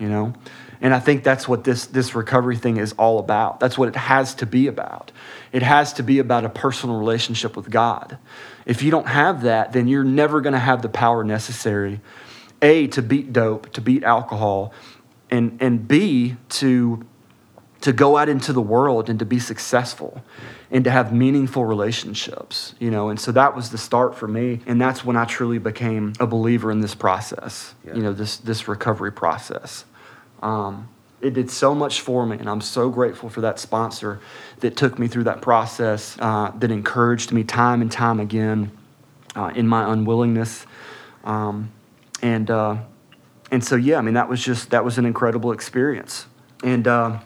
You 0.01 0.09
know? 0.09 0.35
And 0.81 0.93
I 0.93 0.99
think 0.99 1.23
that's 1.23 1.47
what 1.47 1.63
this, 1.63 1.87
this 1.87 2.17
recovery 2.17 2.57
thing 2.57 2.79
is 2.79 2.93
all 2.95 3.21
about. 3.21 3.61
That's 3.61 3.79
what 3.79 3.89
it 3.89 3.95
has 3.95 4.35
to 4.35 4.47
be 4.47 4.67
about. 4.67 5.13
It 5.53 5.63
has 5.63 5.93
to 5.93 6.03
be 6.03 6.19
about 6.19 6.45
a 6.45 6.49
personal 6.49 6.99
relationship 6.99 7.57
with 7.57 7.71
God. 7.71 8.19
If 8.67 8.83
you 8.83 8.91
don't 8.91 9.07
have 9.07 9.43
that, 9.43 9.73
then 9.73 9.87
you're 9.87 10.03
never 10.03 10.41
going 10.41 10.55
to 10.55 10.59
have 10.59 10.83
the 10.83 10.89
power 10.89 11.23
necessary, 11.23 12.01
A, 12.63 12.89
to 12.89 13.01
beat 13.01 13.33
dope, 13.33 13.73
to 13.75 13.81
beat 13.81 14.03
alcohol, 14.03 14.75
and, 15.31 15.57
and 15.63 15.87
B, 15.87 16.35
to, 16.49 17.07
to 17.83 17.93
go 17.93 18.17
out 18.17 18.29
into 18.29 18.53
the 18.53 18.63
world 18.63 19.11
and 19.11 19.19
to 19.19 19.25
be 19.25 19.39
successful 19.39 20.23
and 20.71 20.85
to 20.85 20.91
have 20.91 21.13
meaningful 21.13 21.65
relationships, 21.65 22.75
you 22.79 22.91
know. 22.91 23.11
And 23.11 23.21
so 23.21 23.33
that 23.33 23.55
was 23.55 23.71
the 23.71 23.79
start 23.79 24.15
for 24.17 24.29
me. 24.29 24.61
And 24.67 24.81
that's 24.81 25.05
when 25.05 25.17
I 25.17 25.25
truly 25.25 25.59
became 25.59 26.13
a 26.19 26.27
believer 26.27 26.71
in 26.71 26.81
this 26.81 26.95
process, 26.95 27.75
yeah. 27.85 27.95
you 27.95 28.03
know, 28.03 28.13
this, 28.13 28.39
this 28.39 28.69
recovery 28.69 29.13
process. 29.13 29.85
Um, 30.43 30.89
it 31.21 31.35
did 31.35 31.51
so 31.51 31.75
much 31.75 32.01
for 32.01 32.27
me, 32.27 32.37
and 32.39 32.49
I'm 32.49 32.61
so 32.61 32.89
grateful 32.91 33.29
for 33.29 33.43
that 33.43 33.61
sponsor 33.61 34.21
that 34.61 34.77
took 34.77 34.99
me 34.99 35.07
through 35.07 35.25
that 35.25 35.41
process, 35.41 36.17
uh, 36.19 36.51
that 36.59 36.71
encouraged 36.71 37.31
me 37.31 37.45
time 37.45 37.81
and 37.81 37.93
time 37.93 38.19
again 38.19 38.73
uh, 39.37 39.53
in 39.55 39.69
my 39.69 39.93
unwillingness. 39.93 40.67
Um, 41.25 41.71
and, 42.23 42.51
uh, 42.51 42.77
and 43.51 43.65
so, 43.65 43.77
yeah, 43.77 43.99
I 43.99 44.03
mean, 44.03 44.15
that 44.15 44.29
was 44.29 44.43
just, 44.43 44.71
that 44.71 44.85
was 44.85 44.99
an 44.99 45.05
incredible 45.05 45.53
experience. 45.53 46.27
And 46.65 46.89
uh, 46.89 47.21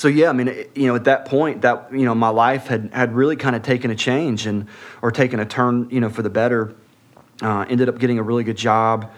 so, 0.00 0.08
yeah, 0.08 0.30
I 0.30 0.32
mean, 0.32 0.46
you 0.74 0.86
know, 0.86 0.94
at 0.94 1.04
that 1.04 1.26
point, 1.26 1.60
that, 1.60 1.92
you 1.92 2.06
know, 2.06 2.14
my 2.14 2.30
life 2.30 2.68
had, 2.68 2.88
had 2.90 3.12
really 3.12 3.36
kind 3.36 3.54
of 3.54 3.60
taken 3.60 3.90
a 3.90 3.94
change 3.94 4.46
and, 4.46 4.66
or 5.02 5.10
taken 5.10 5.40
a 5.40 5.44
turn, 5.44 5.90
you 5.90 6.00
know, 6.00 6.08
for 6.08 6.22
the 6.22 6.30
better. 6.30 6.74
Uh, 7.42 7.66
ended 7.68 7.86
up 7.86 7.98
getting 7.98 8.18
a 8.18 8.22
really 8.22 8.42
good 8.42 8.56
job. 8.56 9.12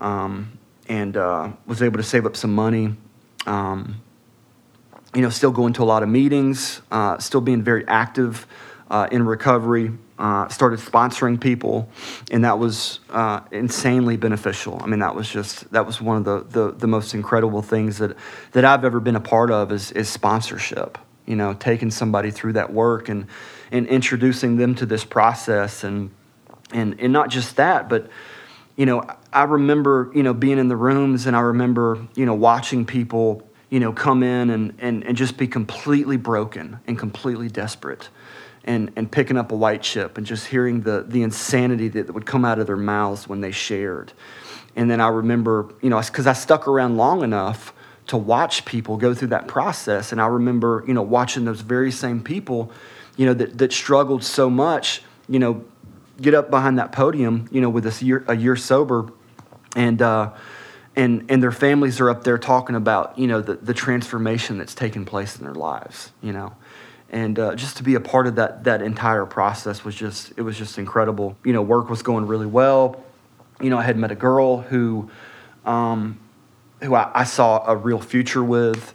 Um, 0.00 0.60
and 0.88 1.16
uh, 1.16 1.50
was 1.66 1.82
able 1.82 1.96
to 1.96 2.04
save 2.04 2.24
up 2.24 2.36
some 2.36 2.54
money. 2.54 2.94
Um, 3.46 4.00
you 5.12 5.22
know, 5.22 5.28
still 5.28 5.50
going 5.50 5.72
to 5.72 5.82
a 5.82 5.84
lot 5.84 6.04
of 6.04 6.08
meetings, 6.08 6.82
uh, 6.92 7.18
still 7.18 7.40
being 7.40 7.64
very 7.64 7.84
active 7.88 8.46
uh, 8.92 9.08
in 9.10 9.26
recovery. 9.26 9.90
Uh, 10.18 10.46
started 10.48 10.78
sponsoring 10.78 11.40
people, 11.40 11.88
and 12.30 12.44
that 12.44 12.58
was 12.58 13.00
uh, 13.10 13.40
insanely 13.50 14.16
beneficial. 14.16 14.78
I 14.80 14.86
mean, 14.86 15.00
that 15.00 15.14
was 15.14 15.28
just 15.28 15.68
that 15.72 15.86
was 15.86 16.00
one 16.00 16.18
of 16.18 16.24
the, 16.24 16.44
the, 16.48 16.72
the 16.72 16.86
most 16.86 17.14
incredible 17.14 17.62
things 17.62 17.98
that 17.98 18.16
that 18.52 18.64
I've 18.64 18.84
ever 18.84 19.00
been 19.00 19.16
a 19.16 19.20
part 19.20 19.50
of 19.50 19.72
is, 19.72 19.90
is 19.92 20.08
sponsorship. 20.08 20.98
You 21.26 21.34
know, 21.34 21.54
taking 21.54 21.90
somebody 21.90 22.30
through 22.30 22.52
that 22.52 22.72
work 22.72 23.08
and 23.08 23.26
and 23.72 23.86
introducing 23.86 24.58
them 24.58 24.74
to 24.76 24.86
this 24.86 25.02
process, 25.02 25.82
and 25.82 26.10
and 26.72 27.00
and 27.00 27.12
not 27.12 27.30
just 27.30 27.56
that, 27.56 27.88
but 27.88 28.08
you 28.76 28.86
know, 28.86 29.04
I 29.32 29.44
remember, 29.44 30.10
you 30.14 30.22
know, 30.22 30.34
being 30.34 30.58
in 30.58 30.68
the 30.68 30.76
rooms 30.76 31.26
and 31.26 31.36
I 31.36 31.40
remember, 31.40 31.98
you 32.14 32.26
know, 32.26 32.34
watching 32.34 32.84
people, 32.84 33.48
you 33.70 33.80
know, 33.80 33.92
come 33.92 34.22
in 34.22 34.50
and, 34.50 34.74
and, 34.78 35.04
and 35.04 35.16
just 35.16 35.36
be 35.36 35.46
completely 35.46 36.16
broken 36.16 36.80
and 36.86 36.98
completely 36.98 37.48
desperate 37.48 38.08
and, 38.64 38.92
and 38.96 39.10
picking 39.10 39.36
up 39.36 39.52
a 39.52 39.56
white 39.56 39.82
chip 39.82 40.18
and 40.18 40.26
just 40.26 40.46
hearing 40.46 40.82
the, 40.82 41.04
the 41.06 41.22
insanity 41.22 41.88
that 41.88 42.12
would 42.12 42.26
come 42.26 42.44
out 42.44 42.58
of 42.58 42.66
their 42.66 42.76
mouths 42.76 43.28
when 43.28 43.40
they 43.40 43.50
shared. 43.50 44.12
And 44.76 44.90
then 44.90 45.00
I 45.00 45.08
remember, 45.08 45.68
you 45.80 45.90
know, 45.90 46.00
because 46.00 46.26
I 46.26 46.32
stuck 46.32 46.66
around 46.68 46.96
long 46.96 47.22
enough 47.22 47.74
to 48.06 48.16
watch 48.16 48.64
people 48.64 48.96
go 48.96 49.14
through 49.14 49.28
that 49.28 49.48
process. 49.48 50.12
And 50.12 50.20
I 50.20 50.26
remember, 50.26 50.84
you 50.86 50.94
know, 50.94 51.02
watching 51.02 51.44
those 51.44 51.60
very 51.60 51.90
same 51.92 52.22
people, 52.22 52.72
you 53.16 53.26
know, 53.26 53.34
that, 53.34 53.58
that 53.58 53.72
struggled 53.72 54.24
so 54.24 54.48
much, 54.48 55.02
you 55.28 55.38
know, 55.38 55.64
get 56.20 56.34
up 56.34 56.50
behind 56.50 56.78
that 56.78 56.92
podium, 56.92 57.48
you 57.50 57.60
know, 57.60 57.68
with 57.70 57.84
this 57.84 58.02
year, 58.02 58.24
a 58.28 58.36
year 58.36 58.56
sober, 58.56 59.12
and 59.76 60.02
uh, 60.02 60.32
and 60.94 61.24
and 61.30 61.42
their 61.42 61.52
families 61.52 62.00
are 62.00 62.10
up 62.10 62.24
there 62.24 62.38
talking 62.38 62.76
about, 62.76 63.18
you 63.18 63.26
know, 63.26 63.40
the 63.40 63.54
the 63.54 63.74
transformation 63.74 64.58
that's 64.58 64.74
taken 64.74 65.04
place 65.04 65.38
in 65.38 65.44
their 65.44 65.54
lives, 65.54 66.12
you 66.22 66.32
know, 66.32 66.54
and 67.12 67.38
uh, 67.38 67.54
just 67.54 67.76
to 67.76 67.82
be 67.82 67.94
a 67.94 68.00
part 68.00 68.26
of 68.26 68.36
that 68.36 68.64
that 68.64 68.80
entire 68.80 69.26
process 69.26 69.84
was 69.84 69.94
just 69.94 70.32
it 70.36 70.42
was 70.42 70.56
just 70.56 70.78
incredible. 70.78 71.36
You 71.44 71.52
know, 71.52 71.62
work 71.62 71.90
was 71.90 72.02
going 72.02 72.26
really 72.26 72.46
well. 72.46 73.04
You 73.60 73.70
know, 73.70 73.78
I 73.78 73.82
had 73.82 73.96
met 73.98 74.10
a 74.10 74.16
girl 74.16 74.62
who, 74.62 75.10
um, 75.64 76.18
who 76.80 76.94
I, 76.94 77.10
I 77.14 77.24
saw 77.24 77.64
a 77.66 77.76
real 77.76 78.00
future 78.00 78.42
with, 78.42 78.94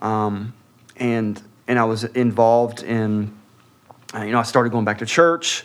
um, 0.00 0.52
and 0.96 1.40
and 1.68 1.78
I 1.78 1.84
was 1.84 2.04
involved 2.04 2.82
in. 2.82 3.32
You 4.14 4.30
know, 4.30 4.38
I 4.38 4.42
started 4.42 4.70
going 4.70 4.84
back 4.84 4.98
to 4.98 5.06
church. 5.06 5.64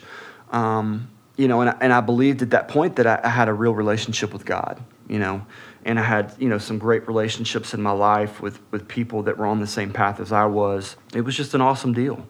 Um, 0.50 1.08
you 1.36 1.48
know, 1.48 1.60
and 1.60 1.70
I, 1.70 1.76
and 1.80 1.92
I 1.92 2.00
believed 2.00 2.42
at 2.42 2.50
that 2.50 2.68
point 2.68 2.96
that 2.96 3.06
I, 3.06 3.20
I, 3.22 3.28
had 3.28 3.48
a 3.48 3.52
real 3.54 3.72
relationship 3.72 4.32
with 4.32 4.44
God, 4.44 4.82
you 5.08 5.20
know, 5.20 5.46
and 5.84 5.98
I 5.98 6.02
had, 6.02 6.34
you 6.38 6.48
know, 6.48 6.58
some 6.58 6.78
great 6.78 7.06
relationships 7.06 7.72
in 7.72 7.82
my 7.82 7.92
life 7.92 8.40
with, 8.40 8.60
with 8.70 8.86
people 8.86 9.22
that 9.24 9.38
were 9.38 9.46
on 9.46 9.60
the 9.60 9.66
same 9.66 9.92
path 9.92 10.20
as 10.20 10.32
I 10.32 10.44
was. 10.44 10.96
It 11.14 11.22
was 11.22 11.36
just 11.36 11.54
an 11.54 11.60
awesome 11.60 11.92
deal. 11.92 12.26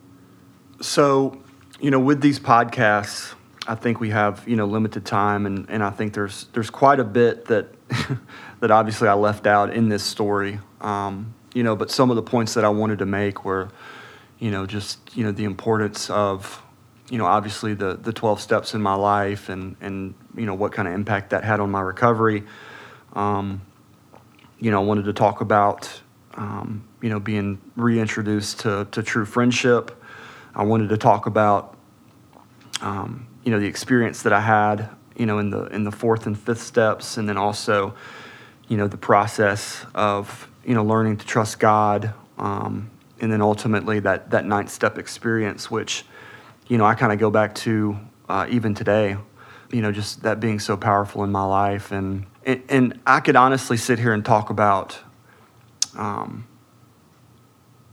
So, 0.81 1.43
you 1.81 1.91
know, 1.91 1.99
with 1.99 2.21
these 2.21 2.39
podcasts, 2.39 3.35
I 3.67 3.75
think 3.75 4.01
we 4.01 4.11
have, 4.11 4.47
you 4.49 4.57
know, 4.57 4.67
limited 4.67 5.05
time 5.05 5.47
and, 5.47 5.69
and 5.69 5.83
I 5.83 5.91
think 5.91 6.15
there's, 6.15 6.47
there's 6.53 6.71
quite 6.71 7.01
a 7.01 7.05
bit 7.05 7.47
that, 7.47 7.67
that 8.61 8.71
obviously 8.71 9.09
I 9.09 9.15
left 9.15 9.47
out 9.47 9.75
in 9.75 9.89
this 9.89 10.03
story. 10.03 10.61
Um, 10.81 11.35
you 11.53 11.63
know, 11.63 11.75
but 11.75 11.91
some 11.91 12.11
of 12.11 12.17
the 12.17 12.23
points 12.23 12.55
that 12.55 12.65
I 12.65 12.69
wanted 12.69 13.01
to 13.01 13.07
make 13.07 13.45
were, 13.45 13.71
you 14.39 14.51
know, 14.51 14.67
just, 14.67 15.17
you 15.17 15.25
know, 15.25 15.33
the 15.33 15.45
importance 15.45 16.09
of, 16.09 16.63
you 17.11 17.19
know, 17.19 17.27
obviously 17.27 17.75
the, 17.75 17.97
the 17.97 18.13
12 18.13 18.41
steps 18.41 18.75
in 18.75 18.81
my 18.81 18.95
life 18.95 19.49
and, 19.49 19.77
and, 19.81 20.15
you 20.37 20.47
know, 20.47 20.55
what 20.55 20.73
kind 20.73 20.87
of 20.87 20.95
impact 20.95 21.31
that 21.31 21.43
had 21.43 21.59
on 21.59 21.71
my 21.71 21.81
recovery. 21.81 22.45
Um, 23.15 23.63
you 24.59 24.71
know, 24.71 24.81
I 24.81 24.85
wanted 24.85 25.05
to 25.07 25.13
talk 25.13 25.41
about, 25.41 26.03
um, 26.35 26.85
you 27.01 27.09
know, 27.09 27.21
being 27.21 27.61
reintroduced 27.77 28.61
to, 28.61 28.87
to 28.93 29.03
true 29.03 29.25
friendship. 29.25 30.03
I 30.55 30.65
wanted 30.65 30.89
to 30.91 30.97
talk 30.97 31.27
about, 31.27 31.77
um, 32.81 33.27
you 33.45 33.51
know, 33.51 33.59
the 33.59 33.67
experience 33.67 34.23
that 34.23 34.33
I 34.33 34.41
had, 34.41 34.91
you 35.17 35.27
know, 35.27 35.39
in 35.39 35.51
the, 35.51 35.65
in 35.67 35.85
the 35.85 35.93
fourth 35.93 36.27
and 36.27 36.39
fifth 36.39 36.63
steps, 36.63 37.17
and 37.17 37.29
then 37.29 37.37
also, 37.37 37.95
you 38.69 38.77
know, 38.77 38.87
the 38.87 38.97
process 38.97 39.85
of, 39.95 40.49
you 40.65 40.75
know, 40.75 40.85
learning 40.85 41.17
to 41.19 41.27
trust 41.27 41.59
God, 41.59 42.13
um, 42.39 42.91
and 43.21 43.33
then 43.33 43.43
ultimately 43.43 44.01
that, 44.01 44.31
that 44.31 44.45
ninth 44.45 44.71
step 44.71 44.99
experience, 44.99 45.71
which, 45.71 46.05
you 46.69 46.79
know, 46.79 46.85
I 46.85 46.95
kind 46.95 47.13
of 47.13 47.19
go 47.19 47.31
back 47.31 47.55
to 47.57 47.99
uh, 48.29 48.47
even 48.49 48.75
today, 48.75 49.17
you 49.73 49.83
know, 49.83 49.93
just 49.93 50.23
that 50.23 50.41
being 50.41 50.59
so 50.59 50.77
powerful 50.77 51.25
in 51.25 51.31
my 51.31 51.45
life. 51.45 51.93
And, 51.93 52.27
and, 52.45 52.63
and 52.69 53.01
I 53.07 53.21
could 53.21 53.37
honestly 53.37 53.77
sit 53.77 53.99
here 53.99 54.13
and 54.13 54.25
talk 54.25 54.51
about 54.51 54.99
um, 55.97 56.47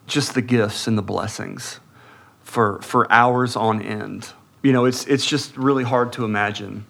just 0.05 0.33
the 0.33 0.41
gifts 0.41 0.87
and 0.87 0.97
the 0.97 1.01
blessings 1.01 1.79
for, 2.41 2.81
for 2.81 3.11
hours 3.11 3.55
on 3.55 3.81
end. 3.81 4.31
You 4.63 4.73
know, 4.73 4.85
it's, 4.85 5.05
it's 5.05 5.25
just 5.25 5.55
really 5.57 5.83
hard 5.83 6.13
to 6.13 6.25
imagine. 6.25 6.85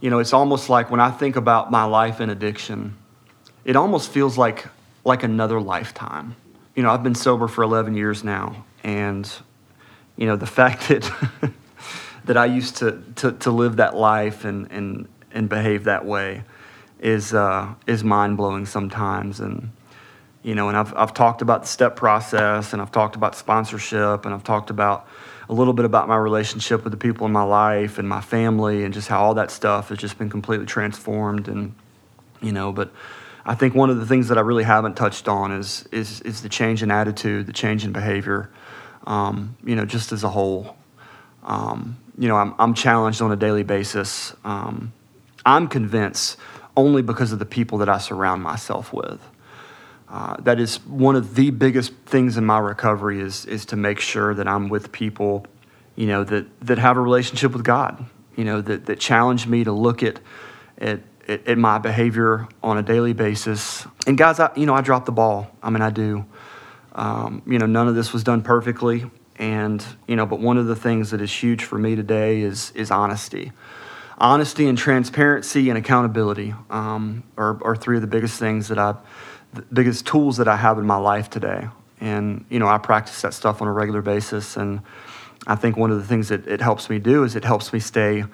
You 0.00 0.10
know, 0.10 0.18
it's 0.18 0.32
almost 0.32 0.68
like 0.68 0.90
when 0.90 1.00
I 1.00 1.10
think 1.10 1.36
about 1.36 1.70
my 1.70 1.84
life 1.84 2.20
in 2.20 2.30
addiction, 2.30 2.96
it 3.64 3.76
almost 3.76 4.10
feels 4.10 4.38
like, 4.38 4.66
like 5.04 5.22
another 5.22 5.60
lifetime. 5.60 6.36
You 6.74 6.82
know, 6.82 6.90
I've 6.90 7.02
been 7.02 7.14
sober 7.14 7.48
for 7.48 7.62
11 7.62 7.94
years 7.94 8.22
now, 8.22 8.64
and 8.84 9.30
you 10.16 10.26
know, 10.26 10.36
the 10.36 10.46
fact 10.46 10.88
that 10.88 11.10
that 12.28 12.36
I 12.36 12.44
used 12.44 12.76
to, 12.76 13.02
to, 13.16 13.32
to 13.32 13.50
live 13.50 13.76
that 13.76 13.96
life 13.96 14.44
and, 14.44 14.70
and, 14.70 15.08
and 15.32 15.48
behave 15.48 15.84
that 15.84 16.04
way 16.04 16.44
is, 17.00 17.32
uh, 17.32 17.72
is 17.86 18.04
mind 18.04 18.36
blowing 18.36 18.66
sometimes. 18.66 19.40
And, 19.40 19.70
you 20.42 20.54
know, 20.54 20.68
and 20.68 20.76
I've, 20.76 20.94
I've 20.94 21.14
talked 21.14 21.40
about 21.40 21.62
the 21.62 21.68
step 21.68 21.96
process 21.96 22.74
and 22.74 22.82
I've 22.82 22.92
talked 22.92 23.16
about 23.16 23.34
sponsorship 23.34 24.26
and 24.26 24.34
I've 24.34 24.44
talked 24.44 24.68
about 24.68 25.08
a 25.48 25.54
little 25.54 25.72
bit 25.72 25.86
about 25.86 26.06
my 26.06 26.16
relationship 26.16 26.84
with 26.84 26.92
the 26.92 26.98
people 26.98 27.26
in 27.26 27.32
my 27.32 27.42
life 27.42 27.98
and 27.98 28.06
my 28.06 28.20
family 28.20 28.84
and 28.84 28.92
just 28.92 29.08
how 29.08 29.20
all 29.20 29.34
that 29.34 29.50
stuff 29.50 29.88
has 29.88 29.96
just 29.96 30.18
been 30.18 30.28
completely 30.28 30.66
transformed. 30.66 31.48
And, 31.48 31.74
you 32.42 32.52
know, 32.52 32.72
but 32.72 32.92
I 33.46 33.54
think 33.54 33.74
one 33.74 33.88
of 33.88 33.96
the 33.96 34.04
things 34.04 34.28
that 34.28 34.36
I 34.36 34.42
really 34.42 34.64
haven't 34.64 34.96
touched 34.96 35.28
on 35.28 35.50
is, 35.50 35.88
is, 35.92 36.20
is 36.20 36.42
the 36.42 36.50
change 36.50 36.82
in 36.82 36.90
attitude, 36.90 37.46
the 37.46 37.54
change 37.54 37.86
in 37.86 37.92
behavior 37.92 38.50
um, 39.08 39.56
you 39.64 39.74
know, 39.74 39.86
just 39.86 40.12
as 40.12 40.22
a 40.22 40.28
whole. 40.28 40.76
Um, 41.48 41.96
you 42.16 42.28
know, 42.28 42.36
I'm, 42.36 42.54
I'm 42.58 42.74
challenged 42.74 43.20
on 43.20 43.32
a 43.32 43.36
daily 43.36 43.64
basis. 43.64 44.34
Um, 44.44 44.92
I'm 45.44 45.66
convinced 45.66 46.36
only 46.76 47.02
because 47.02 47.32
of 47.32 47.40
the 47.40 47.46
people 47.46 47.78
that 47.78 47.88
I 47.88 47.98
surround 47.98 48.42
myself 48.42 48.92
with. 48.92 49.20
Uh, 50.08 50.36
that 50.40 50.60
is 50.60 50.76
one 50.86 51.16
of 51.16 51.34
the 51.34 51.50
biggest 51.50 51.92
things 52.06 52.36
in 52.36 52.44
my 52.44 52.58
recovery 52.58 53.20
is 53.20 53.44
is 53.44 53.66
to 53.66 53.76
make 53.76 54.00
sure 54.00 54.32
that 54.34 54.48
I'm 54.48 54.68
with 54.68 54.90
people, 54.90 55.46
you 55.96 56.06
know, 56.06 56.24
that 56.24 56.46
that 56.60 56.78
have 56.78 56.96
a 56.96 57.00
relationship 57.00 57.52
with 57.52 57.64
God, 57.64 58.06
you 58.34 58.44
know, 58.44 58.62
that 58.62 58.86
that 58.86 59.00
challenge 59.00 59.46
me 59.46 59.64
to 59.64 59.72
look 59.72 60.02
at 60.02 60.20
at 60.78 61.00
at, 61.28 61.58
my 61.58 61.76
behavior 61.76 62.48
on 62.62 62.78
a 62.78 62.82
daily 62.82 63.12
basis. 63.12 63.86
And 64.06 64.16
guys, 64.16 64.40
I, 64.40 64.50
you 64.56 64.64
know, 64.64 64.74
I 64.74 64.80
dropped 64.80 65.04
the 65.04 65.12
ball. 65.12 65.50
I 65.62 65.68
mean, 65.68 65.82
I 65.82 65.90
do. 65.90 66.24
Um, 66.92 67.42
you 67.46 67.58
know, 67.58 67.66
none 67.66 67.86
of 67.86 67.94
this 67.94 68.14
was 68.14 68.24
done 68.24 68.42
perfectly, 68.42 69.04
and 69.38 69.84
you 70.06 70.16
know, 70.16 70.26
but 70.26 70.40
one 70.40 70.58
of 70.58 70.66
the 70.66 70.76
things 70.76 71.10
that 71.12 71.20
is 71.20 71.32
huge 71.32 71.64
for 71.64 71.78
me 71.78 71.96
today 71.96 72.40
is 72.40 72.72
is 72.72 72.90
honesty 72.90 73.52
honesty 74.18 74.68
and 74.68 74.76
transparency 74.76 75.68
and 75.68 75.78
accountability 75.78 76.54
um, 76.70 77.22
are, 77.36 77.62
are 77.64 77.76
three 77.76 77.96
of 77.96 78.02
the 78.02 78.08
biggest 78.08 78.38
things 78.38 78.68
that 78.68 78.78
I, 78.78 78.96
the 79.54 79.62
biggest 79.62 80.06
tools 80.06 80.36
that 80.38 80.48
I 80.48 80.56
have 80.56 80.78
in 80.78 80.86
my 80.86 80.96
life 80.96 81.30
today. 81.30 81.68
And, 82.00 82.44
you 82.50 82.58
know, 82.58 82.68
I 82.68 82.78
practice 82.78 83.22
that 83.22 83.32
stuff 83.32 83.62
on 83.62 83.68
a 83.68 83.72
regular 83.72 84.02
basis. 84.02 84.56
And 84.56 84.80
I 85.46 85.54
think 85.54 85.76
one 85.76 85.90
of 85.90 85.98
the 85.98 86.04
things 86.04 86.28
that 86.28 86.46
it 86.46 86.60
helps 86.60 86.90
me 86.90 86.98
do 86.98 87.24
is 87.24 87.36
it 87.36 87.44
helps 87.44 87.72
me 87.72 87.80
stay, 87.80 88.24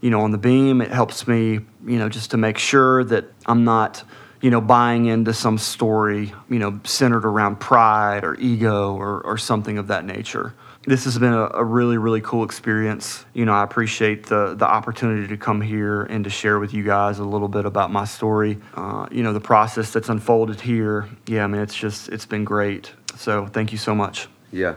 you 0.00 0.10
know, 0.10 0.20
on 0.20 0.30
the 0.30 0.38
beam. 0.38 0.80
It 0.80 0.90
helps 0.90 1.26
me, 1.26 1.60
you 1.86 1.98
know, 1.98 2.08
just 2.08 2.30
to 2.32 2.36
make 2.36 2.58
sure 2.58 3.02
that 3.04 3.24
I'm 3.46 3.64
not, 3.64 4.04
you 4.42 4.50
know, 4.50 4.60
buying 4.60 5.06
into 5.06 5.32
some 5.32 5.56
story, 5.56 6.34
you 6.50 6.58
know, 6.58 6.78
centered 6.84 7.24
around 7.24 7.60
pride 7.60 8.24
or 8.24 8.34
ego 8.34 8.94
or, 8.94 9.22
or 9.22 9.38
something 9.38 9.78
of 9.78 9.86
that 9.86 10.04
nature. 10.04 10.52
This 10.84 11.04
has 11.04 11.16
been 11.16 11.32
a, 11.32 11.48
a, 11.54 11.64
really 11.64 11.96
really 11.96 12.20
cool 12.20 12.42
experience. 12.42 13.24
You 13.34 13.44
know 13.44 13.52
i 13.52 13.62
appreciate 13.62 14.26
the 14.26 14.56
the 14.56 14.66
opportunity 14.66 15.28
to 15.28 15.36
come 15.36 15.60
here 15.60 16.02
and 16.02 16.24
to 16.24 16.30
share 16.30 16.58
with 16.58 16.74
you 16.74 16.82
guys 16.82 17.20
a 17.20 17.24
little 17.24 17.46
bit 17.46 17.64
about 17.64 17.92
my 17.92 18.04
story. 18.04 18.58
Uh, 18.74 19.06
you 19.12 19.22
know 19.22 19.32
the 19.32 19.40
process 19.40 19.92
that's 19.92 20.08
unfolded 20.08 20.60
here 20.60 21.08
yeah 21.28 21.44
i 21.44 21.46
mean 21.46 21.62
it's 21.62 21.76
just 21.76 22.08
it's 22.08 22.26
been 22.26 22.44
great. 22.44 22.92
So 23.16 23.46
thank 23.46 23.70
you 23.70 23.78
so 23.78 23.94
much. 23.94 24.26
Yeah. 24.50 24.74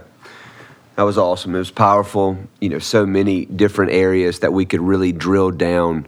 That 0.96 1.04
was 1.04 1.18
awesome. 1.18 1.56
It 1.56 1.60
was 1.60 1.72
powerful. 1.72 2.38
You 2.62 2.70
know 2.70 2.80
so 2.80 3.08
many 3.08 3.46
different 3.46 3.92
areas 3.92 4.42
that 4.42 4.54
we 4.54 4.66
could 4.66 4.82
really 4.82 5.12
drill 5.12 5.50
down 5.50 6.06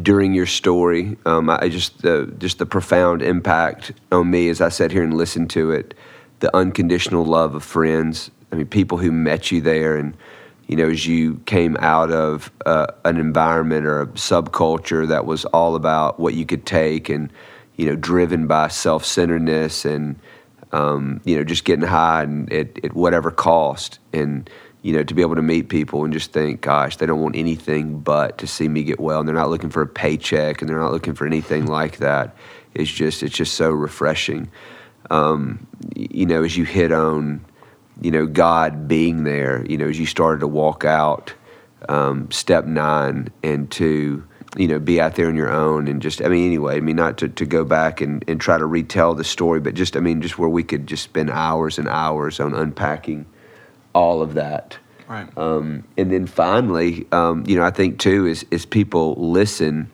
during 0.00 0.32
your 0.32 0.46
story 0.46 1.18
um, 1.26 1.50
i 1.50 1.68
just 1.68 2.04
uh, 2.06 2.24
just 2.38 2.58
the 2.58 2.64
profound 2.64 3.20
impact 3.20 3.92
on 4.10 4.30
me 4.30 4.48
as 4.48 4.60
i 4.60 4.68
sat 4.68 4.90
here 4.90 5.02
and 5.02 5.14
listened 5.14 5.50
to 5.50 5.70
it. 5.70 5.94
The 6.40 6.54
unconditional 6.56 7.24
love 7.24 7.54
of 7.54 7.62
friends. 7.62 8.30
I 8.50 8.56
mean, 8.56 8.66
people 8.66 8.98
who 8.98 9.12
met 9.12 9.50
you 9.52 9.60
there, 9.60 9.96
and 9.96 10.16
you 10.66 10.76
know, 10.76 10.88
as 10.88 11.06
you 11.06 11.36
came 11.46 11.76
out 11.78 12.10
of 12.10 12.50
uh, 12.66 12.86
an 13.04 13.16
environment 13.16 13.86
or 13.86 14.02
a 14.02 14.06
subculture 14.08 15.06
that 15.08 15.24
was 15.24 15.44
all 15.46 15.76
about 15.76 16.18
what 16.18 16.34
you 16.34 16.44
could 16.44 16.66
take, 16.66 17.08
and 17.08 17.32
you 17.76 17.86
know, 17.86 17.94
driven 17.94 18.46
by 18.46 18.68
self-centeredness 18.68 19.84
and 19.84 20.18
um, 20.72 21.20
you 21.24 21.36
know, 21.36 21.44
just 21.44 21.64
getting 21.64 21.86
high 21.86 22.22
and 22.22 22.52
at, 22.52 22.84
at 22.84 22.94
whatever 22.94 23.30
cost, 23.30 23.98
and 24.12 24.48
you 24.82 24.92
know, 24.92 25.02
to 25.02 25.14
be 25.14 25.22
able 25.22 25.36
to 25.36 25.42
meet 25.42 25.68
people 25.68 26.04
and 26.04 26.12
just 26.12 26.32
think, 26.32 26.60
gosh, 26.60 26.96
they 26.96 27.06
don't 27.06 27.20
want 27.20 27.36
anything 27.36 28.00
but 28.00 28.38
to 28.38 28.46
see 28.46 28.68
me 28.68 28.82
get 28.82 29.00
well, 29.00 29.20
and 29.20 29.28
they're 29.28 29.34
not 29.34 29.50
looking 29.50 29.70
for 29.70 29.82
a 29.82 29.86
paycheck, 29.86 30.60
and 30.60 30.68
they're 30.68 30.78
not 30.78 30.92
looking 30.92 31.14
for 31.14 31.26
anything 31.26 31.66
like 31.80 31.98
that. 31.98 32.36
It's 32.74 32.90
just, 32.90 33.22
it's 33.22 33.36
just 33.36 33.54
so 33.54 33.70
refreshing. 33.70 34.50
Um, 35.10 35.66
you 35.94 36.26
know, 36.26 36.42
as 36.42 36.56
you 36.56 36.64
hit 36.64 36.92
on 36.92 37.44
you 38.00 38.10
know, 38.10 38.26
God 38.26 38.88
being 38.88 39.24
there, 39.24 39.64
you 39.66 39.76
know, 39.76 39.88
as 39.88 39.98
you 39.98 40.06
started 40.06 40.40
to 40.40 40.48
walk 40.48 40.84
out 40.84 41.34
um, 41.88 42.30
step 42.30 42.64
nine 42.64 43.28
and 43.42 43.70
to, 43.72 44.24
you 44.56 44.68
know, 44.68 44.78
be 44.78 45.00
out 45.00 45.14
there 45.14 45.28
on 45.28 45.36
your 45.36 45.50
own 45.50 45.88
and 45.88 46.00
just, 46.00 46.22
I 46.22 46.28
mean, 46.28 46.46
anyway, 46.46 46.76
I 46.76 46.80
mean, 46.80 46.96
not 46.96 47.18
to, 47.18 47.28
to 47.28 47.44
go 47.44 47.64
back 47.64 48.00
and, 48.00 48.24
and 48.28 48.40
try 48.40 48.58
to 48.58 48.66
retell 48.66 49.14
the 49.14 49.24
story, 49.24 49.60
but 49.60 49.74
just, 49.74 49.96
I 49.96 50.00
mean, 50.00 50.22
just 50.22 50.38
where 50.38 50.48
we 50.48 50.62
could 50.62 50.86
just 50.86 51.04
spend 51.04 51.30
hours 51.30 51.78
and 51.78 51.88
hours 51.88 52.40
on 52.40 52.54
unpacking 52.54 53.26
all 53.94 54.22
of 54.22 54.34
that. 54.34 54.78
Right. 55.08 55.26
Um, 55.36 55.84
and 55.96 56.10
then 56.10 56.26
finally, 56.26 57.06
um, 57.12 57.44
you 57.46 57.56
know, 57.56 57.64
I 57.64 57.70
think 57.70 57.98
too, 57.98 58.26
is, 58.26 58.46
is 58.50 58.64
people 58.64 59.14
listen 59.16 59.90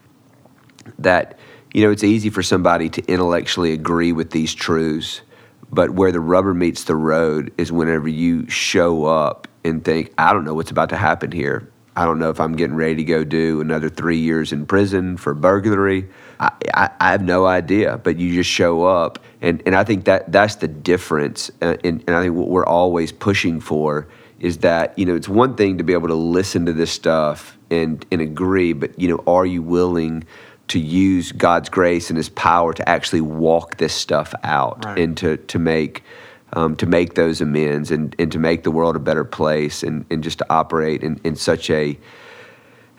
that, 0.99 1.39
you 1.73 1.83
know, 1.85 1.91
it's 1.91 2.05
easy 2.05 2.31
for 2.31 2.43
somebody 2.43 2.89
to 2.91 3.03
intellectually 3.07 3.73
agree 3.73 4.13
with 4.13 4.31
these 4.31 4.55
truths 4.55 5.23
but 5.71 5.91
where 5.91 6.13
the 6.13 6.21
rubber 6.21 6.55
meets 6.55 6.85
the 6.85 6.97
road 6.97 7.53
is 7.59 7.71
whenever 7.71 8.09
you 8.09 8.49
show 8.49 9.05
up 9.05 9.49
and 9.65 9.85
think, 9.85 10.13
I 10.17 10.33
don't 10.33 10.45
know 10.45 10.55
what's 10.55 10.71
about 10.71 10.89
to 10.91 10.97
happen 10.97 11.33
here. 11.33 11.71
I 11.99 12.05
don't 12.05 12.21
know 12.21 12.31
if 12.31 12.39
I'm 12.39 12.55
getting 12.55 12.77
ready 12.77 12.95
to 12.95 13.05
go 13.05 13.25
do 13.25 13.61
another 13.61 13.89
three 13.89 14.19
years 14.19 14.53
in 14.53 14.67
prison 14.67 15.17
for 15.17 15.35
burglary. 15.35 16.09
I, 16.39 16.53
I, 16.73 16.91
I 17.01 17.11
have 17.11 17.23
no 17.23 17.45
idea, 17.45 17.99
but 17.99 18.19
you 18.19 18.33
just 18.33 18.49
show 18.49 18.85
up. 18.85 19.19
And, 19.41 19.63
and 19.67 19.75
I 19.75 19.83
think 19.83 20.05
that 20.05 20.31
that's 20.31 20.55
the 20.55 20.69
difference. 20.69 21.51
Uh, 21.61 21.77
and, 21.83 22.05
and 22.07 22.15
I 22.15 22.23
think 22.23 22.37
what 22.37 22.51
we're 22.51 22.65
always 22.65 23.11
pushing 23.11 23.59
for 23.61 24.07
is 24.39 24.59
that, 24.59 24.97
you 24.97 25.07
know, 25.07 25.17
it's 25.17 25.29
one 25.29 25.57
thing 25.57 25.79
to 25.79 25.85
be 25.85 25.93
able 25.93 26.07
to 26.07 26.15
listen 26.15 26.67
to 26.67 26.73
this 26.73 26.93
stuff 26.93 27.59
and, 27.69 28.07
and 28.13 28.21
agree, 28.21 28.73
but, 28.75 28.97
you 28.97 29.09
know, 29.09 29.25
are 29.27 29.45
you 29.45 29.61
willing– 29.61 30.25
to 30.69 30.79
use 30.79 31.33
God's 31.33 31.69
grace 31.69 32.11
and 32.11 32.17
His 32.17 32.29
power 32.29 32.73
to 32.75 32.89
actually 32.89 33.23
walk 33.23 33.79
this 33.79 33.95
stuff 33.95 34.35
out 34.45 34.85
right. 34.85 34.99
and 34.99 35.17
to 35.17 35.37
to 35.39 35.59
make 35.59 36.05
um, 36.53 36.77
to 36.77 36.87
make 36.87 37.15
those 37.15 37.41
amends 37.41 37.91
and, 37.91 38.15
and 38.19 38.33
to 38.33 38.39
make 38.39 38.63
the 38.63 38.71
world 38.71 38.97
a 38.97 39.01
better 39.01 39.25
place 39.25 39.83
and, 39.83 40.05
and 40.11 40.23
just 40.23 40.39
to 40.39 40.47
operate 40.51 41.03
in, 41.03 41.21
in 41.25 41.37
such 41.37 41.71
a 41.71 41.99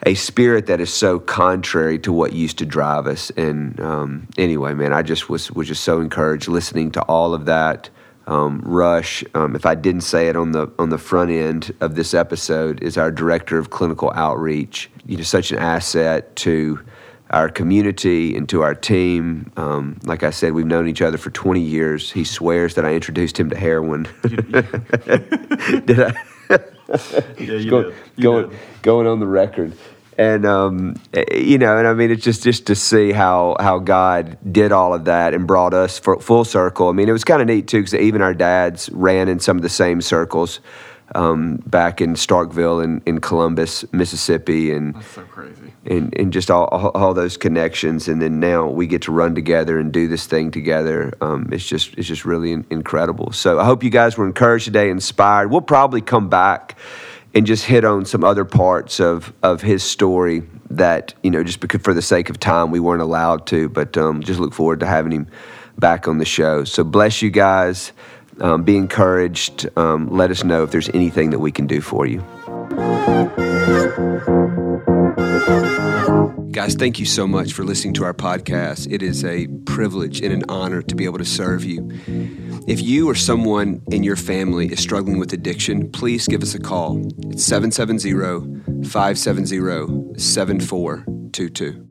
a 0.04 0.14
spirit 0.14 0.68
that 0.68 0.80
is 0.80 0.94
so 0.94 1.20
contrary 1.20 2.00
to 2.00 2.14
what 2.14 2.32
used 2.32 2.58
to 2.60 2.66
drive 2.66 3.06
us. 3.06 3.32
And 3.32 3.80
um, 3.82 4.28
anyway, 4.38 4.74
man, 4.74 4.94
I 4.94 5.02
just 5.02 5.30
was 5.30 5.52
was 5.52 5.68
just 5.68 5.84
so 5.84 6.00
encouraged 6.00 6.48
listening 6.48 6.92
to 6.92 7.02
all 7.04 7.34
of 7.34 7.46
that. 7.46 7.90
Um, 8.28 8.62
Rush, 8.64 9.24
um, 9.34 9.56
if 9.56 9.66
I 9.66 9.76
didn't 9.76 10.02
say 10.02 10.28
it 10.28 10.36
on 10.36 10.52
the 10.52 10.72
on 10.80 10.90
the 10.90 10.98
front 10.98 11.32
end 11.32 11.74
of 11.82 11.96
this 11.96 12.14
episode, 12.14 12.82
is 12.82 12.98
our 12.98 13.12
director 13.12 13.58
of 13.58 13.72
clinical 13.72 14.12
outreach. 14.16 14.90
You 15.06 15.18
know, 15.18 15.24
such 15.24 15.52
an 15.52 15.58
asset 15.58 16.36
to 16.38 16.80
our 17.30 17.50
community 17.50 18.36
and 18.36 18.48
to 18.50 18.62
our 18.62 18.76
team. 18.76 19.52
Um, 19.58 20.00
like 20.04 20.24
I 20.24 20.32
said, 20.32 20.54
we've 20.54 20.66
known 20.66 20.88
each 20.88 21.02
other 21.02 21.18
for 21.18 21.30
20 21.30 21.62
years. 21.62 22.12
He 22.12 22.24
swears 22.24 22.76
that 22.76 22.86
I 22.86 22.94
introduced 22.94 23.40
him 23.40 23.50
to 23.52 23.56
heroin. 23.56 24.08
did 24.22 26.00
I? 26.00 26.14
yeah, 26.50 26.58
you 27.38 27.70
Go, 27.70 27.84
did. 27.84 27.96
You 28.16 28.24
going, 28.24 28.50
did. 28.50 28.60
going 28.82 29.08
on 29.08 29.20
the 29.20 29.28
record. 29.28 29.74
And 30.18 30.46
um, 30.46 30.96
you 31.32 31.58
know, 31.58 31.78
and 31.78 31.88
I 31.88 31.94
mean, 31.94 32.12
it's 32.12 32.26
just 32.26 32.44
just 32.44 32.68
to 32.68 32.76
see 32.76 33.14
how 33.14 33.56
how 33.58 33.80
God 33.80 34.38
did 34.52 34.74
all 34.74 34.94
of 34.94 35.06
that 35.06 35.34
and 35.34 35.48
brought 35.48 35.74
us 35.74 35.98
for, 35.98 36.20
full 36.20 36.44
circle. 36.44 36.90
I 36.90 36.92
mean, 36.92 37.08
it 37.08 37.14
was 37.14 37.24
kind 37.24 37.42
of 37.42 37.48
neat 37.48 37.70
too, 37.70 37.80
because 37.80 37.94
even 37.94 38.22
our 38.22 38.34
dads 38.34 38.90
ran 38.92 39.30
in 39.30 39.40
some 39.40 39.56
of 39.56 39.64
the 39.64 39.70
same 39.70 40.02
circles 40.02 40.60
um, 41.16 41.58
back 41.66 42.02
in 42.02 42.14
Starkville 42.14 42.84
and 42.84 43.02
in, 43.06 43.20
Columbus, 43.20 43.86
Mississippi, 43.92 44.72
and 44.72 44.96
That's 44.96 45.08
so 45.08 45.24
crazy. 45.24 45.74
And, 45.86 46.16
and 46.18 46.32
just 46.32 46.52
all, 46.52 46.66
all, 46.66 46.90
all 46.90 47.14
those 47.14 47.38
connections, 47.38 48.08
and 48.08 48.22
then 48.22 48.40
now 48.40 48.68
we 48.68 48.88
get 48.88 49.04
to 49.04 49.12
run 49.12 49.36
together 49.36 49.80
and 49.80 49.92
do 49.92 50.08
this 50.08 50.26
thing 50.26 50.52
together. 50.52 51.14
Um, 51.22 51.50
it's 51.52 51.68
just 51.68 51.94
it's 51.96 52.08
just 52.08 52.26
really 52.26 52.52
in, 52.52 52.66
incredible. 52.70 53.32
So 53.32 53.60
I 53.60 53.66
hope 53.66 53.84
you 53.84 53.90
guys 53.90 54.18
were 54.18 54.26
encouraged 54.26 54.66
today, 54.66 54.90
inspired. 54.90 55.50
We'll 55.50 55.62
probably 55.62 56.02
come 56.02 56.30
back 56.30 56.78
and 57.34 57.46
just 57.46 57.66
hit 57.66 57.86
on 57.86 58.06
some 58.06 58.24
other 58.24 58.46
parts 58.46 59.00
of 59.00 59.34
of 59.44 59.62
his 59.62 59.84
story 59.84 60.44
that 60.70 61.14
you 61.24 61.32
know 61.32 61.44
just 61.44 61.60
because 61.60 61.82
for 61.82 61.94
the 61.94 62.02
sake 62.02 62.30
of 62.30 62.40
time 62.40 62.72
we 62.72 62.80
weren't 62.80 63.02
allowed 63.02 63.48
to, 63.48 63.70
but 63.70 63.98
um, 63.98 64.22
just 64.22 64.40
look 64.40 64.54
forward 64.54 64.80
to 64.82 64.86
having 64.86 65.12
him 65.12 65.28
back 65.78 66.08
on 66.08 66.18
the 66.18 66.26
show. 66.26 66.64
So 66.64 66.84
bless 66.84 67.22
you 67.22 67.30
guys. 67.30 67.92
Um, 68.42 68.64
be 68.64 68.78
encouraged. 68.78 69.68
Um, 69.78 70.08
let 70.08 70.32
us 70.32 70.44
know 70.44 70.64
if 70.64 70.72
there's 70.72 70.90
anything 70.90 71.30
that 71.32 71.40
we 71.40 71.52
can 71.52 71.68
do 71.68 71.82
for 71.82 72.06
you. 72.06 72.24
Guys, 76.52 76.76
thank 76.76 77.00
you 77.00 77.06
so 77.06 77.26
much 77.26 77.54
for 77.54 77.64
listening 77.64 77.94
to 77.94 78.04
our 78.04 78.14
podcast. 78.14 78.92
It 78.92 79.02
is 79.02 79.24
a 79.24 79.48
privilege 79.66 80.22
and 80.22 80.34
an 80.34 80.44
honor 80.50 80.82
to 80.82 80.96
be 80.96 81.06
able 81.06 81.18
to 81.18 81.26
serve 81.26 81.64
you. 81.64 81.90
If 82.68 82.82
you 82.82 83.10
or 83.10 83.16
someone 83.16 83.82
in 83.92 84.04
your 84.04 84.16
family 84.16 84.68
is 84.72 84.80
struggling 84.80 85.20
with 85.20 85.32
addiction, 85.34 85.90
please 85.92 86.28
give 86.28 86.44
us 86.44 86.54
a 86.56 86.60
call. 86.60 87.00
It's 87.32 87.44
770 87.44 88.12
570 88.88 90.20
7422. 90.20 91.89